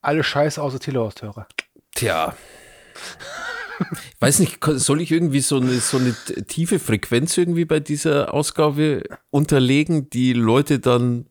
[0.00, 1.46] Alle Scheiße außer Telehaustörer.
[1.94, 2.36] Tja.
[3.80, 3.86] Ich
[4.20, 6.14] weiß nicht, soll ich irgendwie so eine, so eine
[6.46, 11.26] tiefe Frequenz irgendwie bei dieser Ausgabe unterlegen, die Leute dann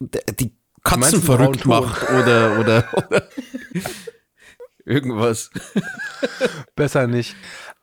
[0.00, 0.52] die
[0.82, 3.28] Katzen verrückt macht oder, oder, oder
[4.84, 5.50] irgendwas.
[6.74, 7.34] Besser nicht.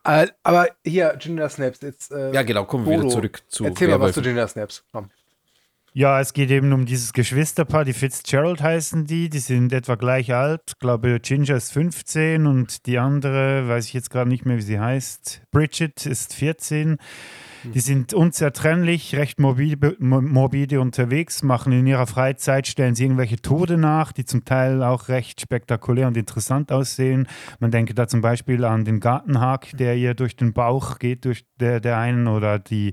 [0.04, 1.80] Äh, aber hier, Ginger Snaps.
[1.82, 4.84] Jetzt, äh, Ja, genau, kommen wir wieder zurück zu Erzähl mal was zu Ginger Snaps.
[4.92, 5.10] Komm.
[5.96, 10.34] Ja, es geht eben um dieses Geschwisterpaar, die Fitzgerald heißen die, die sind etwa gleich
[10.34, 10.62] alt.
[10.66, 14.62] Ich glaube, Ginger ist 15 und die andere, weiß ich jetzt gerade nicht mehr, wie
[14.62, 16.96] sie heißt, Bridget ist 14.
[17.72, 23.36] Die sind unzertrennlich, recht morbide, mo- morbide unterwegs, machen in ihrer Freizeit, stellen sie irgendwelche
[23.36, 27.26] Tode nach, die zum Teil auch recht spektakulär und interessant aussehen.
[27.60, 31.46] Man denke da zum Beispiel an den Gartenhag, der ihr durch den Bauch geht, durch
[31.58, 32.92] der, der einen, oder die,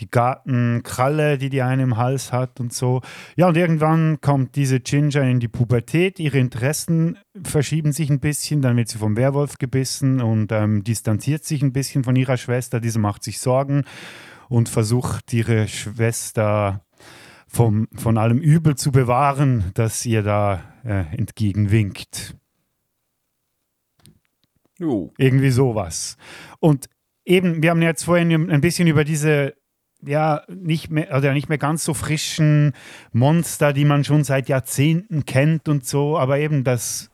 [0.00, 3.00] die Gartenkralle, die die eine im Hals hat und so.
[3.36, 8.62] Ja, und irgendwann kommt diese Ginger in die Pubertät, ihre Interessen verschieben sich ein bisschen,
[8.62, 12.80] dann wird sie vom Werwolf gebissen und ähm, distanziert sich ein bisschen von ihrer Schwester.
[12.80, 13.84] Diese macht sich Sorgen
[14.48, 16.84] und versucht ihre Schwester
[17.46, 22.36] vom, von allem Übel zu bewahren, das ihr da äh, entgegenwinkt.
[24.78, 25.12] Jo.
[25.18, 26.16] Irgendwie sowas.
[26.58, 26.88] Und
[27.24, 29.54] eben, wir haben jetzt vorhin ein bisschen über diese
[30.04, 32.72] ja, nicht mehr, oder nicht mehr ganz so frischen
[33.12, 37.10] Monster, die man schon seit Jahrzehnten kennt und so, aber eben das,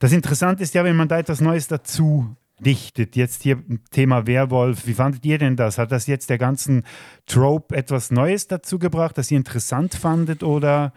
[0.00, 3.16] das Interessante ist ja, wenn man da etwas Neues dazu dichtet.
[3.16, 4.86] Jetzt hier Thema Werwolf.
[4.86, 5.78] Wie fandet ihr denn das?
[5.78, 6.84] Hat das jetzt der ganzen
[7.26, 10.92] Trope etwas Neues dazu gebracht, das ihr interessant fandet oder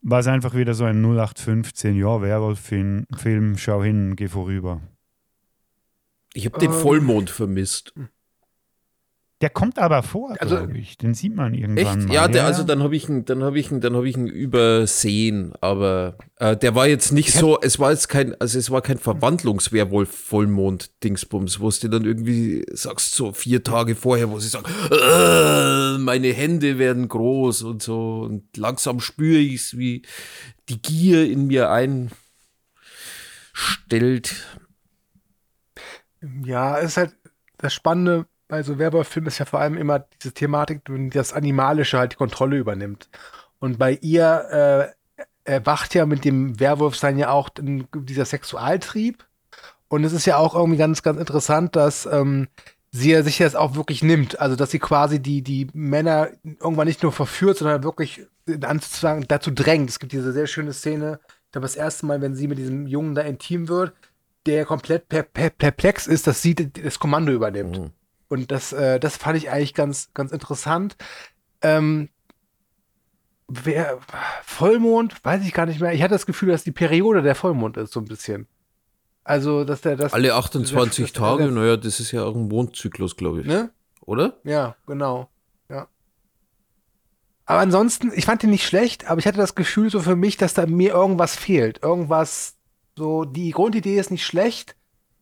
[0.00, 4.80] war es einfach wieder so ein 0815, ja, Werwolf-Film, Film, schau hin, geh vorüber?
[6.34, 6.72] Ich habe den.
[6.72, 7.92] Vollmond vermisst.
[9.42, 10.96] Der kommt aber vor, Also- glaube ich.
[10.98, 12.08] Den sieht man irgendwann Echt?
[12.08, 12.14] mal.
[12.14, 14.28] Ja, der, also dann habe ich ihn, dann habe ich ihn, dann habe ich ihn
[14.28, 18.82] übersehen, aber äh, der war jetzt nicht so, es war jetzt kein, also es war
[18.82, 24.48] kein Verwandlungswerwolf Vollmond Dingsbums, wo du dann irgendwie sagst so vier Tage vorher, wo sie
[24.48, 30.02] sagen, "Äh, meine Hände werden groß und so und langsam spüre ich es, wie
[30.68, 32.12] die Gier in mir einstellt.
[36.44, 37.16] Ja, ist halt
[37.58, 41.96] das Spannende bei so Werwolf-Filmen ist ja vor allem immer diese Thematik, wenn das Animalische
[41.96, 43.08] halt die Kontrolle übernimmt.
[43.60, 49.24] Und bei ihr äh, erwacht ja mit dem Werwolfsein ja auch dieser Sexualtrieb.
[49.88, 52.48] Und es ist ja auch irgendwie ganz, ganz interessant, dass ähm,
[52.90, 54.38] sie ja sich das auch wirklich nimmt.
[54.38, 58.26] Also, dass sie quasi die, die Männer irgendwann nicht nur verführt, sondern wirklich
[58.60, 59.88] anzusagen, dazu drängt.
[59.88, 61.20] Es gibt diese sehr schöne Szene,
[61.54, 63.94] ich das erste Mal, wenn sie mit diesem Jungen da intim wird,
[64.44, 67.78] der komplett per, per, perplex ist, dass sie das Kommando übernimmt.
[67.78, 67.92] Mhm.
[68.32, 70.96] Und das, äh, das fand ich eigentlich ganz, ganz interessant.
[71.60, 72.08] Ähm,
[73.46, 73.98] wer,
[74.42, 75.92] Vollmond, weiß ich gar nicht mehr.
[75.92, 78.46] Ich hatte das Gefühl, dass die Periode der Vollmond ist, so ein bisschen.
[79.22, 80.14] Also, dass der das.
[80.14, 83.46] Alle 28 das- Tage, naja, das ist ja auch ein Mondzyklus, glaube ich.
[83.46, 83.70] Ne?
[84.00, 84.38] Oder?
[84.44, 85.28] Ja, genau.
[85.68, 85.88] Ja.
[87.44, 90.38] Aber ansonsten, ich fand den nicht schlecht, aber ich hatte das Gefühl so für mich,
[90.38, 91.82] dass da mir irgendwas fehlt.
[91.82, 92.56] Irgendwas,
[92.96, 94.74] so, die Grundidee ist nicht schlecht,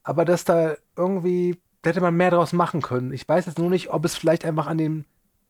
[0.04, 3.12] aber dass da irgendwie, da hätte man mehr draus machen können.
[3.12, 5.04] Ich weiß jetzt nur nicht, ob es vielleicht einfach an den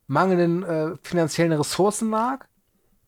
[0.07, 2.45] mangelnden äh, finanziellen Ressourcen lag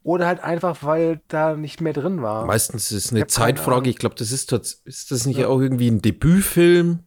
[0.03, 2.45] oder halt einfach, weil da nicht mehr drin war.
[2.45, 3.89] Meistens ist es Ich eine keine Zeitfrage.
[3.89, 5.47] Ich glaube, das ist, ist das nicht Ja.
[5.47, 6.99] auch irgendwie ein Debütfilm?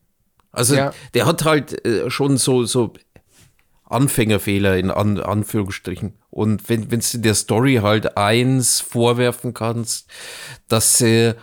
[0.53, 0.93] Also, Ja.
[1.13, 2.95] der hat halt äh, schon so, so
[3.85, 6.15] Anfängerfehler in An Anführungsstrichen.
[6.31, 10.09] Und wenn wenn du der Story halt eins vorwerfen kannst,
[10.69, 11.35] dass sie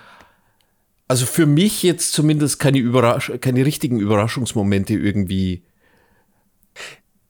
[1.07, 5.63] also für mich jetzt zumindest keine Überrasch keine richtigen Überraschungsmomente irgendwie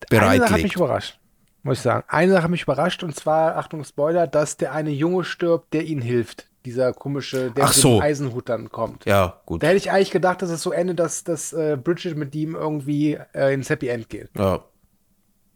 [0.10, 0.76] Eine Sache hat mich bereitlegt.
[0.76, 1.20] überrascht,
[1.64, 2.04] muss ich sagen.
[2.08, 5.86] Eine Sache hat mich überrascht und zwar, Achtung, Spoiler, dass der eine Junge stirbt, der
[5.86, 6.48] ihnen hilft.
[6.66, 8.02] Dieser komische, der Ach mit dem so.
[8.02, 9.06] Eisenhut dann kommt.
[9.06, 9.62] Ja, gut.
[9.64, 12.56] Da hätte ich eigentlich gedacht, dass es so endet, dass, dass äh, Bridget mit ihm
[12.56, 14.30] irgendwie äh, ins Happy End geht.
[14.38, 14.64] Ja.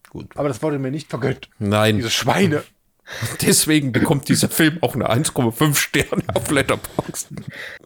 [0.10, 0.36] Gut.
[0.36, 1.50] Aber das wurde mir nicht vergönnt.
[1.60, 1.98] Nein.
[1.98, 2.64] Diese Schweine.
[3.42, 7.28] Deswegen bekommt dieser Film auch eine 1,5 Sterne auf Letterboxd.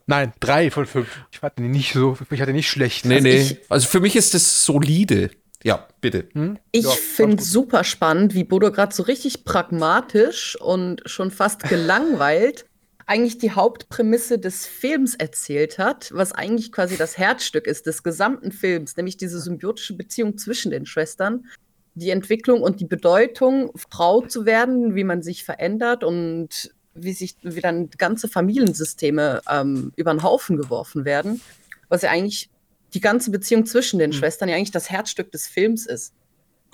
[0.07, 1.07] Nein, drei von fünf.
[1.31, 3.05] Ich hatte ihn nicht so, ich hatte nicht schlecht.
[3.05, 3.41] Nee, Also nee.
[3.41, 5.29] ich- also für mich ist das solide.
[5.63, 6.27] Ja, bitte.
[6.71, 12.65] Ich Ja, finde super spannend, wie Bodo gerade so richtig pragmatisch und schon fast gelangweilt
[13.07, 18.51] eigentlich die Hauptprämisse des Films erzählt hat, was eigentlich quasi das Herzstück ist des gesamten
[18.53, 21.45] Films, nämlich diese symbiotische Beziehung zwischen den Schwestern,
[21.93, 27.35] die Entwicklung und die Bedeutung, Frau zu werden, wie man sich verändert und wie sich
[27.41, 31.41] wie dann ganze Familiensysteme ähm, über den Haufen geworfen werden,
[31.89, 32.49] was ja eigentlich
[32.93, 36.13] die ganze Beziehung zwischen den Schwestern ja eigentlich das Herzstück des Films ist.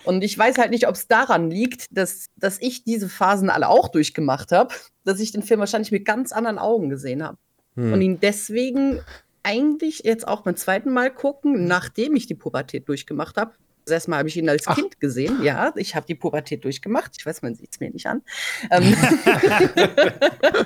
[0.04, 3.68] Und ich weiß halt nicht, ob es daran liegt, dass, dass ich diese Phasen alle
[3.68, 4.74] auch durchgemacht habe,
[5.04, 7.38] dass ich den Film wahrscheinlich mit ganz anderen Augen gesehen habe.
[7.76, 7.94] Hm.
[7.94, 9.02] Und ihn deswegen
[9.44, 13.54] eigentlich jetzt auch beim zweiten Mal gucken, nachdem ich die Pubertät durchgemacht habe.
[13.88, 14.76] Das erste Mal habe ich ihn als Ach.
[14.76, 15.42] Kind gesehen.
[15.44, 17.14] Ja, ich habe die Pubertät durchgemacht.
[17.18, 18.22] Ich weiß, man sieht es mir nicht an.
[18.70, 18.94] Ähm,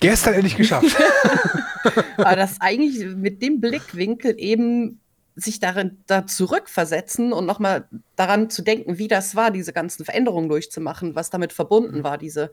[0.00, 0.96] Gestern endlich geschafft.
[2.16, 5.00] aber das eigentlich mit dem Blickwinkel eben
[5.34, 10.48] sich darin da zurückversetzen und nochmal daran zu denken, wie das war, diese ganzen Veränderungen
[10.48, 12.52] durchzumachen, was damit verbunden war, diese,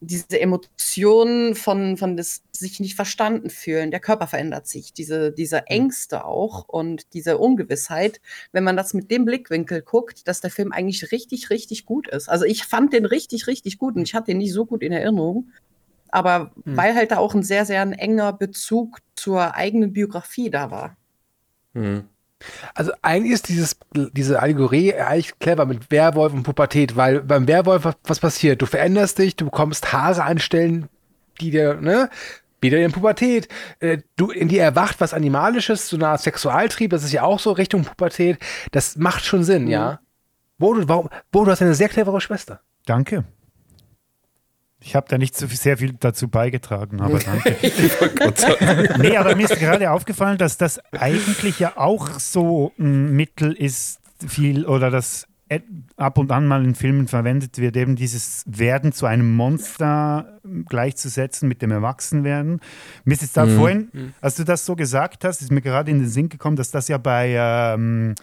[0.00, 5.66] diese Emotionen von, von das sich nicht verstanden fühlen, der Körper verändert sich, diese, diese
[5.66, 8.20] Ängste auch und diese Ungewissheit,
[8.52, 12.28] wenn man das mit dem Blickwinkel guckt, dass der Film eigentlich richtig, richtig gut ist.
[12.28, 14.92] Also ich fand den richtig, richtig gut und ich hatte ihn nicht so gut in
[14.92, 15.50] Erinnerung.
[16.08, 16.76] Aber Hm.
[16.76, 20.96] weil halt da auch ein sehr, sehr ein enger Bezug zur eigenen Biografie da war.
[21.74, 22.04] Hm.
[22.74, 27.88] Also eigentlich ist dieses, diese Allegorie eigentlich clever mit Werwolf und Pubertät, weil beim Werwolf
[28.04, 28.60] was, passiert?
[28.60, 30.88] Du veränderst dich, du bekommst Haare an Stellen,
[31.40, 32.10] die dir, ne?
[32.60, 33.48] Wieder in Pubertät.
[33.80, 37.38] Äh, du, in dir erwacht was Animalisches, so eine Art Sexualtrieb, das ist ja auch
[37.38, 38.38] so Richtung Pubertät.
[38.72, 40.00] Das macht schon Sinn, ja.
[40.58, 42.60] Bodo, warum, Bodo, du hast eine sehr clevere Schwester.
[42.86, 43.24] Danke.
[44.86, 47.56] Ich habe da nicht so viel, sehr viel dazu beigetragen, aber danke.
[49.00, 53.98] nee, aber mir ist gerade aufgefallen, dass das eigentlich ja auch so ein Mittel ist,
[54.24, 55.26] viel oder das
[55.96, 61.48] ab und an mal in Filmen verwendet wird, eben dieses Werden zu einem Monster gleichzusetzen
[61.48, 62.60] mit dem Erwachsenwerden.
[63.04, 65.98] Mir ist jetzt da vorhin, als du das so gesagt hast, ist mir gerade in
[66.00, 68.14] den Sinn gekommen, dass das ja bei ähm,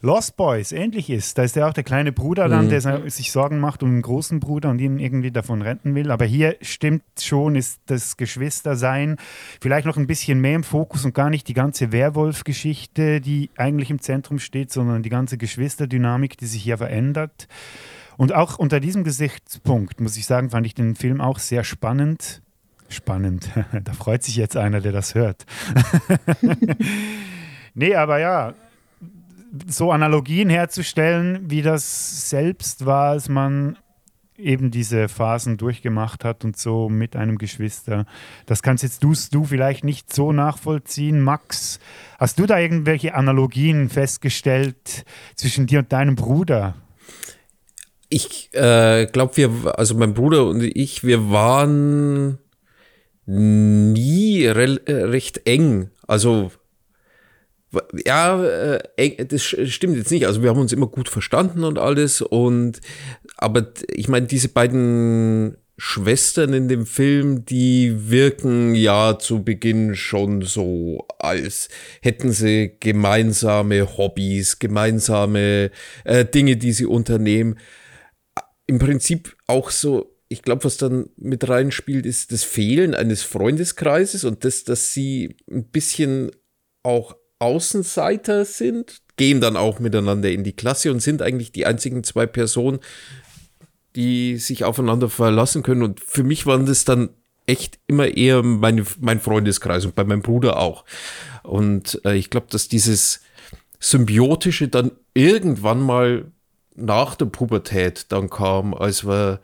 [0.00, 1.38] Lost Boys ähnlich ist.
[1.38, 4.02] Da ist ja auch der kleine Bruder dann, der se- sich Sorgen macht um den
[4.02, 6.10] großen Bruder und ihn irgendwie davon retten will.
[6.10, 9.16] Aber hier stimmt schon, ist das Geschwistersein
[9.60, 13.90] vielleicht noch ein bisschen mehr im Fokus und gar nicht die ganze Werwolf-Geschichte, die eigentlich
[13.90, 17.48] im Zentrum steht, sondern die ganze Geschwisterdynamik, die sich hier verändert.
[18.18, 22.42] Und auch unter diesem Gesichtspunkt, muss ich sagen, fand ich den Film auch sehr spannend.
[22.88, 23.50] Spannend.
[23.84, 25.46] da freut sich jetzt einer, der das hört.
[27.74, 28.54] nee, aber ja,
[29.66, 33.78] so Analogien herzustellen, wie das selbst war, als man
[34.38, 38.06] eben diese Phasen durchgemacht hat und so mit einem Geschwister.
[38.46, 41.20] Das kannst jetzt du, du vielleicht nicht so nachvollziehen.
[41.20, 41.80] Max,
[42.18, 45.04] hast du da irgendwelche Analogien festgestellt
[45.34, 46.76] zwischen dir und deinem Bruder?
[48.08, 52.38] Ich äh, glaube, wir, also mein Bruder und ich, wir waren
[53.26, 55.90] nie äh, recht eng.
[56.06, 56.50] Also
[58.06, 60.26] ja, äh, das stimmt jetzt nicht.
[60.26, 62.22] Also wir haben uns immer gut verstanden und alles.
[62.22, 62.80] Und
[63.36, 70.42] aber ich meine, diese beiden Schwestern in dem Film, die wirken ja zu Beginn schon
[70.42, 71.68] so, als
[72.02, 75.70] hätten sie gemeinsame Hobbys, gemeinsame
[76.04, 77.58] äh, Dinge, die sie unternehmen
[78.68, 84.24] im Prinzip auch so, ich glaube, was dann mit reinspielt, ist das Fehlen eines Freundeskreises
[84.24, 86.30] und das, dass sie ein bisschen
[86.82, 92.04] auch Außenseiter sind, gehen dann auch miteinander in die Klasse und sind eigentlich die einzigen
[92.04, 92.80] zwei Personen,
[93.96, 95.82] die sich aufeinander verlassen können.
[95.82, 97.10] Und für mich waren das dann
[97.46, 100.84] echt immer eher meine, mein Freundeskreis und bei meinem Bruder auch.
[101.42, 103.22] Und äh, ich glaube, dass dieses
[103.80, 106.30] Symbiotische dann irgendwann mal
[106.74, 109.40] nach der Pubertät dann kam, als wir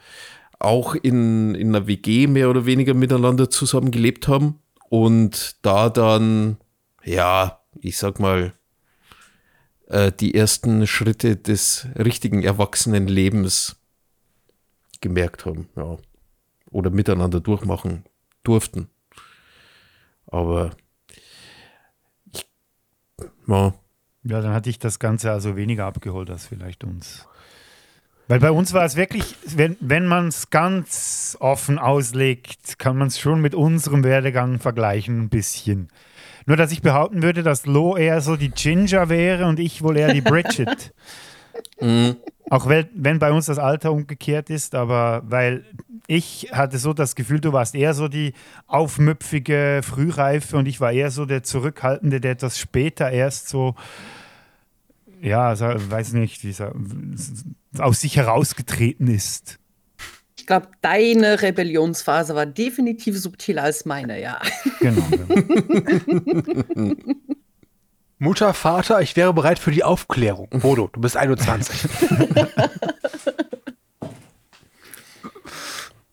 [0.59, 6.59] auch in, in einer WG mehr oder weniger miteinander zusammen gelebt haben und da dann,
[7.05, 8.53] ja, ich sag mal,
[9.89, 13.77] äh, die ersten Schritte des richtigen Erwachsenenlebens
[15.01, 15.99] gemerkt haben, ja.
[16.71, 18.05] Oder miteinander durchmachen
[18.43, 18.89] durften.
[20.27, 20.71] Aber
[22.33, 22.49] ich,
[23.47, 23.75] ja,
[24.25, 27.29] Ja, dann hatte ich das Ganze also weniger abgeholt als vielleicht uns.
[28.27, 33.09] Weil bei uns war es wirklich, wenn, wenn man es ganz offen auslegt, kann man
[33.09, 35.91] es schon mit unserem Werdegang vergleichen, ein bisschen.
[36.47, 39.97] Nur, dass ich behaupten würde, dass Lo eher so die Ginger wäre und ich wohl
[39.97, 40.93] eher die Bridget.
[42.51, 45.65] Auch wenn, bei uns das Alter umgekehrt ist, aber weil
[46.07, 48.35] ich hatte so das Gefühl, du warst eher so die
[48.67, 53.75] aufmüpfige Frühreife und ich war eher so der Zurückhaltende, der etwas später erst so,
[55.23, 56.75] ja, weiß nicht, wie sa-
[57.79, 59.59] aus sich herausgetreten ist.
[60.45, 64.43] Ich glaube, deine Rebellionsphase war definitiv subtiler als meine, ja.
[64.79, 65.03] Genau.
[68.19, 70.51] Mutter, Vater, ich wäre bereit für die Aufklärung.
[70.51, 71.89] Bodo, du bist 21.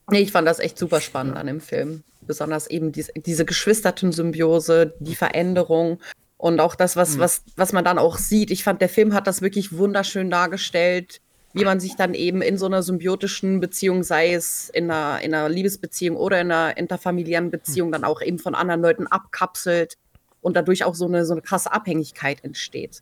[0.10, 2.04] Nee, ich fand das echt super spannend an dem Film.
[2.22, 6.00] Besonders eben dies, diese Geschwisterten-Symbiose, die Veränderung
[6.38, 8.52] und auch das, was, was, was man dann auch sieht.
[8.52, 11.22] Ich fand, der Film hat das wirklich wunderschön dargestellt,
[11.54, 15.34] wie man sich dann eben in so einer symbiotischen Beziehung, sei es in einer, in
[15.34, 19.98] einer Liebesbeziehung oder in einer interfamiliären Beziehung, dann auch eben von anderen Leuten abkapselt
[20.42, 23.02] und dadurch auch so eine, so eine krasse Abhängigkeit entsteht.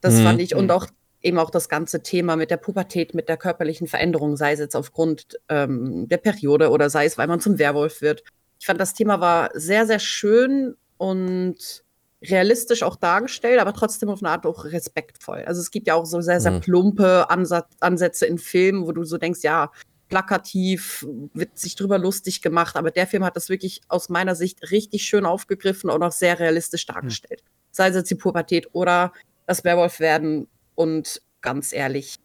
[0.00, 0.86] Das fand ich und auch
[1.22, 4.76] eben auch das ganze Thema mit der Pubertät, mit der körperlichen Veränderung, sei es jetzt
[4.76, 8.22] aufgrund ähm, der Periode oder sei es, weil man zum Werwolf wird.
[8.60, 11.84] Ich fand, das Thema war sehr, sehr schön und
[12.22, 15.44] realistisch auch dargestellt, aber trotzdem auf eine Art auch respektvoll.
[15.46, 19.04] Also es gibt ja auch so sehr, sehr plumpe Ansatz, Ansätze in Filmen, wo du
[19.04, 19.70] so denkst, ja,
[20.08, 24.70] plakativ, wird sich drüber lustig gemacht, aber der Film hat das wirklich aus meiner Sicht
[24.70, 27.42] richtig schön aufgegriffen und auch sehr realistisch dargestellt.
[27.72, 29.12] Sei es jetzt die Pubertät oder
[29.46, 32.16] das Werwolf-Werden und ganz ehrlich,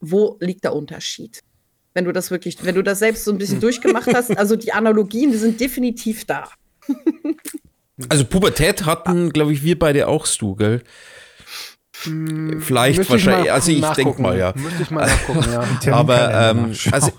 [0.00, 1.40] wo liegt der Unterschied?
[1.92, 4.72] Wenn du das wirklich, wenn du das selbst so ein bisschen durchgemacht hast, also die
[4.72, 6.48] Analogien, die sind definitiv da.
[8.08, 10.82] Also Pubertät hatten, glaube ich, wir beide auch, Stu, gell?
[12.02, 14.54] Vielleicht Müsste ich wahrscheinlich, mal also ich denke mal, ja.
[14.56, 15.44] Müsste ich mal nachgucken,
[15.84, 15.92] ja.
[15.92, 17.12] Aber ähm, also,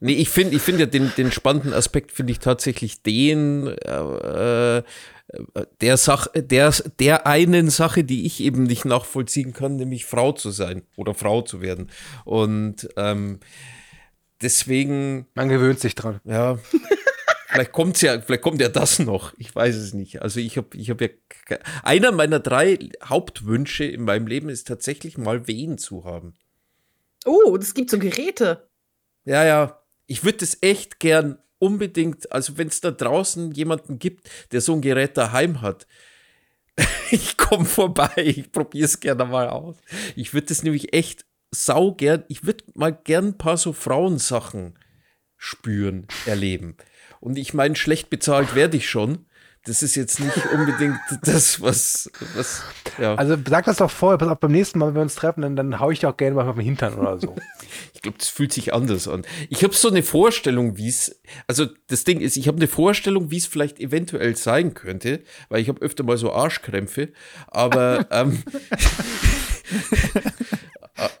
[0.00, 4.78] nee, ich finde ich finde ja den, den spannenden Aspekt finde ich tatsächlich den äh,
[4.78, 4.82] äh,
[5.80, 10.50] der Sach der der einen Sache, die ich eben nicht nachvollziehen kann, nämlich Frau zu
[10.50, 11.90] sein oder Frau zu werden.
[12.26, 13.40] Und ähm,
[14.42, 16.20] deswegen Man gewöhnt sich dran.
[16.24, 16.58] ja.
[17.56, 19.34] Vielleicht kommt's ja, vielleicht kommt ja das noch.
[19.38, 20.22] Ich weiß es nicht.
[20.22, 21.10] Also ich habe, ich habe
[21.48, 26.34] ja einer meiner drei Hauptwünsche in meinem Leben ist tatsächlich mal Wehen zu haben.
[27.24, 28.68] Oh, es gibt so Geräte.
[29.24, 29.82] Ja, ja.
[30.06, 34.74] Ich würde das echt gern unbedingt, also wenn es da draußen jemanden gibt, der so
[34.74, 35.86] ein Gerät daheim hat,
[37.10, 39.76] ich komme vorbei, ich probiere es gerne mal aus.
[40.14, 44.78] Ich würde das nämlich echt sau gern, ich würde mal gern ein paar so Frauensachen
[45.36, 46.76] spüren, erleben.
[47.20, 49.26] Und ich meine, schlecht bezahlt werde ich schon.
[49.66, 52.62] Das ist jetzt nicht unbedingt das, was, was
[52.98, 53.16] ja.
[53.16, 55.56] Also sag das doch vorher, pass auf, beim nächsten Mal, wenn wir uns treffen, dann,
[55.56, 57.34] dann hau ich dir auch gerne mal auf den Hintern oder so.
[57.94, 59.26] Ich glaube, das fühlt sich anders an.
[59.48, 63.32] Ich habe so eine Vorstellung, wie es, also das Ding ist, ich habe eine Vorstellung,
[63.32, 67.08] wie es vielleicht eventuell sein könnte, weil ich habe öfter mal so Arschkrämpfe,
[67.48, 68.44] aber ähm,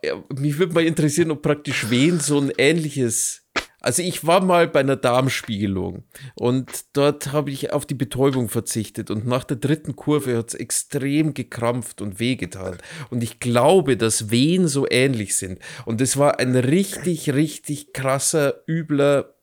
[0.02, 3.45] äh, mich würde mal interessieren, ob praktisch wen so ein ähnliches
[3.86, 6.02] also ich war mal bei einer Darmspiegelung
[6.34, 10.54] und dort habe ich auf die Betäubung verzichtet und nach der dritten Kurve hat es
[10.54, 12.78] extrem gekrampft und wehgetan.
[13.10, 15.60] Und ich glaube, dass Wehen so ähnlich sind.
[15.84, 19.36] Und es war ein richtig, richtig krasser, übler,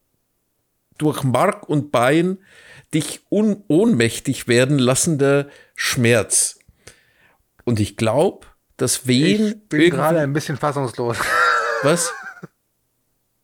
[0.97, 2.37] durch Mark und Bein
[2.93, 6.59] dich ohnmächtig werden lassender Schmerz.
[7.63, 11.17] Und ich glaube, dass Wehen Ich bin gerade ein bisschen fassungslos.
[11.83, 12.11] Was?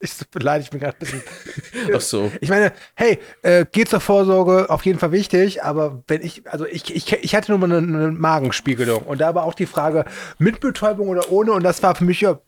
[0.01, 1.21] Ich tut mir leid, ich bin gerade ein bisschen.
[1.93, 2.31] Ach so.
[2.39, 6.65] Ich meine, hey, äh, geht zur Vorsorge auf jeden Fall wichtig, aber wenn ich, also
[6.65, 10.05] ich, ich, ich hatte nur mal eine, eine Magenspiegelung und da war auch die Frage,
[10.38, 12.39] mit Betäubung oder ohne und das war für mich ja,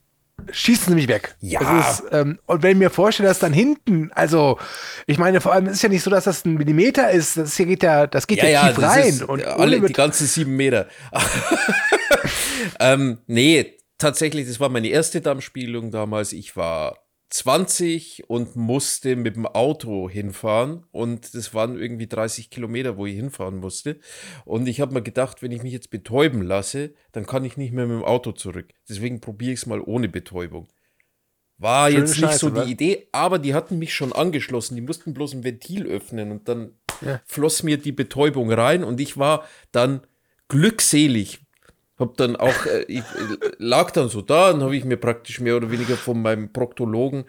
[0.49, 1.36] schießen Sie mich weg.
[1.41, 1.80] Ja.
[1.80, 4.57] Ist, ähm, und wenn ich mir vorstelle, dass dann hinten, also
[5.06, 7.57] ich meine, vor allem es ist ja nicht so, dass das ein Millimeter ist, das
[7.57, 9.07] hier geht ja, das geht ja, tief das rein.
[9.07, 10.88] Ist und alle, die ganzen sieben Meter.
[12.80, 16.32] ähm, nee, tatsächlich, das war meine erste Darmspiegelung damals.
[16.32, 16.98] Ich war
[17.32, 23.16] 20 und musste mit dem Auto hinfahren und das waren irgendwie 30 Kilometer, wo ich
[23.16, 23.99] hinfahren musste.
[24.45, 27.72] Und ich habe mir gedacht, wenn ich mich jetzt betäuben lasse, dann kann ich nicht
[27.74, 28.68] mehr mit dem Auto zurück.
[28.90, 30.68] Deswegen probiere ich es mal ohne Betäubung.
[31.58, 34.76] War Schöne jetzt nicht Scheiße, so die Idee, aber die hatten mich schon angeschlossen.
[34.76, 37.22] Die mussten bloß ein Ventil öffnen und dann Ja.
[37.26, 40.02] floss mir die Betäubung rein und ich war dann
[40.49, 41.41] glückselig.
[42.02, 45.40] Hab dann auch, äh, ich äh, lag dann so da und habe ich mir praktisch
[45.40, 47.26] mehr oder weniger von meinem Proktologen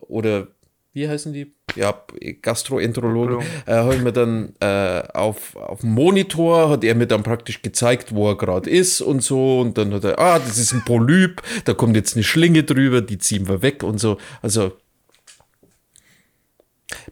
[0.00, 0.48] oder
[0.94, 1.54] wie heißen die?
[1.74, 1.94] Ja,
[2.42, 7.22] Gastroenterologen, äh, habe ich mir dann äh, auf, auf dem Monitor, hat er mir dann
[7.22, 9.60] praktisch gezeigt, wo er gerade ist und so.
[9.60, 13.00] Und dann hat er, ah, das ist ein Polyp, da kommt jetzt eine Schlinge drüber,
[13.00, 14.18] die ziehen wir weg und so.
[14.42, 14.72] Also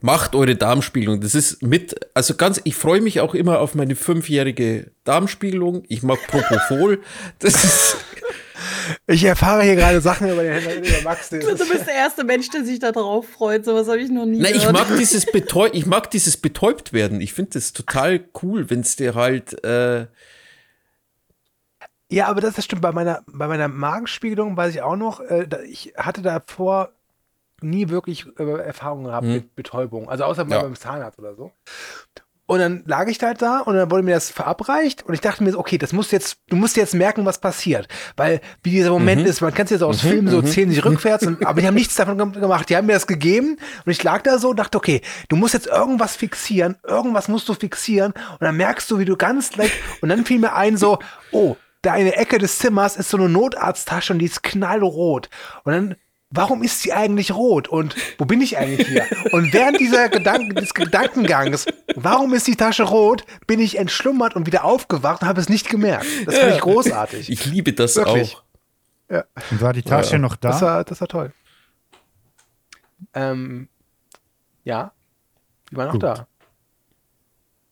[0.03, 1.21] macht eure Darmspiegelung.
[1.21, 5.83] Das ist mit, also ganz, ich freue mich auch immer auf meine fünfjährige Darmspiegelung.
[5.89, 7.01] Ich mag Propofol.
[7.39, 7.97] Das ist,
[9.07, 11.31] Ich erfahre hier gerade Sachen über den Händler, über Max.
[11.31, 13.65] Du ist, bist der erste Mensch, der sich da drauf freut.
[13.65, 14.73] Sowas habe ich noch nie na, ich gehört.
[14.73, 17.21] mag dieses Betäub, ich mag dieses betäubt werden.
[17.21, 20.07] Ich finde das total cool, wenn es dir halt, äh,
[22.11, 22.83] Ja, aber das, das stimmt.
[22.83, 26.93] Bei meiner, bei meiner Magenspiegelung weiß ich auch noch, äh, ich hatte davor
[27.63, 30.09] nie wirklich äh, Erfahrungen gehabt mit Betäubung.
[30.09, 30.63] Also außer Ja.
[30.63, 31.53] beim Zahnarzt oder so.
[32.47, 35.21] Und dann lag ich da halt da und dann wurde mir das verabreicht und ich
[35.21, 37.87] dachte mir so, okay, das musst jetzt, du musst jetzt merken, was passiert.
[38.17, 41.25] Weil wie dieser Moment ist, man kann es jetzt aus Filmen so zählen sich rückwärts,
[41.25, 42.69] und, aber die haben nichts davon gem- gemacht.
[42.69, 43.57] Die haben mir das gegeben
[43.87, 47.49] und ich lag da so und dachte, okay, du musst jetzt irgendwas fixieren, irgendwas musst
[47.49, 50.77] du fixieren und dann merkst du, wie du ganz leicht, und dann fiel mir ein
[50.77, 50.99] so,
[51.31, 55.31] oh, da eine Ecke des Zimmers ist so eine Notarzttasche und die ist knallrot.
[55.63, 55.95] Und dann,
[56.31, 57.69] warum ist sie eigentlich rot?
[57.69, 59.07] Und wo bin ich eigentlich hier?
[59.33, 61.67] Und während dieser Gedanken, des Gedankengangs,
[61.97, 65.69] warum ist die Tasche rot, bin ich entschlummert und wieder aufgewacht und habe es nicht
[65.69, 66.07] gemerkt.
[66.27, 67.31] Das fand ich großartig.
[67.31, 68.37] ich liebe das Wirklich?
[68.37, 68.45] auch.
[69.51, 70.51] Und war die Tasche noch da?
[70.51, 71.33] Das war, das war toll.
[73.13, 73.69] Ähm,
[74.63, 74.93] ja,
[75.71, 76.03] die war noch Gut.
[76.03, 76.27] da.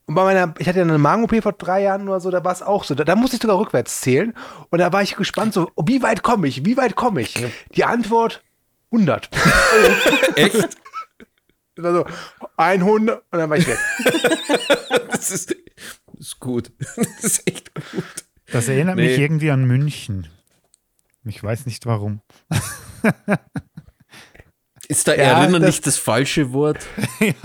[0.06, 2.52] Und bei meiner, ich hatte ja eine Magen-OP vor drei Jahren oder so, da war
[2.52, 2.94] es auch so.
[2.94, 4.35] Da, da musste ich sogar rückwärts zählen.
[4.70, 6.64] Und da war ich gespannt, so, wie weit komme ich?
[6.64, 7.35] Wie weit komme ich?
[7.74, 8.43] Die Antwort
[8.90, 9.28] 100.
[10.36, 10.69] Echt?
[11.74, 12.06] Das war so
[12.56, 13.78] 100 und dann war ich weg.
[15.10, 16.70] Das ist, das ist gut.
[16.78, 18.05] Das ist echt gut.
[18.52, 19.09] Das erinnert Nee.
[19.09, 20.28] mich irgendwie an München.
[21.24, 22.20] Ich weiß nicht warum.
[24.86, 26.86] Ist da Ja, erinnern das- nicht das falsche Wort?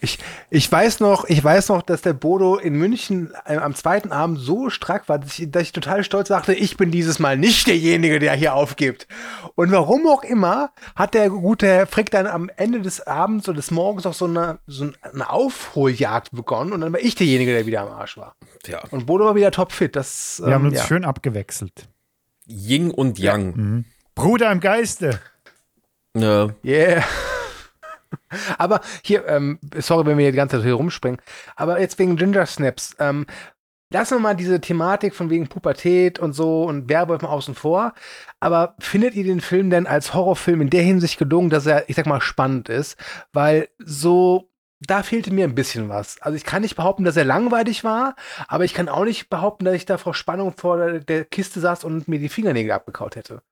[0.00, 0.18] Ich,
[0.50, 4.38] ich weiß noch, ich weiß noch, dass der Bodo in München äh, am zweiten Abend
[4.38, 7.66] so strack war, dass ich, dass ich total stolz sagte, ich bin dieses Mal nicht
[7.66, 9.06] derjenige, der hier aufgibt.
[9.54, 13.56] Und warum auch immer, hat der gute Herr Frick dann am Ende des Abends oder
[13.56, 17.66] des Morgens auch so eine, so eine Aufholjagd begonnen und dann war ich derjenige, der
[17.66, 18.36] wieder am Arsch war.
[18.66, 18.82] Ja.
[18.90, 19.96] Und Bodo war wieder topfit.
[19.96, 20.86] Das, Wir haben ähm, uns ja.
[20.86, 21.88] schön abgewechselt.
[22.46, 23.84] Ying und Yang.
[24.14, 25.20] Bruder im Geiste.
[26.16, 26.50] Ja.
[26.64, 27.04] Yeah.
[28.58, 31.20] Aber hier, ähm, sorry, wenn wir hier die ganze Zeit hier rumspringen,
[31.56, 32.96] aber jetzt wegen Ginger Snaps.
[32.98, 33.26] Ähm,
[33.92, 37.92] lassen wir mal diese Thematik von wegen Pubertät und so und Werwolf mal außen vor.
[38.38, 41.96] Aber findet ihr den Film denn als Horrorfilm in der Hinsicht gelungen, dass er, ich
[41.96, 42.96] sag mal, spannend ist?
[43.32, 44.50] Weil so,
[44.80, 46.20] da fehlte mir ein bisschen was.
[46.22, 48.14] Also ich kann nicht behaupten, dass er langweilig war,
[48.48, 51.84] aber ich kann auch nicht behaupten, dass ich da vor Spannung vor der, Kiste saß
[51.84, 53.42] und mir die Fingernägel abgekaut hätte.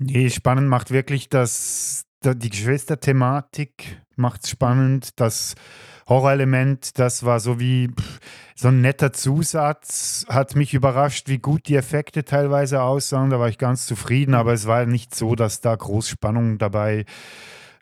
[0.00, 5.20] Nee, spannend macht wirklich das, da- die Geschwisterthematik macht spannend.
[5.20, 5.54] Das
[6.08, 8.18] Horrorelement, das war so wie pff,
[8.54, 13.30] so ein netter Zusatz, hat mich überrascht, wie gut die Effekte teilweise aussahen.
[13.30, 17.04] Da war ich ganz zufrieden, aber es war nicht so, dass da groß Spannung dabei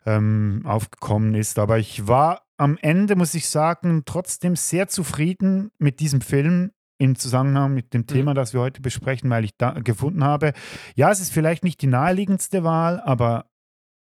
[0.05, 1.57] ähm, aufgekommen ist.
[1.57, 7.15] Aber ich war am Ende, muss ich sagen, trotzdem sehr zufrieden mit diesem Film im
[7.15, 10.53] Zusammenhang mit dem Thema, das wir heute besprechen, weil ich da gefunden habe,
[10.95, 13.45] ja, es ist vielleicht nicht die naheliegendste Wahl, aber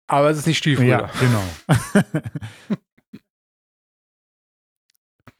[0.07, 0.89] Aber es ist nicht Stiefbrüder.
[0.89, 1.45] ja, genau.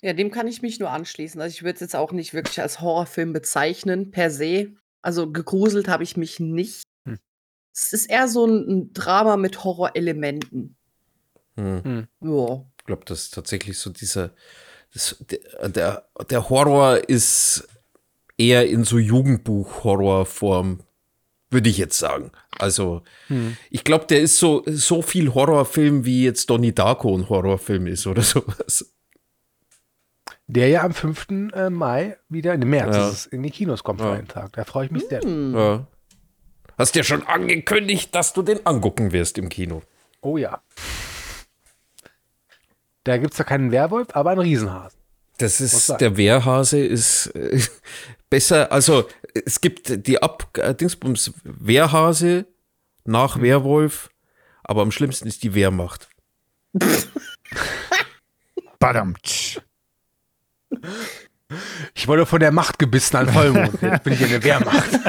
[0.05, 1.41] Ja, dem kann ich mich nur anschließen.
[1.41, 4.75] Also ich würde es jetzt auch nicht wirklich als Horrorfilm bezeichnen, per se.
[5.01, 6.83] Also gegruselt habe ich mich nicht.
[7.07, 7.19] Hm.
[7.75, 10.77] Es ist eher so ein, ein Drama mit Horrorelementen.
[11.57, 12.07] Hm.
[12.21, 12.67] Ja.
[12.79, 14.35] Ich glaube, das ist tatsächlich so dieser,
[14.93, 17.67] das, der, der, der Horror ist
[18.37, 20.81] eher in so Jugendbuch-Horrorform,
[21.55, 22.31] würde ich jetzt sagen.
[22.59, 23.03] Also,
[23.71, 28.07] ich glaube, der ist so, so viel Horrorfilm, wie jetzt Donnie Darko ein Horrorfilm ist
[28.07, 28.93] oder sowas.
[30.47, 31.27] Der ja am 5.
[31.55, 33.33] äh, Mai wieder, in März, Ja.
[33.37, 34.13] in die Kinos kommt für Ja.
[34.13, 34.53] einen Tag.
[34.53, 35.23] Da freue ich mich sehr.
[35.23, 35.55] Hm.
[35.57, 35.87] Ja.
[36.77, 39.83] Hast ja schon angekündigt, dass du den angucken wirst im Kino.
[40.21, 40.61] Oh ja.
[43.05, 44.99] Da gibt es ja keinen Werwolf, aber einen Riesenhasen.
[45.39, 47.61] Das ist, der Wehrhase ist äh,
[48.31, 52.47] besser, also es gibt die Ab äh, Dingsbums Wehrhase
[53.05, 54.11] nach Werwolf,
[54.63, 56.09] aber am schlimmsten ist die Wehrmacht.
[58.79, 59.61] Badamtsch.
[61.95, 63.79] Ich wurde von der Macht gebissen an Vollmond.
[63.83, 64.91] Jetzt bin ich in der Wehrmacht.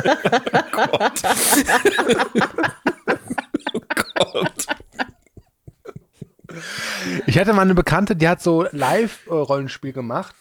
[7.27, 10.35] Ich hatte mal eine Bekannte, die hat so Live-Rollenspiel gemacht.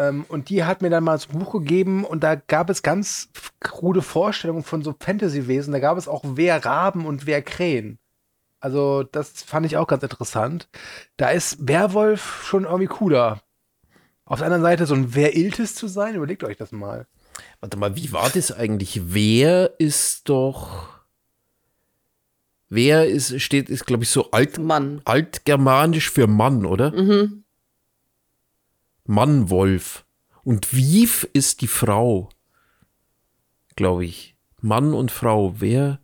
[0.00, 2.82] Ähm, und die hat mir dann mal so ein Buch gegeben und da gab es
[2.82, 3.28] ganz
[3.60, 5.72] krude Vorstellungen von so Fantasy-Wesen.
[5.74, 7.98] Da gab es auch Wehrraben und Wehrkrähen.
[8.60, 10.68] Also, das fand ich auch ganz interessant.
[11.18, 13.42] Da ist Werwolf schon irgendwie cooler.
[14.24, 17.06] Auf der anderen Seite so ein Weriltis zu sein, überlegt euch das mal.
[17.60, 19.00] Warte mal, wie war das eigentlich?
[19.12, 20.88] Wer ist doch.
[22.68, 25.02] Wer ist, steht, ist, glaube ich, so alt, Mann.
[25.04, 26.92] altgermanisch für Mann, oder?
[26.92, 27.39] Mhm.
[29.10, 30.04] Mannwolf.
[30.44, 32.28] Und Wief ist die Frau.
[33.76, 34.36] Glaube ich.
[34.60, 35.54] Mann und Frau.
[35.58, 35.98] Wer?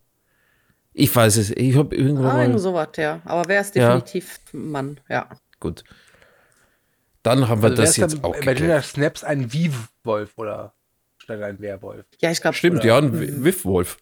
[0.93, 1.51] Ich weiß es.
[1.51, 2.59] Ich habe irgendwann Ah, mal.
[2.59, 3.20] so was, ja.
[3.24, 3.95] Aber wer ist Ja.
[3.97, 5.28] definitiv Mann, ja.
[5.61, 5.85] Gut.
[7.23, 8.55] Dann haben wir Also das jetzt auch bei.
[8.55, 10.74] Ginger Snaps ein Wiewolf oder
[11.19, 12.07] statt ein Werwolf.
[12.20, 13.99] Ja, ich glaube, Stimmt, ja, ein Wi- Wiffwolf.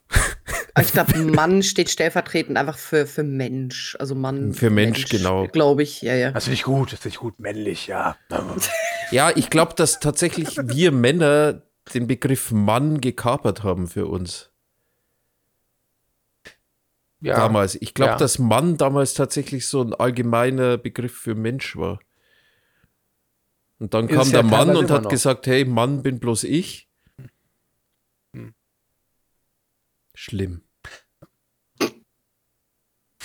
[0.80, 3.96] ich glaube, Mann steht stellvertretend einfach für, für Mensch.
[3.98, 4.52] Also Mann.
[4.54, 5.46] Für Mensch, genau.
[5.48, 6.30] Glaube ich, ja, ja.
[6.32, 8.16] Das finde ich gut, das finde ich gut, männlich, ja.
[9.10, 11.62] Ja, ich glaube, dass tatsächlich wir Männer
[11.94, 14.50] den Begriff Mann gekapert haben für uns.
[17.20, 17.36] ja.
[17.36, 17.74] damals.
[17.76, 18.16] Ich glaube, Ja.
[18.18, 21.98] dass Mann damals tatsächlich so ein allgemeiner Begriff für Mensch war.
[23.78, 25.10] Und dann Ist kam ja der Mann und hat noch.
[25.10, 26.86] gesagt, hey, Mann bin bloß ich.
[28.34, 28.54] Hm.
[30.14, 30.63] Schlimm.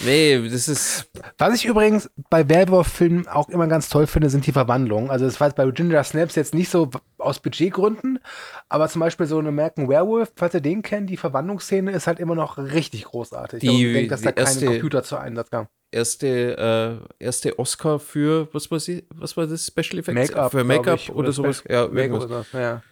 [0.06, 1.10] Nee, das ist.
[1.38, 5.10] Was ich übrigens bei Werwolf-Filmen auch immer ganz toll finde, sind die Verwandlungen.
[5.10, 8.20] Also das war jetzt bei Ginger Snaps jetzt nicht so aus Budgetgründen,
[8.70, 12.20] aber zum Beispiel so eine American Werewolf, falls ihr den kennt, die Verwandlungsszene ist halt
[12.20, 13.60] immer noch richtig großartig.
[13.60, 15.68] Die- ich denke, dass da erste- Computer zu Einsatz kam.
[15.92, 19.66] Erste, äh, erste Oscar für, was war, sie, was war das?
[19.66, 20.30] Special Effects?
[20.30, 20.52] Make-up.
[20.52, 21.64] Für Make-up ich, oder sowas?
[21.68, 22.84] Ja, Make-up oder ja.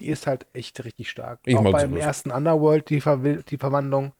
[0.00, 1.40] Die ist halt echt richtig stark.
[1.44, 2.04] Ich auch beim sowas.
[2.04, 4.12] ersten Underworld, die, Verwi- die Verwandlung.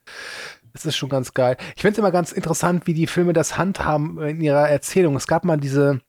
[0.72, 1.56] Das ist schon ganz geil.
[1.76, 5.16] Ich finde es immer ganz interessant, wie die Filme das handhaben in ihrer Erzählung.
[5.16, 6.00] Es gab mal diese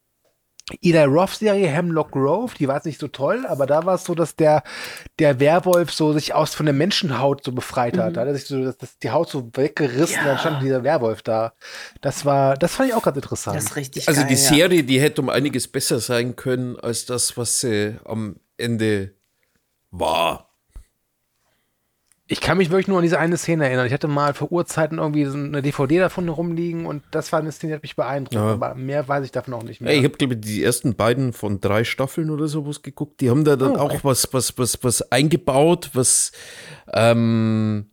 [0.83, 4.13] Eli Roth-Serie Hemlock Grove, die war jetzt nicht so toll, aber da war es so,
[4.13, 4.61] dass der,
[5.17, 8.15] der Werwolf so sich aus von der Menschenhaut so befreit hat.
[8.15, 10.25] Da hat er sich so, dass, dass die Haut so weggerissen, Ja.
[10.25, 11.53] dann stand dieser Werwolf da.
[12.01, 13.57] Das war, das fand ich auch ganz interessant.
[13.57, 14.39] Das ist richtig Also geil, die ja.
[14.49, 19.15] Serie, die hätte um einiges besser sein können als das, was sie am Ende
[19.89, 20.48] war.
[22.31, 23.87] Ich kann mich wirklich nur an diese eine Szene erinnern.
[23.87, 27.51] Ich hatte mal vor Urzeiten irgendwie so eine DVD davon rumliegen und das war eine
[27.51, 28.35] Szene, die hat mich beeindruckt.
[28.35, 28.51] Ja.
[28.53, 29.91] Aber mehr weiß ich davon auch nicht mehr.
[29.91, 33.19] Ja, ich habe, glaube ich, die ersten beiden von drei Staffeln oder sowas geguckt.
[33.21, 36.31] Die haben da dann Oh, auch was, was, was, was eingebaut, was
[36.93, 37.89] ähm,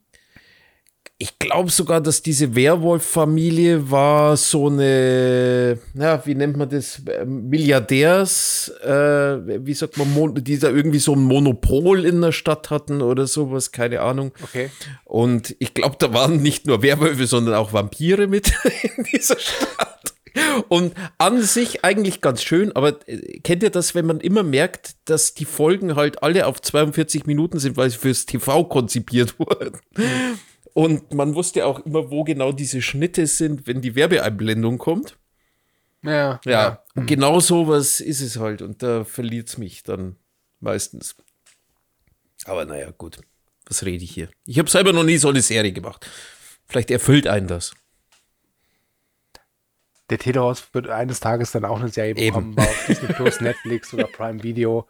[1.19, 8.71] Ich glaube sogar, dass diese Werwolf-Familie war so eine, ja, wie nennt man das, Milliardärs,
[8.83, 13.01] äh, wie sagt man, Mon die da irgendwie so ein Monopol in der Stadt hatten
[13.01, 14.31] oder sowas, keine Ahnung.
[14.43, 14.69] Okay.
[15.05, 18.53] Und ich glaube, da waren nicht nur Werwölfe, sondern auch Vampire mit
[18.97, 20.13] in dieser Stadt.
[20.67, 24.95] Und an sich eigentlich ganz schön, aber äh, kennt ihr das, wenn man immer merkt,
[25.05, 29.79] dass die Folgen halt alle auf 42 Minuten sind, weil sie fürs TV konzipiert wurden?
[30.77, 35.17] Und man wusste auch immer, wo genau diese Schnitte sind, wenn die Werbeeinblendung kommt.
[36.03, 36.39] Ja.
[36.45, 38.61] Ja, und genau sowas ist es halt.
[38.61, 40.17] Und da verliert es mich dann
[40.59, 41.15] meistens.
[42.45, 43.17] Aber naja, gut.
[43.65, 44.29] Was rede ich hier?
[44.45, 46.07] Ich habe selber noch nie so eine Serie gemacht.
[46.67, 47.73] Vielleicht erfüllt einen das.
[50.11, 52.53] Der Telehaus wird eines Tages dann auch eine Serie Eben.
[52.53, 54.87] bekommen auf Disney Plus, Netflix oder Prime Video.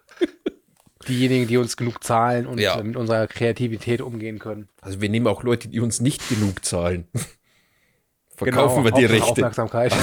[1.08, 2.78] Diejenigen, die uns genug zahlen und Ja.
[2.78, 4.68] äh, mit unserer Kreativität umgehen können.
[4.80, 7.08] Also wir nehmen auch Leute, die uns nicht genug zahlen.
[7.12, 7.24] Genau,
[8.36, 9.30] Verkaufen wir die Rechte.
[9.30, 9.92] Aufmerksamkeit.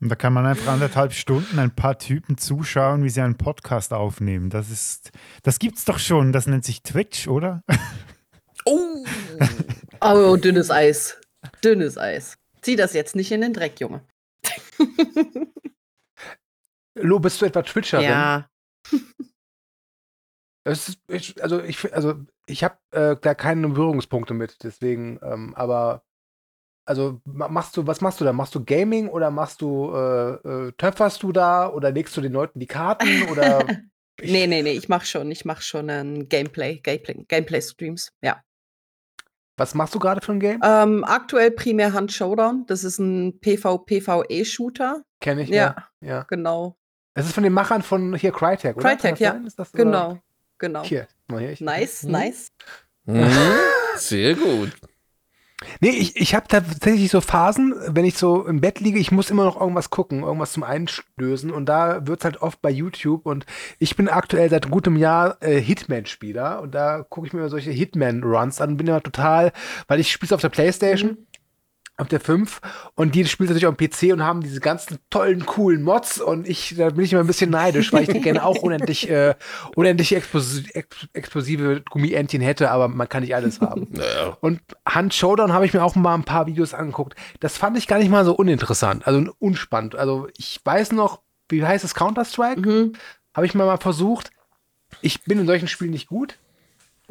[0.00, 3.94] Und da kann man einfach anderthalb Stunden ein paar Typen zuschauen, wie sie einen Podcast
[3.94, 4.50] aufnehmen.
[4.50, 5.12] Das ist,
[5.42, 6.30] das gibt's doch schon.
[6.32, 7.62] Das nennt sich Twitch, oder?
[8.66, 9.02] Oh,
[10.02, 11.18] Oh, dünnes Eis.
[11.64, 12.36] Dünnes Eis.
[12.60, 14.02] Zieh das jetzt nicht in den Dreck, Junge.
[16.94, 18.04] Lo, bist du etwa Twitcherin?
[18.06, 18.48] Ja.
[20.66, 22.14] Ist, ich, also ich, also
[22.46, 26.02] ich habe äh, da keine Berührungspunkte mit, deswegen, ähm, aber
[26.86, 28.32] also ma- machst du, was machst du da?
[28.32, 30.32] Machst du Gaming oder machst du, äh,
[30.68, 33.66] äh, töpferst du da oder legst du den Leuten die Karten oder
[34.22, 38.40] Nee, nee, nee, ich mach schon, ich mach schon ein Gameplay, Gameplay, Gameplay-Streams, ja.
[39.56, 40.60] was machst du gerade für ein Game?
[40.64, 42.64] Ähm, aktuell primär Hand Showdown.
[42.66, 45.02] Das ist ein PvPvE-Shooter.
[45.20, 46.08] Kenn ich, Ja, ja.
[46.08, 46.22] ja.
[46.28, 46.78] genau.
[47.14, 48.96] Das ist von den Machern von hier Crytek, oder?
[48.96, 49.40] Crytek, ja.
[49.56, 49.84] das, oder?
[49.84, 50.18] Genau,
[50.58, 50.82] genau.
[50.82, 51.52] Hier, mal hier.
[51.52, 52.10] Ich, Nice, Hm?
[52.10, 52.52] nice.
[53.04, 53.30] Mhm.
[53.96, 54.72] Sehr gut.
[55.80, 59.30] Nee, ich, ich habe tatsächlich so Phasen, wenn ich so im Bett liege, ich muss
[59.30, 63.46] immer noch irgendwas gucken, irgendwas zum Einstößen und da wird's halt oft bei YouTube und
[63.78, 68.60] ich bin aktuell seit gutem Jahr äh, Hitman-Spieler und da gucke ich mir solche Hitman-Runs
[68.60, 69.52] an und bin immer total,
[69.86, 71.18] weil ich spiele auf der Playstation,
[71.96, 72.60] auf der 5
[72.96, 76.48] und die spielt natürlich auf dem PC und haben diese ganzen tollen, coolen Mods und
[76.48, 79.34] ich, da bin ich immer ein bisschen neidisch, weil ich gerne auch unendlich, äh,
[79.76, 83.88] unendlich explos ex explosive Gummientchen hätte, aber man kann nicht alles haben.
[83.94, 84.36] Naja.
[84.40, 87.14] Und Hand Showdown habe ich mir auch mal ein paar Videos angeguckt.
[87.38, 89.94] Das fand ich gar nicht mal so uninteressant, also unspannend.
[89.94, 92.60] Also ich weiß noch, wie heißt es Counter-Strike?
[92.60, 92.92] Mhm.
[93.34, 94.30] Habe ich mal, mal versucht.
[95.00, 96.38] Ich bin in solchen Spielen nicht gut.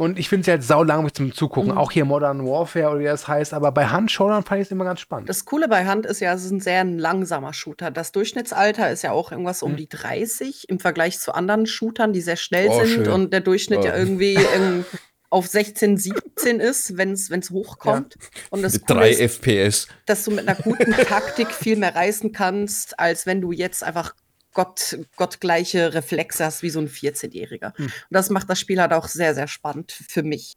[0.03, 1.71] Und ich finde es halt saulangweilig zum Zugucken.
[1.71, 1.77] Mhm.
[1.77, 3.53] Auch hier Modern Warfare oder wie das heißt.
[3.53, 5.29] Aber bei Hand Showdown fand ich es immer ganz spannend.
[5.29, 7.89] Das Coole bei Hand ist ja, es ist ein sehr langsamer Shooter.
[7.91, 12.21] Das Durchschnittsalter ist ja auch irgendwas um die 30 im Vergleich zu anderen Shootern, die
[12.21, 13.07] sehr schnell Oh, sind schön.
[13.07, 13.97] und der Durchschnitt ja Oh.
[13.97, 14.85] irgendwie ähm,
[15.29, 18.17] auf 16, 17 ist, wenn es hochkommt.
[18.51, 19.87] Und das Mit Coole drei ist, FPS.
[20.05, 24.13] dass du mit einer guten Taktik viel mehr reißen kannst, als wenn du jetzt einfach
[24.53, 27.73] Gott, gottgleiche Reflexe hast wie so ein 14-Jähriger.
[27.77, 30.53] Und das macht das Spiel halt auch sehr, sehr spannend für mich.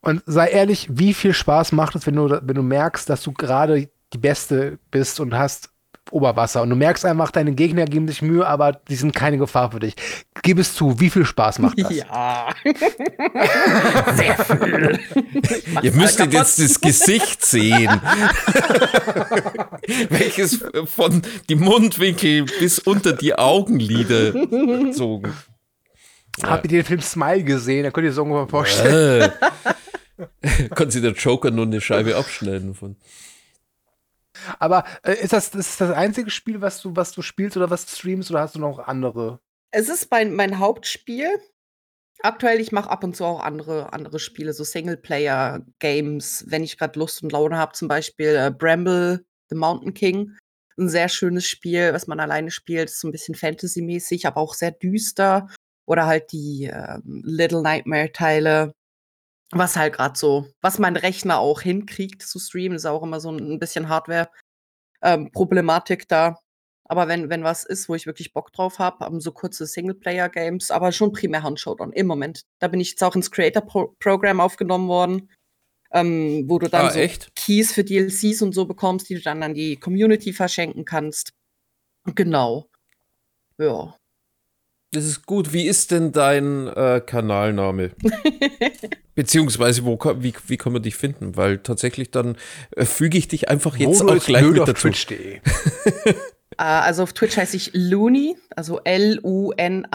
[0.00, 3.32] Und sei ehrlich, wie viel Spaß macht es, wenn du, wenn du merkst, dass du
[3.32, 5.71] gerade die Beste bist und hast
[6.10, 9.70] Oberwasser und du merkst einfach, deine Gegner geben sich Mühe, aber die sind keine Gefahr
[9.70, 9.94] für dich.
[10.42, 11.94] Gib es zu, wie viel Spaß macht das?
[11.94, 12.48] Ja.
[14.14, 15.00] sehr viel.
[15.82, 17.88] Ihr müsstet jetzt das Gesicht sehen.
[20.10, 25.32] Welches von die Mundwinkel bis unter die Augenlider gezogen.
[26.42, 27.84] Habt ihr den Film Smile gesehen?
[27.84, 29.30] Da könnt ihr es ungefähr vorstellen.
[29.30, 30.68] Äh.
[30.74, 32.96] Kann sich der Joker nur eine Scheibe abschneiden von.
[34.58, 37.70] Aber äh, ist das, das ist das einzige Spiel, was du, was du spielst oder
[37.70, 39.40] was du streamst oder hast du noch andere?
[39.70, 41.28] Es ist mein, mein Hauptspiel.
[42.20, 46.98] Aktuell, ich mache ab und zu auch andere, andere Spiele, so Singleplayer-Games, wenn ich gerade
[46.98, 47.72] Lust und Laune habe.
[47.72, 50.36] Zum Beispiel äh, Bramble, The Mountain King.
[50.78, 52.90] Ein sehr schönes Spiel, was man alleine spielt.
[52.90, 55.48] Ist so ein bisschen Fantasy-mäßig, aber auch sehr düster.
[55.86, 58.72] Oder halt die ähm, Little Nightmare-Teile.
[59.54, 63.30] Was halt gerade so, was mein Rechner auch hinkriegt zu streamen, ist auch immer so
[63.30, 66.38] ein bisschen Hardware-Problematik da.
[66.84, 70.70] Aber wenn, wenn was ist, wo ich wirklich Bock drauf habe, haben so kurze Singleplayer-Games,
[70.70, 72.42] aber schon primär Handshowdown im Moment.
[72.60, 75.30] Da bin ich jetzt auch ins Creator-Program aufgenommen worden,
[75.92, 77.34] ähm, wo du dann Ah, so echt?
[77.36, 81.32] Keys für DLCs und so bekommst, die du dann an die Community verschenken kannst.
[82.14, 82.68] Genau.
[83.58, 83.94] Ja.
[84.92, 85.52] Das ist gut.
[85.52, 87.92] Wie ist denn dein äh, Kanalname?
[89.14, 91.36] Beziehungsweise, wo, wie, wie kann man dich finden?
[91.36, 92.36] Weil tatsächlich dann
[92.76, 94.88] äh, füge ich dich einfach jetzt Modo auch gleich mit auf dazu.
[94.88, 95.40] twitch.de.
[96.58, 99.90] Äh, also auf Twitch heiße ich Looney, also L-U-N-A-E-Y.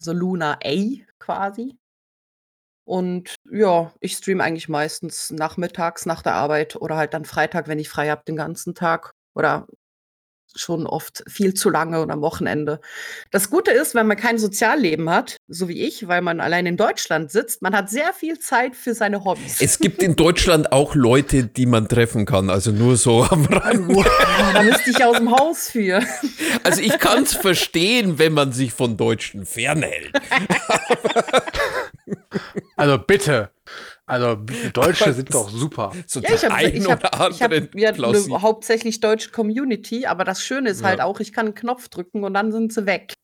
[0.00, 0.76] Also Luna A
[1.18, 1.76] quasi.
[2.84, 7.78] Und ja, ich streame eigentlich meistens nachmittags nach der Arbeit oder halt dann Freitag, wenn
[7.78, 9.12] ich frei habe, den ganzen Tag.
[9.34, 9.66] Oder
[10.54, 12.80] schon oft viel zu lange und am Wochenende.
[13.30, 16.76] Das Gute ist, wenn man kein Sozialleben hat, so wie ich, weil man allein in
[16.76, 19.60] Deutschland sitzt, man hat sehr viel Zeit für seine Hobbys.
[19.60, 23.90] Es gibt in Deutschland auch Leute, die man treffen kann, also nur so am Rand.
[23.90, 26.02] Ja, da müsste ich aus dem Haus für.
[26.64, 30.12] Also ich kann es verstehen, wenn man sich von Deutschen fernhält.
[32.76, 33.50] Also bitte.
[34.06, 34.34] Also
[34.72, 35.92] Deutsche sind doch super.
[36.06, 39.30] So Ja, ich der habe ich hab, oder ich hab andere ja, eine hauptsächlich deutsche
[39.30, 41.04] Community, aber das Schöne ist halt Ja.
[41.04, 43.14] auch, ich kann einen Knopf drücken und dann sind sie weg.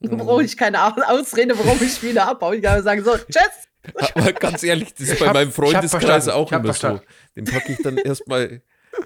[0.00, 0.18] Mhm.
[0.18, 2.56] brauche ich keine Au- Ausrede, warum ich wieder abbaue.
[2.56, 4.04] Ich kann sagen, so, tschüss.
[4.14, 7.00] Aber ganz ehrlich, das ist bei hab- meinem Freundeskreis auch immer so.
[7.36, 8.62] Den packe ich dann erstmal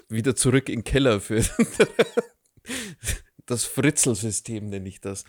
[0.09, 1.43] wieder zurück in den Keller für
[3.45, 5.23] das Fritzelsystem, nenne ich das.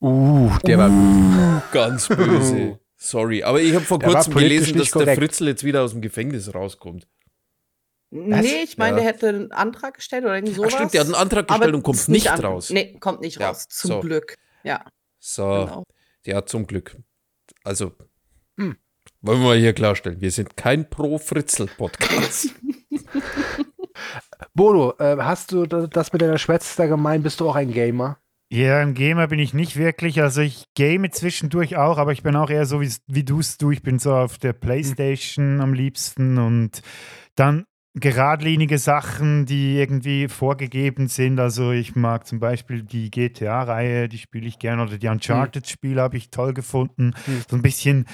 [0.00, 1.62] Uh, der war.
[1.72, 2.78] Ganz böse.
[3.04, 5.18] Sorry, aber ich habe vor Der kurzem gelesen, dass nicht der korrekt.
[5.18, 7.06] Fritzl jetzt wieder aus dem Gefängnis rauskommt.
[8.10, 9.02] Nee, ich meine, Ja.
[9.02, 10.72] der hätte einen Antrag gestellt oder irgend Ach sowas.
[10.72, 12.70] stimmt, der hat einen Antrag aber gestellt und kommt nicht an- raus.
[12.70, 13.66] Nee, kommt nicht Ja, raus.
[13.68, 14.00] Zum so.
[14.00, 14.36] Glück.
[14.62, 14.84] Ja,
[15.18, 15.84] So, genau.
[16.24, 16.96] ja, zum Glück.
[17.64, 17.92] Also,
[18.58, 18.76] Hm.
[19.20, 22.50] wollen wir mal hier klarstellen, wir sind kein Pro-Fritzel-Podcast.
[24.54, 27.24] Bodo, äh, hast du da- das mit deiner Schwester gemeint?
[27.24, 28.18] Bist du auch ein Gamer?
[28.54, 30.22] Ja, ein Gamer bin ich nicht wirklich.
[30.22, 33.58] Also ich game zwischendurch auch, aber ich bin auch eher so wie, wie du es
[33.58, 33.72] du.
[33.72, 36.80] Ich bin so auf der Playstation am liebsten und
[37.34, 37.64] dann
[37.94, 41.38] geradlinige Sachen, die irgendwie vorgegeben sind.
[41.38, 46.16] Also ich mag zum Beispiel die GTA-Reihe, die spiele ich gerne, oder die Uncharted-Spiele habe
[46.16, 47.14] ich toll gefunden.
[47.48, 48.06] So ein bisschen,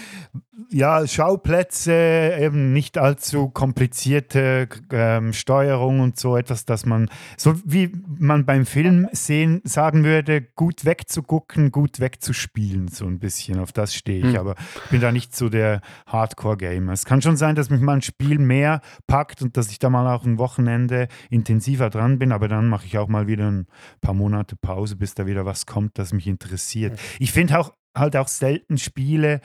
[0.68, 7.08] ja, Schauplätze, eben nicht allzu komplizierte ähm, Steuerung und so etwas, dass man,
[7.38, 13.58] so wie man beim Film sehen, sagen würde, gut wegzugucken, gut wegzuspielen, so ein bisschen.
[13.58, 14.34] Auf das stehe ich.
[14.34, 14.36] Hm.
[14.36, 16.92] Aber ich bin da nicht so der Hardcore-Gamer.
[16.92, 19.88] Es kann schon sein, dass mich mal ein Spiel mehr packt und dass ich da
[19.88, 23.68] mal auch ein Wochenende intensiver dran bin, aber dann mache ich auch mal wieder ein
[24.00, 26.98] paar Monate Pause, bis da wieder was kommt, das mich interessiert.
[27.20, 29.40] Ich finde auch halt auch selten Spiele,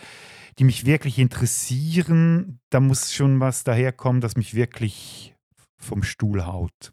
[0.58, 2.60] die mich wirklich interessieren.
[2.72, 5.36] Da muss schon was daherkommen, das mich wirklich
[5.78, 6.92] vom Stuhl haut.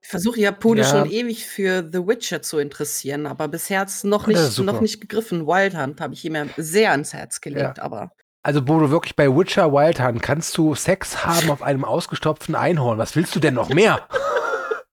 [0.00, 0.88] Ich versuche ja Pole Ja.
[0.88, 4.72] schon ewig für The Witcher zu interessieren, aber bisher hat es noch nicht, super.
[4.72, 5.46] noch nicht gegriffen.
[5.46, 8.10] Wild Hunt habe ich ihm sehr ans Herz gelegt, aber
[8.44, 12.98] Also Bodo, wirklich bei Witcher Wild Hunt kannst du Sex haben auf einem ausgestopften Einhorn.
[12.98, 14.06] Was willst du denn noch mehr?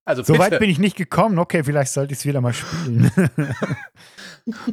[0.06, 0.46] Also So bitte.
[0.46, 1.40] weit bin ich nicht gekommen.
[1.40, 3.12] Okay, vielleicht sollte ich es wieder mal spielen.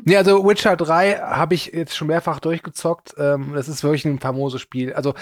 [0.05, 3.15] Nee, also Witcher 3 habe ich jetzt schon mehrfach durchgezockt.
[3.19, 4.95] Ähm, das ist wirklich ein famoses Spiel.
[4.95, 5.13] Also,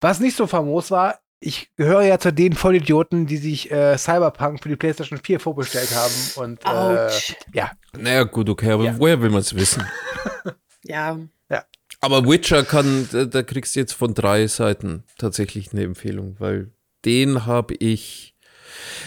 [0.00, 4.60] was nicht so famos war, ich gehöre ja zu den Vollidioten, die sich äh, Cyberpunk
[4.64, 6.12] für die PlayStation 4 vorbestellt haben.
[6.44, 7.08] Und äh,
[7.52, 8.98] ja, naja, gut, okay, aber Ja.
[8.98, 9.86] woher will man es wissen?
[10.82, 11.16] ja,
[12.00, 16.70] Aber Witcher kann, da, da kriegst du jetzt von drei Seiten tatsächlich eine Empfehlung, weil
[17.04, 18.34] den habe ich.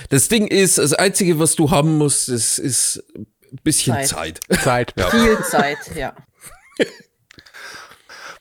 [0.10, 3.26] Das Ding ist, das Einzige, was du haben musst, ist, ist ein
[3.64, 4.40] bisschen Zeit.
[4.50, 4.94] Zeit.
[4.96, 5.12] Zeit.
[5.12, 6.16] viel Zeit, ja.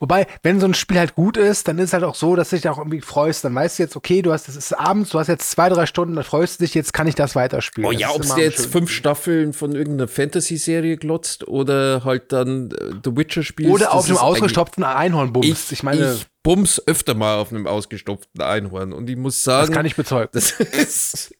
[0.02, 2.50] Wobei, wenn so ein Spiel halt gut ist, dann ist es halt auch so, dass
[2.50, 3.44] du dich auch irgendwie freust.
[3.44, 5.86] Dann weißt du jetzt, okay, du hast, es ist abends, du hast jetzt zwei, drei
[5.86, 7.88] Stunden, dann freust du dich, jetzt kann ich das weiterspielen.
[7.88, 12.72] Oh Das ja, ob am jetzt fünf Staffeln von irgendeiner Fantasy-Serie glotzt oder halt dann
[12.72, 13.72] äh, The Witcher spielst.
[13.72, 15.66] Oder auf das einem ausgestopften Einhorn bummst.
[15.70, 19.44] Ich, Ich, meine, ich bums öfter mal auf einem ausgestopften Einhorn und ich muss das
[19.44, 20.30] sagen, kann ich bezeugen.
[20.32, 21.32] das ist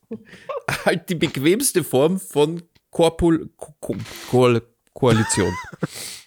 [0.85, 2.63] halt die bequemste Form von
[2.93, 3.97] Korpul Ko Ko
[4.31, 4.61] Ko
[4.95, 5.53] Koalition.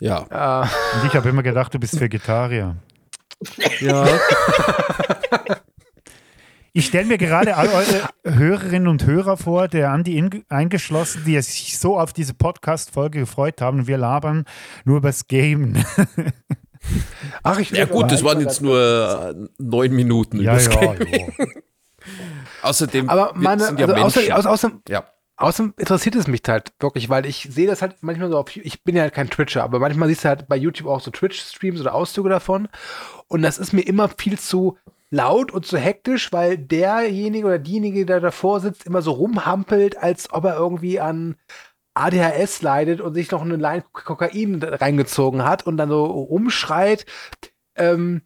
[0.00, 0.62] ja.
[0.64, 2.76] Äh, Und ich habe immer gedacht, du bist Vegetarier.
[3.80, 4.04] Ja.
[6.72, 11.40] Ich stelle mir gerade all eure Hörerinnen und Hörer vor, der Andi in- eingeschlossen, die
[11.40, 13.80] sich so auf diese Podcast-Folge gefreut haben.
[13.80, 14.44] Und wir labern
[14.84, 15.82] nur übers Game.
[17.42, 20.40] ach, ich Ja gut, das waren jetzt nur äh, neun Minuten.
[20.40, 21.26] ja, übers ja, ja.
[22.62, 24.34] Außerdem Aber meine, sind ja also außer, Menschen.
[24.34, 25.04] außer, außer, ja.
[25.38, 28.82] Außerdem interessiert es mich halt wirklich, weil ich sehe das halt manchmal so auf, ich
[28.84, 31.80] bin ja halt kein Twitcher, aber manchmal siehst du halt bei YouTube auch so Twitch-Streams
[31.80, 32.68] oder Auszüge davon.
[33.28, 34.76] Und das ist mir immer viel zu
[35.10, 40.32] laut und zu hektisch, weil derjenige oder diejenige, der davor sitzt, immer so rumhampelt, als
[40.32, 41.36] ob er irgendwie an
[41.94, 47.06] ADHS leidet und sich noch eine Line Kokain reingezogen hat und dann so rumschreit,
[47.76, 48.22] ähm,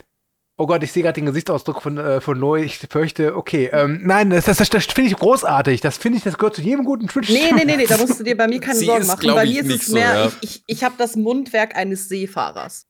[0.58, 2.62] Oh Gott, ich sehe gerade den Gesichtsausdruck von, äh, von Noe.
[2.62, 3.70] Ich fürchte, okay.
[3.72, 5.80] Ähm, nein, das, das, das, das finde ich großartig.
[5.80, 8.20] Das finde ich, das gehört zu jedem guten twitch Nee, nee, nee, nee, da musst
[8.20, 9.34] du dir bei mir keine Sie Sorgen ist, machen.
[9.34, 10.26] Bei mir ist es so, mehr, ja.
[10.26, 12.86] ich, ich, ich habe das Mundwerk eines Seefahrers.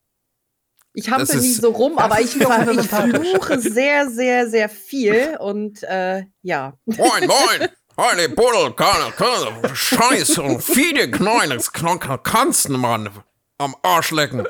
[0.94, 2.42] Ich hampel nie so rum, aber ich, ich
[2.88, 6.74] fluche sehr, sehr, sehr viel und äh, ja.
[6.84, 7.68] Moin, moin!
[7.96, 11.60] Eine Buddel, keine, keine, Scheiß und viele Knochen
[12.22, 13.10] kannst Mann.
[13.58, 14.46] Am Arsch lecken.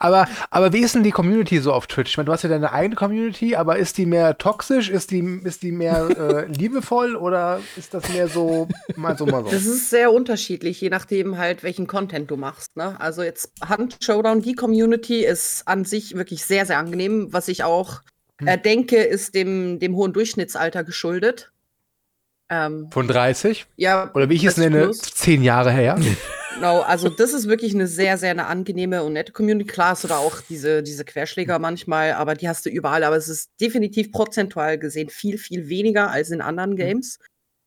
[0.00, 2.12] Aber, aber wie ist denn die Community so auf Twitch?
[2.12, 4.88] Ich meine, du hast ja deine eigene Community, aber ist die mehr toxisch?
[4.88, 8.66] Ist die, ist die mehr äh, liebevoll oder ist das mehr so
[8.96, 9.50] mal so mal so?
[9.50, 12.74] Das ist sehr unterschiedlich, je nachdem halt, welchen Content du machst.
[12.76, 12.98] Ne?
[12.98, 17.62] Also jetzt Hand Showdown, die Community ist an sich wirklich sehr, sehr angenehm, was ich
[17.62, 18.00] auch
[18.44, 21.52] äh, denke, ist dem, dem hohen Durchschnittsalter geschuldet.
[22.48, 23.66] Ähm, Von 30?
[23.76, 25.00] ja, Oder wie ich es 30 nenne, plus.
[25.02, 25.98] zehn Jahre her.
[26.60, 29.66] Genau, also das ist wirklich eine sehr, sehr eine angenehme und nette Community.
[29.66, 33.02] Klar hast du da auch diese, diese Querschläger manchmal, aber die hast du überall.
[33.02, 37.18] Aber es ist definitiv prozentual gesehen viel, viel weniger als in anderen Games.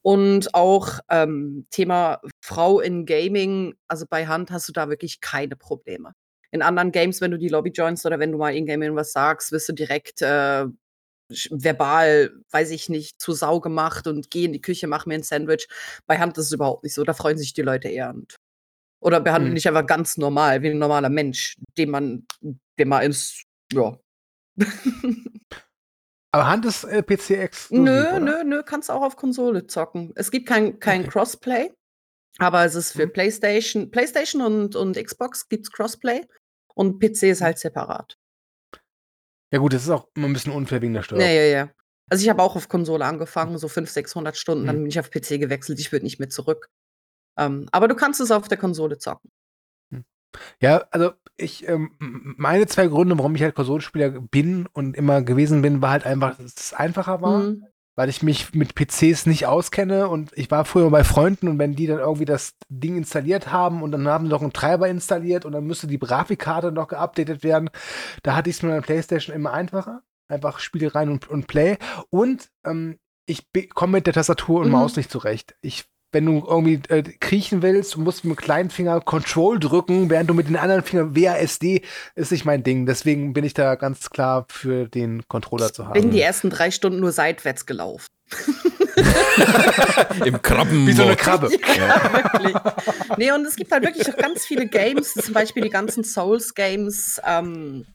[0.04, 5.56] Und auch ähm, Thema Frau in Gaming, also bei Hand hast du da wirklich keine
[5.56, 6.14] Probleme.
[6.52, 9.12] In anderen Games, wenn du die Lobby joinst oder wenn du mal in Game irgendwas
[9.12, 10.66] sagst, wirst du direkt äh,
[11.50, 15.24] verbal, weiß ich nicht, zu Sau gemacht und geh in die Küche, mach mir ein
[15.24, 15.68] Sandwich.
[16.06, 17.04] Bei Hand ist es überhaupt nicht so.
[17.04, 18.12] Da freuen sich die Leute eher.
[18.12, 18.36] Und
[19.04, 19.56] oder behandeln Mhm.
[19.56, 23.98] dich einfach ganz normal, wie ein normaler Mensch, den man, den man ins, ja.
[26.32, 28.20] Aber Hand ist äh, PC exklusiv, nö, oder?
[28.20, 30.12] nö, nö, kannst auch auf Konsole zocken.
[30.16, 31.72] Es gibt kein, kein Crossplay,
[32.40, 33.14] aber es ist für Mhm.
[33.14, 36.26] PlayStation, PlayStation und, und Xbox gibt's Crossplay
[36.74, 38.18] und PC ist halt separat.
[39.52, 41.20] Ja gut, das ist auch immer ein bisschen unfair wegen der Steuer.
[41.22, 41.72] Ja, ja, ja.
[42.10, 44.82] Also ich habe auch auf Konsole angefangen, so 500, 600 Stunden, dann Mhm.
[44.84, 46.70] bin ich auf PC gewechselt, ich würde nicht mehr zurück.
[47.38, 49.32] Ähm, aber du kannst es auf der Konsole zocken.
[50.60, 55.62] Ja, also ich, ähm, meine zwei Gründe, warum ich halt Konsolenspieler bin und immer gewesen
[55.62, 57.66] bin, war halt einfach, dass es einfacher war, Mhm.
[57.96, 61.76] weil ich mich mit PCs nicht auskenne und ich war früher bei Freunden und wenn
[61.76, 65.46] die dann irgendwie das Ding installiert haben und dann haben sie noch einen Treiber installiert
[65.46, 67.70] und dann müsste die Grafikkarte noch geupdatet werden,
[68.24, 70.02] da hatte ich es mit meiner Playstation immer einfacher.
[70.28, 71.78] Einfach Spiele rein und, und Play.
[72.10, 72.98] Und ähm,
[73.28, 73.46] ich
[73.76, 74.72] komme mit der Tastatur und Mhm.
[74.74, 75.56] Maus nicht zurecht.
[75.62, 80.10] Ich wenn du irgendwie äh, kriechen willst, du musst mit dem kleinen Finger Control drücken,
[80.10, 81.82] während du mit den anderen Fingern WASD
[82.16, 82.86] ist nicht mein Ding.
[82.86, 85.94] Deswegen bin ich da ganz klar für den Controller zu haben.
[85.94, 88.08] Bin die ersten drei Stunden nur seitwärts gelaufen.
[90.26, 90.88] Im Krabben.
[90.88, 91.50] Wie so eine Krabbe.
[91.52, 92.56] Ja, wirklich.
[93.18, 97.22] Nee, und es gibt halt wirklich auch ganz viele Games, zum Beispiel die ganzen Souls-Games
[97.28, 97.86] ähm,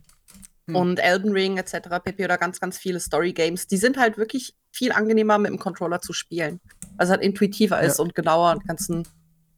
[0.69, 0.77] Hm.
[0.77, 1.89] und Elden Ring etc.
[2.05, 2.25] pp.
[2.25, 3.67] oder ganz, ganz viele Story-Games.
[3.67, 6.61] Die sind halt wirklich viel angenehmer mit dem Controller zu spielen.
[6.99, 9.09] Weil es halt intuitiver ist und genauer und ganzen,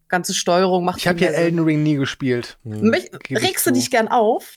[0.09, 1.31] ganze Steuerung macht Ich habe ja.
[1.31, 2.59] Elden Ring nie gespielt.
[2.63, 4.55] Mich, ich regst du dich gern auf?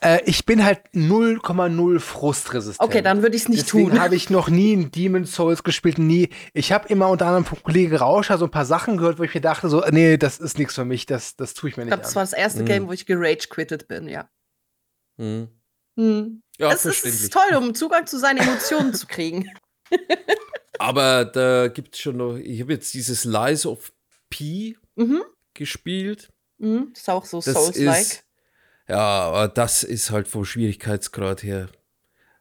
[0.00, 2.80] Äh, ich bin halt 0,0 frustresistent.
[2.88, 4.00] Okay, dann würde ich es nicht Deswegen tun.
[4.00, 6.30] habe ich noch nie in Demon's Souls gespielt, nie.
[6.54, 9.34] Ich habe immer unter anderem von Kollege Rauscher so ein paar Sachen gehört, wo ich
[9.34, 11.86] mir dachte, so, nee, das ist nichts für mich, das, das tue ich mir Ich
[11.86, 12.66] nicht glaube, das war das erste Mhm.
[12.66, 14.30] Game, wo ich gerage-quittet bin, ja.
[15.18, 15.48] Hm.
[15.98, 16.42] Hm.
[16.58, 19.50] Ja, es ist toll, um Zugang zu seinen Emotionen zu kriegen.
[20.78, 23.92] Aber da gibt es schon noch, ich habe jetzt dieses Lies of
[24.30, 25.22] P Mhm.
[25.54, 26.28] gespielt.
[26.58, 26.88] Mhm.
[26.92, 28.24] Das ist auch so Souls-like.
[28.88, 31.68] ja, aber das ist halt vom Schwierigkeitsgrad her.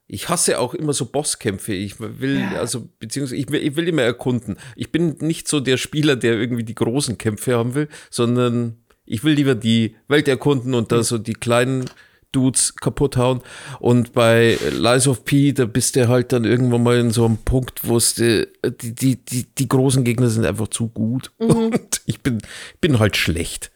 [0.09, 1.73] Ich hasse auch immer so Bosskämpfe.
[1.73, 4.57] Ich will, also, beziehungsweise, ich will, ich will immer erkunden.
[4.77, 9.23] Ich bin nicht so der Spieler, der irgendwie die großen Kämpfe haben will, sondern ich
[9.25, 11.89] will lieber die Welt erkunden und da so die kleinen
[12.37, 13.41] Dudes kaputt hauen.
[13.79, 17.37] Und bei Lies of P, da bist du halt dann irgendwann mal in so einem
[17.37, 21.31] Punkt, wo es die, die, die, die, großen Gegner sind einfach zu gut.
[21.37, 22.41] Und ich bin,
[22.79, 23.71] bin halt schlecht.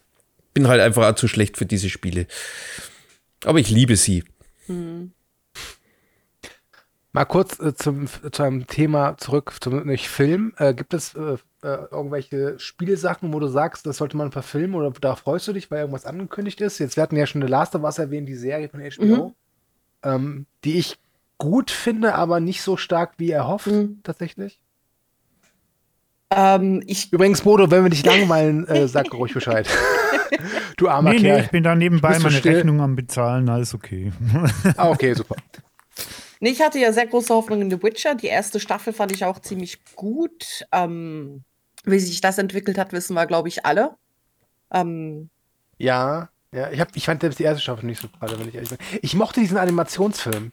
[0.53, 2.27] Bin halt einfach auch zu schlecht für diese Spiele.
[3.45, 4.23] Aber ich liebe sie.
[7.13, 10.53] Mal kurz äh, zum, zu einem Thema zurück, zum nicht Film.
[10.57, 11.33] Äh, gibt es äh,
[11.63, 15.69] äh, irgendwelche Spielsachen, wo du sagst, das sollte man verfilmen oder da freust du dich,
[15.69, 16.79] weil irgendwas angekündigt ist?
[16.79, 19.35] Jetzt wir hatten ja schon The Last of Us erwähnt, die Serie von HBO,
[20.03, 20.97] ähm, die ich
[21.37, 23.99] gut finde, aber nicht so stark wie erhofft, Mhm.
[24.03, 24.61] tatsächlich.
[26.33, 29.67] Ähm, ich, Übrigens, Bodo, wenn wir dich langweilen, äh, sag ruhig Bescheid.
[30.77, 31.41] du armer Nee, nee, Kerl.
[31.41, 32.55] ich bin da nebenbei meine still?
[32.55, 34.13] Rechnung am Bezahlen, alles okay.
[34.77, 35.35] Ah, okay, super.
[36.41, 38.15] Nee, ich hatte ja sehr große Hoffnung in The Witcher.
[38.15, 40.65] Die erste Staffel fand ich auch ziemlich gut.
[40.73, 41.43] Ähm,
[41.85, 43.95] wie sich das entwickelt hat, wissen wir, glaube ich, alle.
[44.73, 45.29] Ähm,
[45.77, 48.55] Ja, ja, ich, hab, ich fand selbst die erste Staffel nicht so toll, wenn ich
[48.55, 48.77] ehrlich bin.
[49.01, 50.51] Ich mochte diesen Animationsfilm.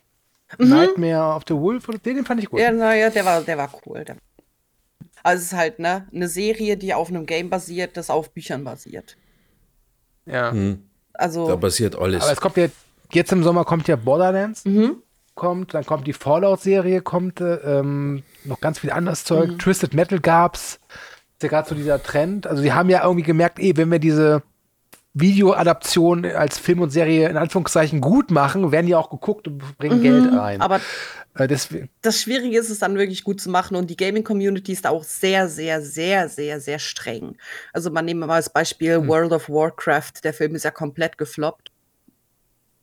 [0.59, 0.69] Mhm.
[0.69, 2.61] Nightmare of the Wolf, oder- den, den fand ich gut.
[2.61, 4.05] ja, naja, der war, der war cool.
[4.05, 4.17] Der,
[5.23, 8.65] also es ist halt ne, eine Serie, die auf einem Game basiert, das auf Büchern
[8.65, 9.17] basiert.
[10.25, 10.51] Ja.
[10.53, 10.83] Hm.
[11.13, 12.23] Also, Da passiert alles.
[12.23, 12.69] Aber es kommt ja,
[13.13, 15.03] jetzt im Sommer kommt ja Borderlands, mhm.
[15.39, 19.53] Kommt, dann kommt die Fallout-Serie, kommt äh, ähm, noch ganz viel anderes Zeug.
[19.53, 19.59] Mhm.
[19.59, 20.81] Twisted Metal gab's.
[21.35, 22.47] Ist ja gerade so dieser Trend.
[22.47, 24.43] Also die haben ja irgendwie gemerkt, eh, wenn wir diese
[25.15, 30.03] Videoadaption als Film und Serie in Anführungszeichen gut machen, werden die auch geguckt und bringen
[30.03, 30.57] Geld rein.
[30.57, 30.63] Mhm.
[30.63, 30.81] Aber
[31.35, 34.91] äh, das Schwierige ist es dann wirklich gut zu machen und die Gaming-Community ist da
[34.91, 37.37] auch sehr, sehr, sehr, sehr, sehr streng.
[37.73, 39.09] Also man nehmen wir mal als Beispiel Hm.
[39.09, 41.71] World of Warcraft, der Film ist ja komplett gefloppt.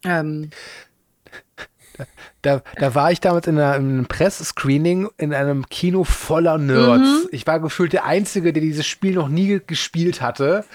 [0.06, 0.52] Ähm,
[2.42, 7.04] da, da war ich damals in, einer, in einem Pressescreening in einem Kino voller Nerds.
[7.04, 7.30] Mhm.
[7.32, 10.66] Ich war gefühlt der Einzige, der dieses Spiel noch nie gespielt hatte.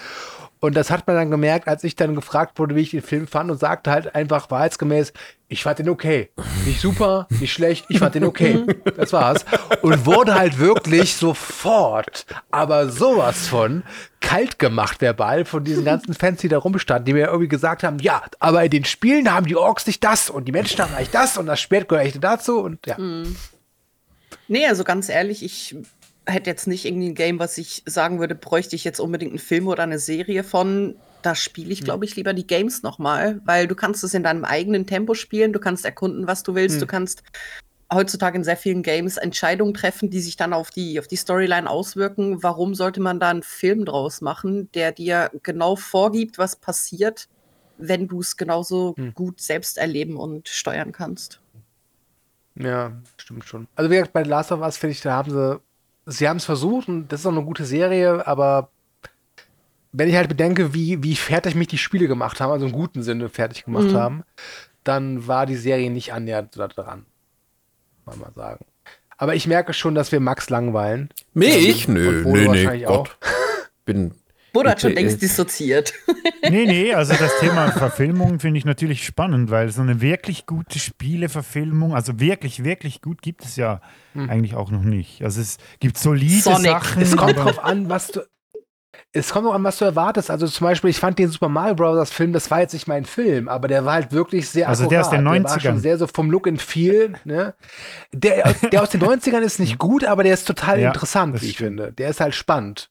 [0.63, 3.25] Und das hat man dann gemerkt, als ich dann gefragt wurde, wie ich den Film
[3.25, 5.11] fand und sagte halt einfach wahrheitsgemäß,
[5.47, 6.29] ich fand den okay.
[6.65, 8.63] Nicht super, nicht schlecht, ich fand den okay.
[8.95, 9.43] Das war's.
[9.81, 13.81] Und wurde halt wirklich sofort, aber sowas von
[14.19, 17.97] kalt gemacht verbal von diesen ganzen Fans, die da rumstanden, die mir irgendwie gesagt haben,
[17.97, 21.09] ja, aber in den Spielen haben die Orks nicht das und die Menschen haben eigentlich
[21.09, 22.97] das und das Schwert gehört echt dazu und ja.
[24.47, 25.75] nee, also ganz ehrlich, ich
[26.25, 29.39] hätte jetzt nicht irgendwie ein Game, was ich sagen würde, bräuchte ich jetzt unbedingt einen
[29.39, 30.95] Film oder eine Serie von.
[31.21, 34.43] Da spiele ich, glaube ich, lieber die Games nochmal, weil du kannst es in deinem
[34.43, 37.21] eigenen Tempo spielen, du kannst erkunden, was du willst, du kannst
[37.93, 41.69] heutzutage in sehr vielen Games Entscheidungen treffen, die sich dann auf die, auf die Storyline
[41.69, 42.41] auswirken.
[42.41, 47.27] Warum sollte man da einen Film draus machen, der dir genau vorgibt, was passiert,
[47.77, 51.41] wenn du es genauso gut selbst erleben und steuern kannst?
[52.55, 53.67] Ja, stimmt schon.
[53.75, 55.59] Also wie gesagt, bei Last of Us finde ich, da haben sie,
[56.05, 58.69] sie haben es versucht und das ist auch eine gute Serie, aber
[59.91, 63.03] wenn ich halt bedenke, wie, wie fertig mich die Spiele gemacht haben, also im guten
[63.03, 63.95] Sinne fertig gemacht Mhm.
[63.95, 64.23] haben,
[64.83, 67.05] dann war die Serie nicht annähernd da dran.
[68.05, 68.65] Mal mal sagen.
[69.17, 71.09] Aber ich merke schon, dass wir Max langweilen.
[71.33, 71.87] Mich?
[71.87, 73.03] Und Nö, nö, nö, wahrscheinlich auch.
[73.05, 73.17] Gott.
[73.85, 74.13] Bin
[74.53, 75.93] Bodo hat schon längst äh, dissoziiert.
[76.49, 80.79] Nee, nee, also das Thema Verfilmung finde ich natürlich spannend, weil so eine wirklich gute
[80.79, 83.79] Spieleverfilmung, also wirklich, wirklich gut gibt es ja
[84.15, 85.23] eigentlich auch noch nicht.
[85.23, 86.71] Also es gibt solide Sonic.
[86.71, 87.01] Sachen.
[87.03, 88.21] Es kommt drauf an, was du.
[89.13, 90.31] Es kommt auch an, was du erwartest.
[90.31, 92.11] Also zum Beispiel, ich fand den Super Mario Bros.
[92.11, 95.01] Film, das war jetzt nicht mein Film, aber der war halt wirklich sehr Also der
[95.01, 95.35] aus den akkurat.
[95.37, 95.61] Der war 90ern.
[95.61, 97.13] schon sehr so vom Look and Feel.
[97.23, 97.53] Ne?
[98.13, 101.41] Der, der aus den 90ern ist nicht gut, aber der ist total Ja, interessant, das
[101.43, 101.93] wie ich finde.
[101.93, 102.89] Der ist halt spannend.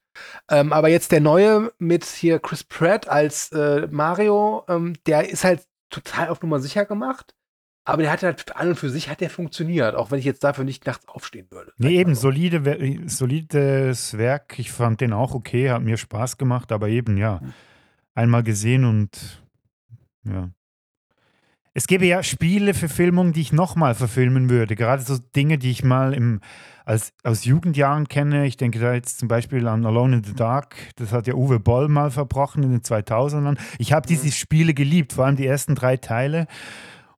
[0.48, 5.44] Ähm, aber jetzt der neue mit hier Chris Pratt als äh, Mario, ähm, der ist
[5.44, 7.34] halt total auf Nummer sicher gemacht.
[7.84, 10.44] Aber der hat halt an und für sich hat der funktioniert, auch wenn ich jetzt
[10.44, 11.72] dafür nicht nachts aufstehen würde.
[11.78, 14.58] Nee, eben, solide, Wer- solides Werk.
[14.58, 17.40] Ich fand den auch okay, hat mir Spaß gemacht, aber eben, ja,
[18.14, 19.42] einmal gesehen und
[20.24, 20.50] ja.
[21.72, 24.74] Es gäbe ja Spieleverfilmungen, die ich nochmal verfilmen würde.
[24.74, 26.40] Gerade so Dinge, die ich mal im,
[26.84, 28.46] als, aus Jugendjahren kenne.
[28.46, 30.74] Ich denke da jetzt zum Beispiel an Alone in the Dark.
[30.96, 33.56] Das hat ja Uwe Boll mal verbrochen in den 2000ern.
[33.78, 36.48] Ich habe diese Spiele geliebt, vor allem die ersten drei Teile.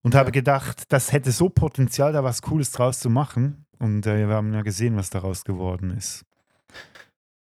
[0.03, 3.65] Und habe gedacht, das hätte so Potenzial, da was Cooles draus zu machen.
[3.79, 6.27] Und äh, wir haben ja gesehen, was daraus geworden ist.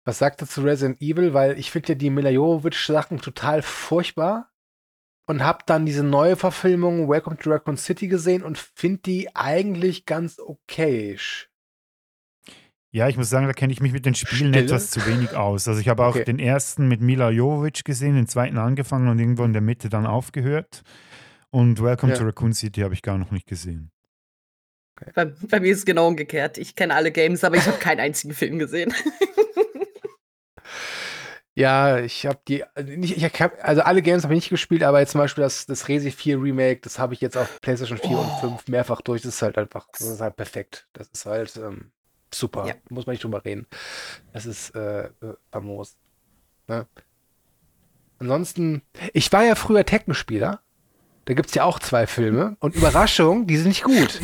[0.06, 1.34] Was sagt er zu Resident Evil?
[1.34, 4.50] Weil ich finde ja die Mila Jovovich-Sachen total furchtbar
[5.26, 10.06] und habe dann diese neue Verfilmung Welcome to Raccoon City gesehen und finde die eigentlich
[10.06, 11.50] ganz okayisch.
[12.92, 14.66] Ja, ich muss sagen, da kenne ich mich mit den Spielen Stille?
[14.66, 15.68] etwas zu wenig aus.
[15.68, 16.24] Also ich habe auch Okay.
[16.24, 20.06] den ersten mit Mila Jovovich gesehen, den zweiten angefangen und irgendwo in der Mitte dann
[20.06, 20.82] aufgehört.
[21.50, 22.20] Und Welcome Ja.
[22.20, 23.92] to Raccoon City habe ich gar noch nicht gesehen.
[25.14, 26.58] Bei, bei mir ist es genau umgekehrt.
[26.58, 28.94] Ich kenne alle Games, aber ich habe keinen einzigen Film gesehen.
[31.58, 34.84] Ja, ich habe die, also nicht, ich hab, also alle Games habe ich nicht gespielt,
[34.84, 37.98] aber jetzt zum Beispiel das, das Resi 4 Remake, das habe ich jetzt auf PlayStation
[37.98, 39.22] 4 und 5 mehrfach durch.
[39.22, 40.86] Das ist halt einfach, das ist halt perfekt.
[40.92, 41.92] Das ist halt ähm,
[42.34, 42.68] super.
[42.68, 42.76] Ja.
[42.90, 43.68] Muss man nicht drüber reden.
[44.34, 45.12] Das ist äh, äh,
[45.50, 45.96] famos.
[46.68, 46.88] Ne?
[48.20, 48.82] Ansonsten,
[49.14, 50.62] ich war ja früher Techno-Spieler.
[51.26, 52.56] Da gibt es ja auch zwei Filme.
[52.60, 54.20] Und Überraschung, die sind nicht gut.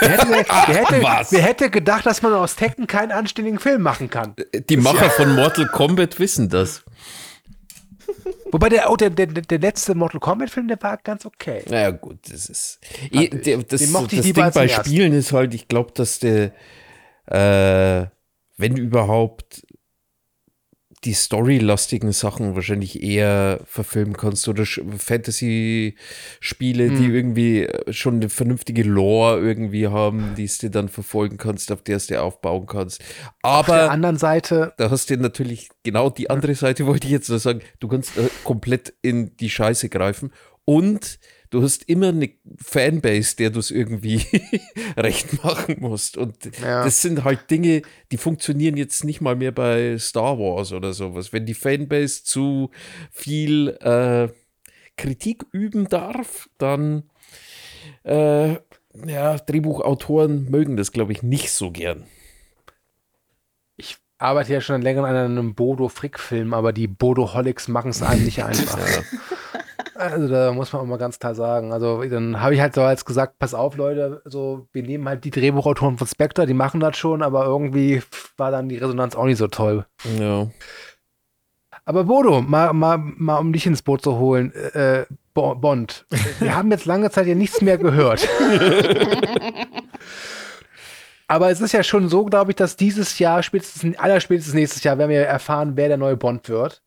[0.00, 1.30] Wer hätte, wer, hätte, was?
[1.30, 4.34] wer hätte gedacht, dass man aus Tekken keinen anständigen Film machen kann?
[4.68, 6.84] Die Macher von Mortal Kombat wissen das.
[8.50, 11.64] Wobei der, oh, der, der, der letzte Mortal Kombat-Film, der war ganz okay.
[11.68, 12.80] Naja, gut, das ist.
[13.10, 14.88] Eh, der, das den mochte ich das Ding bei ersten.
[14.88, 16.52] Spielen ist halt, ich glaube, dass der,
[17.26, 18.06] äh,
[18.56, 19.66] wenn überhaupt,
[21.04, 27.14] die storylastigen Sachen wahrscheinlich eher verfilmen kannst oder Fantasy-Spiele, die Hm.
[27.14, 31.98] irgendwie äh, schon eine vernünftige Lore irgendwie haben, die du dann verfolgen kannst, auf der
[31.98, 33.02] du aufbauen kannst.
[33.42, 37.12] Auf der Aber anderen Seite, da hast du natürlich genau die andere Seite, wollte ich
[37.12, 37.60] jetzt nur sagen.
[37.80, 40.32] Du kannst äh, komplett in die Scheiße greifen
[40.64, 41.18] und
[41.50, 44.22] du hast immer eine Fanbase, der du es irgendwie
[44.96, 46.16] recht machen musst.
[46.16, 46.84] Und Ja.
[46.84, 51.32] das sind halt Dinge, die funktionieren jetzt nicht mal mehr bei Star Wars oder sowas.
[51.32, 52.70] Wenn die Fanbase zu
[53.10, 54.28] viel äh,
[54.96, 57.04] Kritik üben darf, dann
[58.04, 58.56] äh,
[59.06, 62.04] ja, Drehbuchautoren mögen das, glaube ich, nicht so gern.
[64.20, 69.04] arbeite ja schon länger an einem Bodo-Frick-Film, aber die Bodo-Holics machen es einem nicht einfach.
[69.98, 71.72] Also da muss man auch mal ganz klar sagen.
[71.72, 75.24] Also dann habe ich halt so als gesagt, pass auf Leute, so wir nehmen halt
[75.24, 78.02] die Drehbuchautoren von Spectre, die machen das schon, aber irgendwie
[78.36, 79.86] war dann die Resonanz auch nicht so toll.
[80.18, 80.46] Ja.
[81.84, 85.04] Aber Bodo, mal, mal, mal um dich ins Boot zu holen, äh,
[85.34, 86.06] Bo- Bond.
[86.38, 88.28] Wir haben jetzt lange Zeit ja nichts mehr gehört.
[91.26, 94.96] Aber es ist ja schon so, glaube ich, dass dieses Jahr, spätestens, allerspätestens nächstes Jahr,
[94.96, 96.82] werden wir erfahren, wer der neue Bond wird.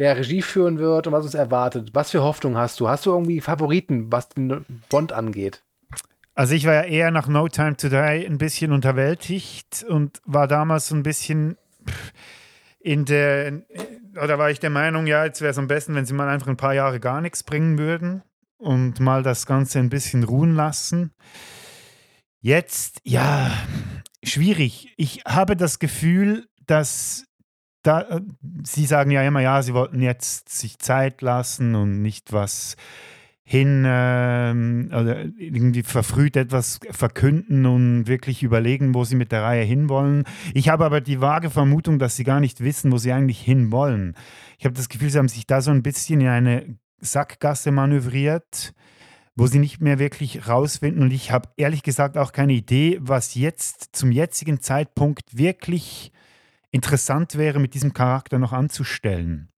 [0.00, 1.90] Wer Regie führen wird und was uns erwartet.
[1.92, 2.88] Was für Hoffnung hast du?
[2.88, 5.62] Hast du irgendwie Favoriten, was den Bond angeht?
[6.34, 10.48] Also ich war ja eher nach No Time to Die ein bisschen unterwältigt und war
[10.48, 11.58] damals so ein bisschen
[12.78, 13.60] in der,
[14.12, 16.48] oder war ich der Meinung, ja, jetzt wäre es am besten, wenn sie mal einfach
[16.48, 18.22] ein paar Jahre gar nichts bringen würden
[18.56, 21.12] und mal das Ganze ein bisschen ruhen lassen.
[22.40, 23.50] Jetzt, ja,
[24.24, 24.94] schwierig.
[24.96, 27.26] Ich habe das Gefühl, dass
[27.82, 28.20] da, äh,
[28.64, 32.76] Sie sagen ja immer, ja, Sie wollten jetzt sich Zeit lassen und nicht was
[33.50, 39.64] hin ähm, oder irgendwie verfrüht etwas verkünden und wirklich überlegen, wo sie mit der Reihe
[39.64, 40.22] hinwollen.
[40.54, 44.14] Ich habe aber die vage Vermutung, dass sie gar nicht wissen, wo sie eigentlich hinwollen.
[44.56, 48.72] Ich habe das Gefühl, sie haben sich da so ein bisschen in eine Sackgasse manövriert,
[49.34, 51.02] wo sie nicht mehr wirklich rausfinden.
[51.02, 56.12] Und ich habe ehrlich gesagt auch keine Idee, was jetzt zum jetzigen Zeitpunkt wirklich
[56.70, 59.48] interessant wäre, mit diesem Charakter noch anzustellen.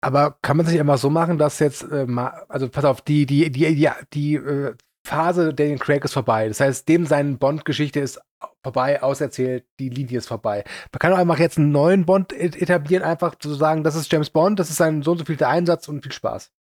[0.00, 3.24] Aber kann man sich immer so machen, dass jetzt, äh, mal, also pass auf, die,
[3.24, 4.74] die, die, die, die äh,
[5.06, 6.48] Phase Daniel Craig ist vorbei.
[6.48, 8.20] Das heißt, dem seine Bond-Geschichte ist
[8.62, 10.64] vorbei, auserzählt, die Linie ist vorbei.
[10.92, 14.12] Man kann auch einfach jetzt einen neuen Bond et- etablieren, einfach zu sagen, das ist
[14.12, 16.52] James Bond, das ist sein so und so viel der Einsatz und viel Spaß.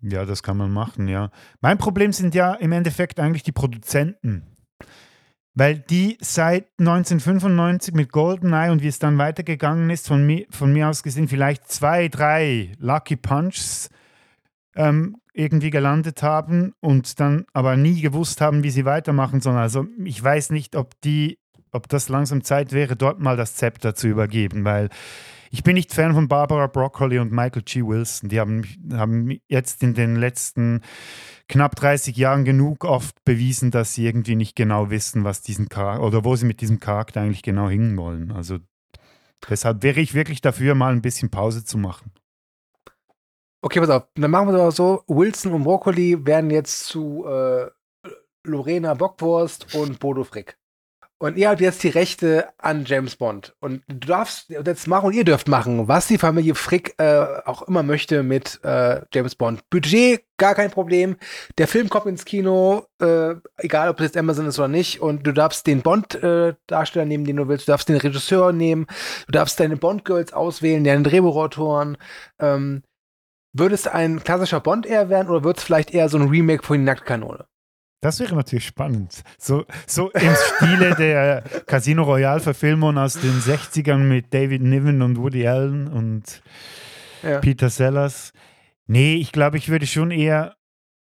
[0.00, 1.30] Ja, das kann man machen, ja.
[1.60, 4.51] Mein Problem sind ja im Endeffekt eigentlich die Produzenten.
[5.54, 10.72] Weil die seit 1995 mit GoldenEye und wie es dann weitergegangen ist, von mir, von
[10.72, 13.90] mir aus gesehen vielleicht zwei, drei Lucky Punches
[14.74, 19.56] ähm, irgendwie gelandet haben und dann aber nie gewusst haben, wie sie weitermachen sollen.
[19.56, 21.38] Also ich weiß nicht, ob die,
[21.70, 24.88] ob das langsam Zeit wäre, dort mal das Zepter zu übergeben, weil
[25.52, 27.82] ich bin nicht Fan von Barbara Broccoli und Michael G.
[27.82, 28.30] Wilson.
[28.30, 30.80] Die haben, haben jetzt in den letzten
[31.46, 36.04] knapp 30 Jahren genug oft bewiesen, dass sie irgendwie nicht genau wissen, was diesen Charakter
[36.04, 38.32] oder wo sie mit diesem Charakter eigentlich genau hinwollen.
[38.32, 38.60] Also
[39.46, 42.12] deshalb wäre ich wirklich dafür, mal ein bisschen Pause zu machen.
[43.60, 47.26] Okay, pass auf, dann machen wir es aber so, Wilson und Broccoli werden jetzt zu
[47.26, 47.66] äh,
[48.44, 50.56] Lorena Bockwurst und Bodo Frick.
[51.22, 53.54] Und ihr habt jetzt die Rechte an James Bond.
[53.60, 57.62] Und du darfst jetzt machen und ihr dürft machen, was die Familie Frick äh, auch
[57.62, 59.62] immer möchte mit äh, James Bond.
[59.70, 61.14] Budget, gar kein Problem.
[61.58, 65.00] Der Film kommt ins Kino, äh, egal ob es jetzt Amazon ist oder nicht.
[65.00, 67.68] Und du darfst den Bond-Darsteller nehmen, den du willst.
[67.68, 68.88] Du darfst den Regisseur nehmen.
[69.28, 71.98] Du darfst deine Bond-Girls auswählen, deine Drehbuchautoren.
[72.40, 72.82] Ähm,
[73.52, 76.64] würde es ein klassischer Bond eher werden oder wird es vielleicht eher so ein Remake
[76.64, 77.46] von die Nacktkanone?
[78.02, 79.22] Das wäre natürlich spannend.
[79.38, 85.46] So, so im Stile der Casino Royale-Verfilmung aus den 60ern mit David Niven und Woody
[85.46, 86.42] Allen und
[87.22, 87.38] Ja.
[87.38, 88.32] Peter Sellers.
[88.88, 90.56] Nee, ich glaube, ich würde schon eher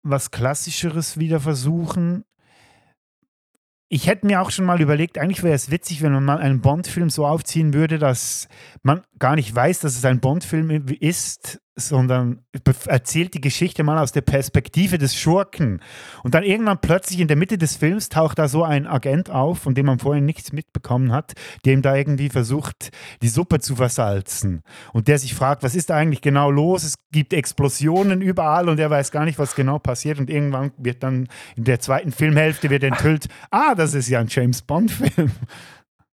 [0.04, 2.26] was Klassischeres wieder versuchen.
[3.90, 6.62] Ich hätte mir auch schon mal überlegt, eigentlich wäre es witzig, wenn man mal einen
[6.62, 8.48] Bond-Film so aufziehen würde, dass
[8.84, 12.44] man gar nicht weiß, dass es ein Bond-Film ist, sondern
[12.88, 15.80] erzählt die Geschichte mal aus der Perspektive des Schurken.
[16.24, 19.60] Und dann irgendwann plötzlich in der Mitte des Films taucht da so ein Agent auf,
[19.60, 22.90] von dem man vorher nichts mitbekommen hat, der ihm da irgendwie versucht,
[23.22, 24.62] die Suppe zu versalzen.
[24.92, 26.84] Und der sich fragt, was ist da eigentlich genau los?
[26.84, 30.20] Es gibt Explosionen überall und er weiß gar nicht, was genau passiert.
[30.20, 34.28] Und irgendwann wird dann in der zweiten Filmhälfte wird enthüllt, ah, das ist ja ein
[34.28, 35.32] James Bond-Film.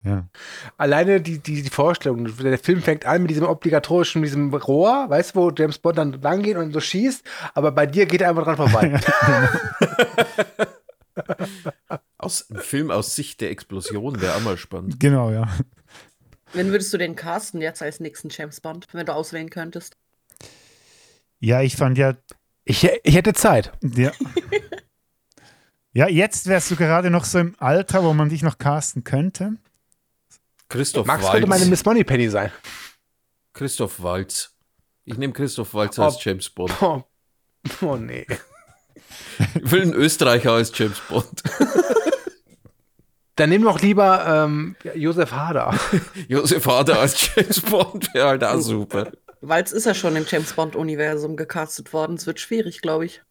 [0.05, 0.29] Ja.
[0.77, 5.35] Alleine die, die, die Vorstellung, der Film fängt an mit diesem obligatorischen, diesem Rohr, weißt
[5.35, 8.31] du, wo James Bond dann lang geht und so schießt, aber bei dir geht er
[8.31, 9.01] einfach dran vorbei.
[12.17, 15.01] Aus, ein Film aus Sicht der Explosion wäre auch mal spannend.
[15.01, 15.49] Genau, ja.
[16.53, 19.97] Wen würdest du den casten jetzt als nächsten James Bond, wenn du auswählen könntest?
[21.41, 22.15] Ja, ich fand ja,
[22.65, 23.73] Ich, ich hätte Zeit.
[23.83, 24.13] ja.
[25.95, 29.57] Ja, jetzt wärst du gerade noch so im Alter, wo man dich noch casten könnte.
[30.69, 31.71] Christoph Max könnte meine Waltz.
[31.71, 32.53] Miss Moneypenny sein.
[33.55, 34.55] Christoph Waltz.
[35.05, 36.03] Ich nehme Christoph Waltz Oh.
[36.05, 36.73] als James Bond.
[36.83, 37.03] Oh,
[37.83, 38.27] oh nee.
[39.55, 41.43] Ich will einen Österreicher als James Bond.
[43.37, 45.79] Dann nimm doch lieber ähm, Josef Hader.
[46.29, 49.11] Josef Hader als James Bond wäre halt auch super.
[49.41, 52.17] Es ist ja schon im James Bond-Universum gecastet worden.
[52.17, 53.23] Es wird schwierig, glaube ich.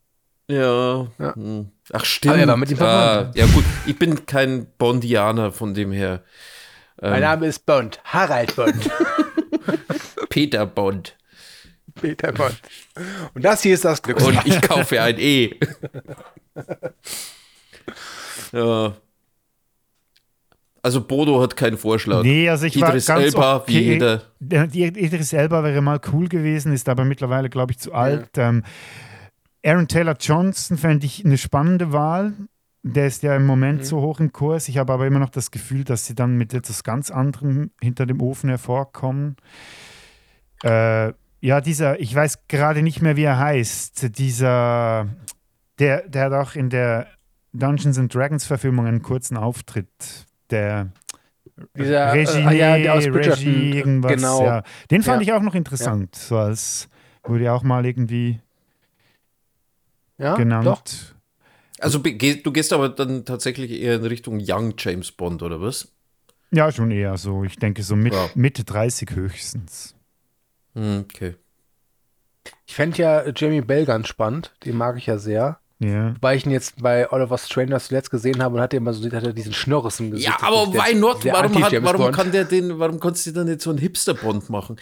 [0.50, 1.08] Ja.
[1.20, 1.36] Ja.
[1.36, 1.72] hm.
[1.92, 2.58] Ach, stimmt.
[2.58, 3.66] Mit ihm ah, ja, gut.
[3.86, 6.24] Ich bin kein Bondianer von dem her.
[7.02, 8.00] Mein Name ist Bond.
[8.04, 8.90] Harald Bond.
[10.30, 11.16] Peter Bond.
[11.96, 12.60] Peter Bond.
[13.34, 14.22] Und das hier ist das Glück.
[14.26, 15.56] Und ich kaufe ein E.
[18.52, 18.94] ja.
[20.82, 22.24] Also Bodo hat keinen Vorschlag.
[22.24, 23.86] Nee, also ich war Idris ganz Elba, wie okay.
[23.94, 24.22] jeder.
[24.40, 28.30] Der- die Idris Elba wäre mal cool gewesen, ist aber mittlerweile, glaube ich, zu alt.
[28.38, 28.64] Ähm,
[29.66, 32.34] Aaron Taylor Johnson fände ich eine spannende Wahl.
[32.84, 34.70] Der ist ja im Moment so hoch im Kurs.
[34.70, 38.06] Ich habe aber immer noch das Gefühl, dass sie dann mit etwas ganz anderem hinter
[38.06, 39.36] dem Ofen hervorkommen.
[40.64, 44.18] Äh, ja, dieser, ich weiß gerade nicht mehr, wie er heißt.
[44.18, 45.08] Dieser,
[45.80, 47.08] der, der hat auch in der
[47.54, 50.26] Dungeons and Dragons Verfilmung einen kurzen Auftritt.
[50.50, 50.88] Der
[51.76, 54.14] Dieser, Regie, äh, ja, der aus Regie, irgendwas.
[54.14, 54.44] genau.
[54.46, 54.64] Ja.
[54.92, 55.28] Den fand Ja.
[55.28, 56.16] ich auch noch interessant.
[56.16, 56.88] So als
[57.24, 58.40] wurde ja auch mal irgendwie
[60.18, 60.66] Ja, genannt.
[60.66, 60.84] doch.
[61.80, 65.90] Also du gehst aber dann tatsächlich eher in Richtung Young James Bond, oder was?
[66.52, 67.44] Ja, schon eher so.
[67.44, 68.30] Ich denke so mit, Ja.
[68.36, 69.96] Mitte 30 höchstens.
[70.74, 71.36] Hm, okay.
[72.66, 74.54] Ich fände ja Jamie Bell ganz spannend.
[74.64, 75.60] Den mag ich ja sehr.
[75.80, 76.16] Ja.
[76.22, 79.24] Weil ich ihn jetzt bei Oliver Stranger zuletzt gesehen habe und hatte immer so hat
[79.24, 80.28] er diesen Schnörres im Gesicht.
[80.28, 81.24] Ja, aber why not?
[81.24, 84.50] der Warum, hat, warum kann der den, warum konntest du dann nicht so einen Hipster-Bond
[84.50, 84.78] machen?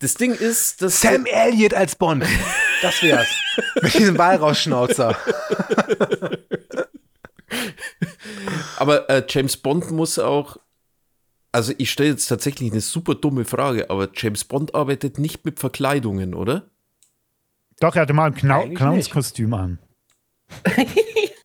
[0.00, 1.00] Das Ding ist, dass.
[1.00, 2.24] Sam Elliott als Bond.
[2.82, 3.28] Das wär's.
[3.82, 5.16] Mit diesem Walrausschnauzer.
[8.76, 10.56] Aber äh, James Bond muss auch.
[11.52, 15.60] Also, ich stelle jetzt tatsächlich eine super dumme Frage, aber James Bond arbeitet nicht mit
[15.60, 16.70] Verkleidungen, oder?
[17.78, 19.78] Doch, er hatte mal ein Eigentlich Clownskostüm an.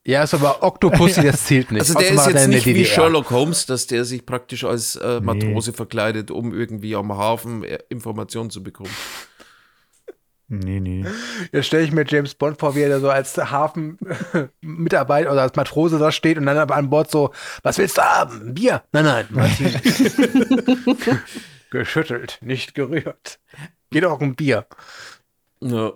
[0.07, 1.81] Ja, ist aber Octopussy, das zählt nicht.
[1.81, 2.85] Also, der ist jetzt nicht wie.
[2.85, 7.79] Sherlock Holmes, dass der sich praktisch als äh, Matrose verkleidet, um irgendwie am Hafen äh,
[7.89, 8.89] Informationen zu bekommen.
[10.49, 11.05] Nee, nee.
[11.51, 15.55] Jetzt stelle ich mir James Bond vor, wie er da so als Hafenmitarbeiter oder als
[15.57, 17.33] Matrose da steht und dann aber an Bord so,
[17.63, 18.49] was willst du haben?
[18.49, 18.83] Ein Bier?
[18.93, 19.73] Nein, nein, Martin.
[21.69, 23.39] Geschüttelt, nicht gerührt.
[23.89, 24.65] Geht auch um Bier.
[25.59, 25.91] Ja.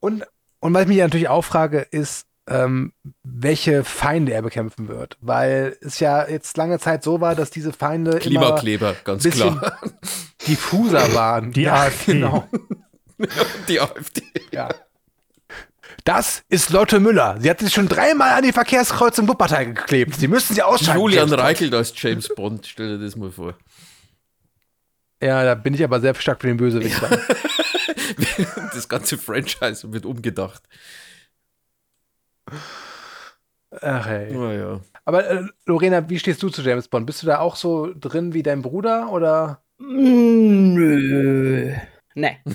[0.00, 0.24] Und,
[0.60, 2.92] und was ich mich natürlich auch frage, ist, ähm,
[3.22, 5.16] welche Feinde er bekämpfen wird.
[5.20, 9.58] Weil es ja jetzt lange Zeit so war, dass diese Feinde immer Klimakleber, ganz bisschen
[9.58, 9.78] klar.
[10.46, 11.52] diffuser waren.
[11.52, 12.12] Die AfD.
[12.12, 12.48] Genau.
[13.68, 14.22] Die AfD.
[14.52, 14.68] Ja.
[16.04, 17.36] Das ist Lotte Müller.
[17.40, 20.16] Sie hat sich schon dreimal an die Verkehrskreuzung Wuppertal geklebt.
[20.16, 21.00] Sie müssen sie ausschalten.
[21.00, 21.42] Julian James Bond.
[21.42, 23.54] Reichelt als James Bond, stell dir das mal vor.
[25.22, 27.00] Ja, da bin ich aber sehr stark für den Bösewicht.
[27.02, 27.18] dann.
[28.74, 30.62] Das ganze Franchise wird umgedacht.
[33.80, 34.32] Ach, ey.
[34.32, 34.80] Naja.
[35.04, 37.06] Aber äh, Lorena, wie stehst du zu James Bond?
[37.06, 39.62] Bist du da auch so drin wie dein Bruder oder?
[39.78, 41.74] Nö.
[42.14, 42.38] Nee.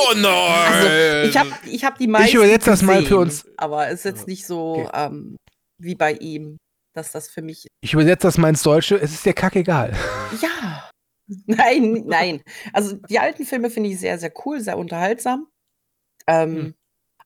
[0.00, 1.28] Oh nein!
[1.28, 2.28] Ich habe ich hab die meisten.
[2.28, 3.44] Ich übersetze das mal für uns.
[3.56, 4.90] Aber es ist jetzt nicht so Okay.
[5.06, 5.36] ähm,
[5.78, 6.56] wie bei ihm,
[6.94, 7.66] dass das für mich.
[7.82, 8.96] Ich übersetze das mal ins Deutsche.
[8.96, 9.94] Es ist dir kackegal.
[10.40, 10.88] Ja.
[11.46, 12.42] Nein, nein.
[12.72, 15.46] Also die alten Filme finde ich sehr, sehr cool, sehr unterhaltsam.
[16.26, 16.74] Ähm, Hm.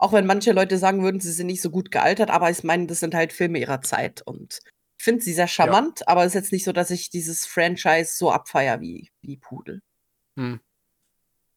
[0.00, 2.88] Auch wenn manche Leute sagen würden, sie sind nicht so gut gealtert, aber ich meine,
[2.88, 4.20] das sind halt Filme ihrer Zeit.
[4.26, 4.58] Und
[5.02, 8.30] finde sie sehr charmant, aber es ist jetzt nicht so, dass ich dieses Franchise so
[8.30, 9.82] abfeier wie, wie Pudel.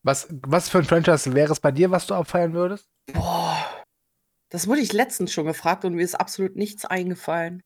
[0.01, 2.89] Was, was für ein Franchise wäre es bei dir, was du abfeiern würdest?
[3.13, 3.63] Boah,
[4.49, 7.61] das wurde ich letztens schon gefragt und mir ist absolut nichts eingefallen.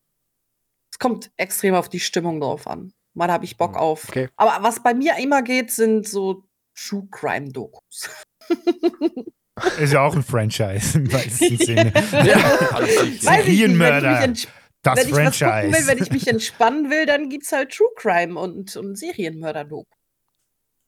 [0.92, 2.94] Es kommt extrem auf die Stimmung drauf an.
[3.14, 4.08] Mal habe ich Bock auf.
[4.10, 4.30] Okay.
[4.36, 6.44] Aber was bei mir immer geht, sind so
[6.76, 8.10] True Crime Dokus.
[9.80, 11.94] Ist ja auch ein Franchise im weitesten Sinne.
[13.20, 14.34] Serienmörder.
[14.82, 15.88] Das wenn ich was gucken will, Franchise.
[15.88, 19.86] wenn ich mich entspannen will, dann gibt's halt True Crime und, und Serienmörder-Doku.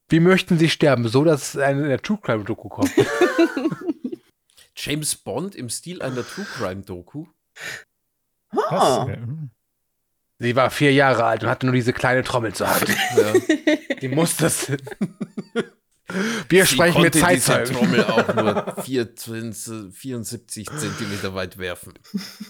[0.10, 1.08] Wie möchten sie sterben?
[1.08, 2.92] So, dass eine der True Crime Doku kommt.
[4.76, 7.26] James Bond im Stil einer True Crime Doku.
[8.52, 9.08] Das Ah.
[10.40, 12.90] sie war vier Jahre alt und hatte nur diese kleine Trommel zur Hand.
[13.16, 13.34] Ja.
[14.02, 14.72] Die muss das.
[16.50, 17.76] Wir sprechen mit Zeitzeugen.
[17.76, 21.94] Trommel auch nur 24, 74 Zentimeter weit werfen.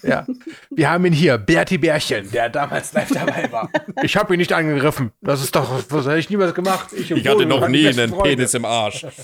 [0.04, 0.26] Ja.
[0.70, 3.70] Wir haben ihn hier, Berti Bärchen, der damals live dabei war.
[4.04, 5.12] Ich habe ihn nicht angegriffen.
[5.22, 6.94] Das ist doch, was habe ich niemals gemacht.
[6.94, 8.30] im Ich hatte noch nie einen Freunde.
[8.36, 9.06] Penis im Arsch.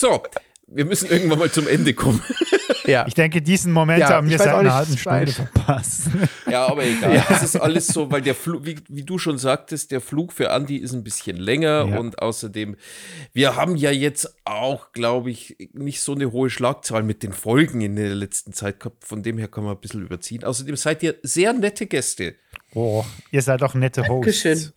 [0.00, 0.22] So,
[0.72, 2.22] wir müssen irgendwann mal zum Ende kommen.
[2.86, 3.04] Ja.
[3.06, 6.02] Ich denke, diesen Moment Ja, haben wir seit auch einer nicht, halben Stunde verpasst.
[6.50, 7.22] Ja, aber egal.
[7.30, 10.50] Es ist alles so, weil der Flug, wie, wie du schon sagtest, der Flug für
[10.50, 11.98] Andi ist ein bisschen länger Ja.
[11.98, 12.76] und außerdem,
[13.32, 17.80] wir haben ja jetzt auch, glaube ich, nicht so eine hohe Schlagzahl mit den Folgen
[17.82, 19.04] in der letzten Zeit gehabt.
[19.04, 20.42] Von dem her kann man ein bisschen überziehen.
[20.42, 22.34] Außerdem seid ihr sehr nette Gäste.
[22.74, 24.42] Oh, ihr seid auch nette Hosts.
[24.42, 24.72] Dankeschön.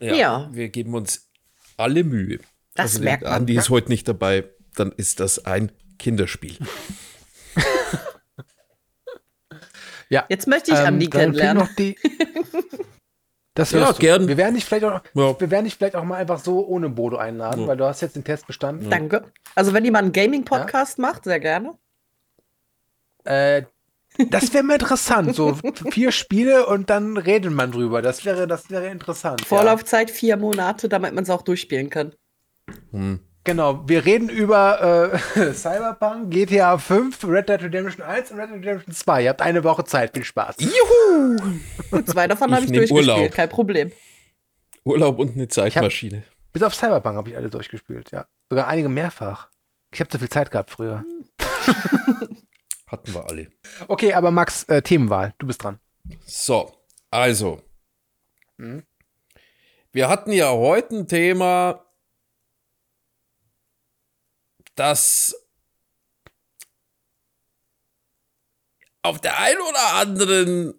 [0.00, 0.48] Ja.
[0.52, 1.28] Wir geben uns
[1.76, 2.38] alle Mühe.
[2.74, 3.32] Das Also, merkt man.
[3.32, 4.44] Andi ist heute nicht dabei,
[4.74, 6.58] dann ist das ein Kinderspiel.
[10.10, 10.24] Ja.
[10.28, 11.62] Jetzt möchte ich Ähm, Andi kennenlernen.
[11.62, 11.96] noch die-
[13.54, 13.98] Das Ja, du.
[13.98, 14.26] gern.
[14.28, 15.40] Wir werden dich vielleicht auch, Ja.
[15.40, 18.16] wir werden dich vielleicht auch mal einfach so ohne Bodo einladen, weil du hast jetzt
[18.16, 18.90] den Test bestanden.
[18.90, 19.24] Danke.
[19.54, 21.72] Also wenn jemand einen Gaming-Podcast macht, sehr gerne.
[23.24, 23.62] Äh,
[24.30, 25.34] das wäre mal interessant.
[25.36, 25.56] So
[25.90, 28.02] vier Spiele und dann redet man drüber.
[28.02, 29.40] Das wäre, das wäre interessant.
[29.42, 29.46] Ja.
[29.46, 32.12] Vorlaufzeit vier Monate, damit man es auch durchspielen kann.
[33.44, 38.58] Genau, wir reden über äh, Cyberpunk, GTA 5, Red Dead Redemption 1 und Red Dead
[38.60, 39.22] Redemption 2.
[39.22, 40.14] Ihr habt eine Woche Zeit.
[40.14, 40.56] Viel Spaß.
[41.90, 43.32] Gut, zwei davon Ich habe ich nehm durchgespielt, Urlaub.
[43.32, 43.92] kein Problem.
[44.84, 46.24] Urlaub und eine Zeitmaschine.
[46.54, 48.26] Bis auf Cyberpunk habe ich alle durchgespielt, ja.
[48.48, 49.48] Sogar einige mehrfach.
[49.92, 51.04] Ich habe zu viel Zeit gehabt früher.
[52.86, 53.48] Hatten wir alle.
[53.88, 55.78] Okay, aber Max, äh, Themenwahl, du bist dran.
[56.24, 56.72] So,
[57.10, 57.60] also.
[59.92, 61.83] Wir hatten ja heute ein Thema,
[64.74, 65.34] das
[69.02, 70.74] auf der einen oder anderen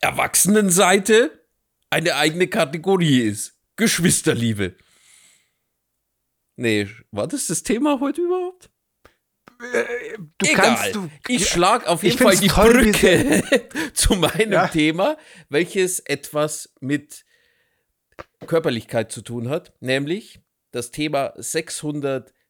[0.00, 1.46] Erwachsenenseite
[1.90, 3.54] eine eigene Kategorie ist.
[3.76, 4.76] Geschwisterliebe.
[6.56, 8.70] Nee, war das das Thema heute überhaupt?
[9.58, 10.54] Du Egal.
[10.54, 13.42] kannst, du, ich schlag auf jeden Fall die toll, Brücke
[13.92, 14.68] zu meinem Ja.
[14.68, 15.16] Thema,
[15.48, 17.24] welches etwas mit
[18.46, 20.40] Körperlichkeit zu tun hat, nämlich
[20.70, 21.32] das Thema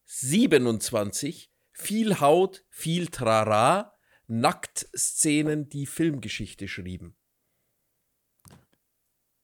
[0.09, 3.95] 627, viel Haut, viel Trara,
[4.27, 7.15] Nacktszenen, die Filmgeschichte schrieben.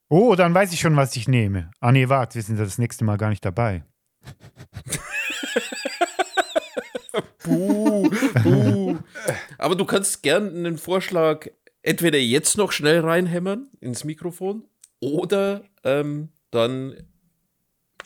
[0.08, 1.70] Oh, dann weiß ich schon, was ich nehme.
[1.80, 3.84] Ah, nee, warte, wir sind das nächste Mal gar nicht dabei.
[7.44, 8.10] Buh,
[8.42, 8.98] buh.
[9.58, 11.48] Aber du kannst gern einen Vorschlag
[11.82, 14.64] entweder jetzt noch schnell reinhämmern ins Mikrofon
[14.98, 16.96] oder ähm, dann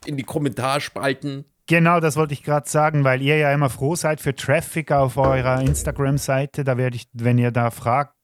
[0.04, 1.44] in die Kommentarspalten.
[1.68, 5.18] Genau, das wollte ich gerade sagen, weil ihr ja immer froh seid für Traffic auf
[5.18, 6.64] eurer Instagram-Seite.
[6.64, 8.14] Da werde ich, wenn ihr da fragt,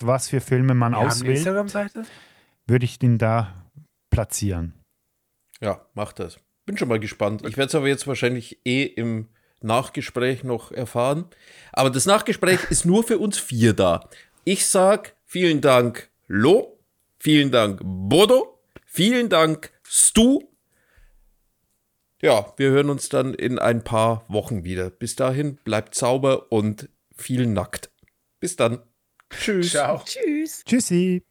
[0.00, 2.04] was für Filme man wir auswählt, Instagram-Seite?
[2.66, 3.70] würde ich den da
[4.10, 4.72] platzieren.
[5.60, 6.38] Ja, mach das.
[6.64, 7.42] Bin schon mal gespannt.
[7.46, 9.28] Ich werde es aber jetzt wahrscheinlich eh im
[9.60, 11.26] Nachgespräch noch erfahren.
[11.72, 14.08] Aber das Nachgespräch ist nur für uns vier da.
[14.44, 16.78] Ich sag vielen Dank, Lo.
[17.18, 18.58] Vielen Dank, Bodo.
[18.86, 20.40] Vielen Dank, Stu.
[22.22, 24.90] Ja, wir hören uns dann in ein paar Wochen wieder.
[24.90, 27.90] Bis dahin, bleibt sauber und viel nackt.
[28.40, 28.82] Bis dann.
[29.30, 29.72] Tschüss.
[29.72, 30.02] Ciao.
[30.04, 30.64] Tschüss.
[30.64, 31.25] Tschüssi.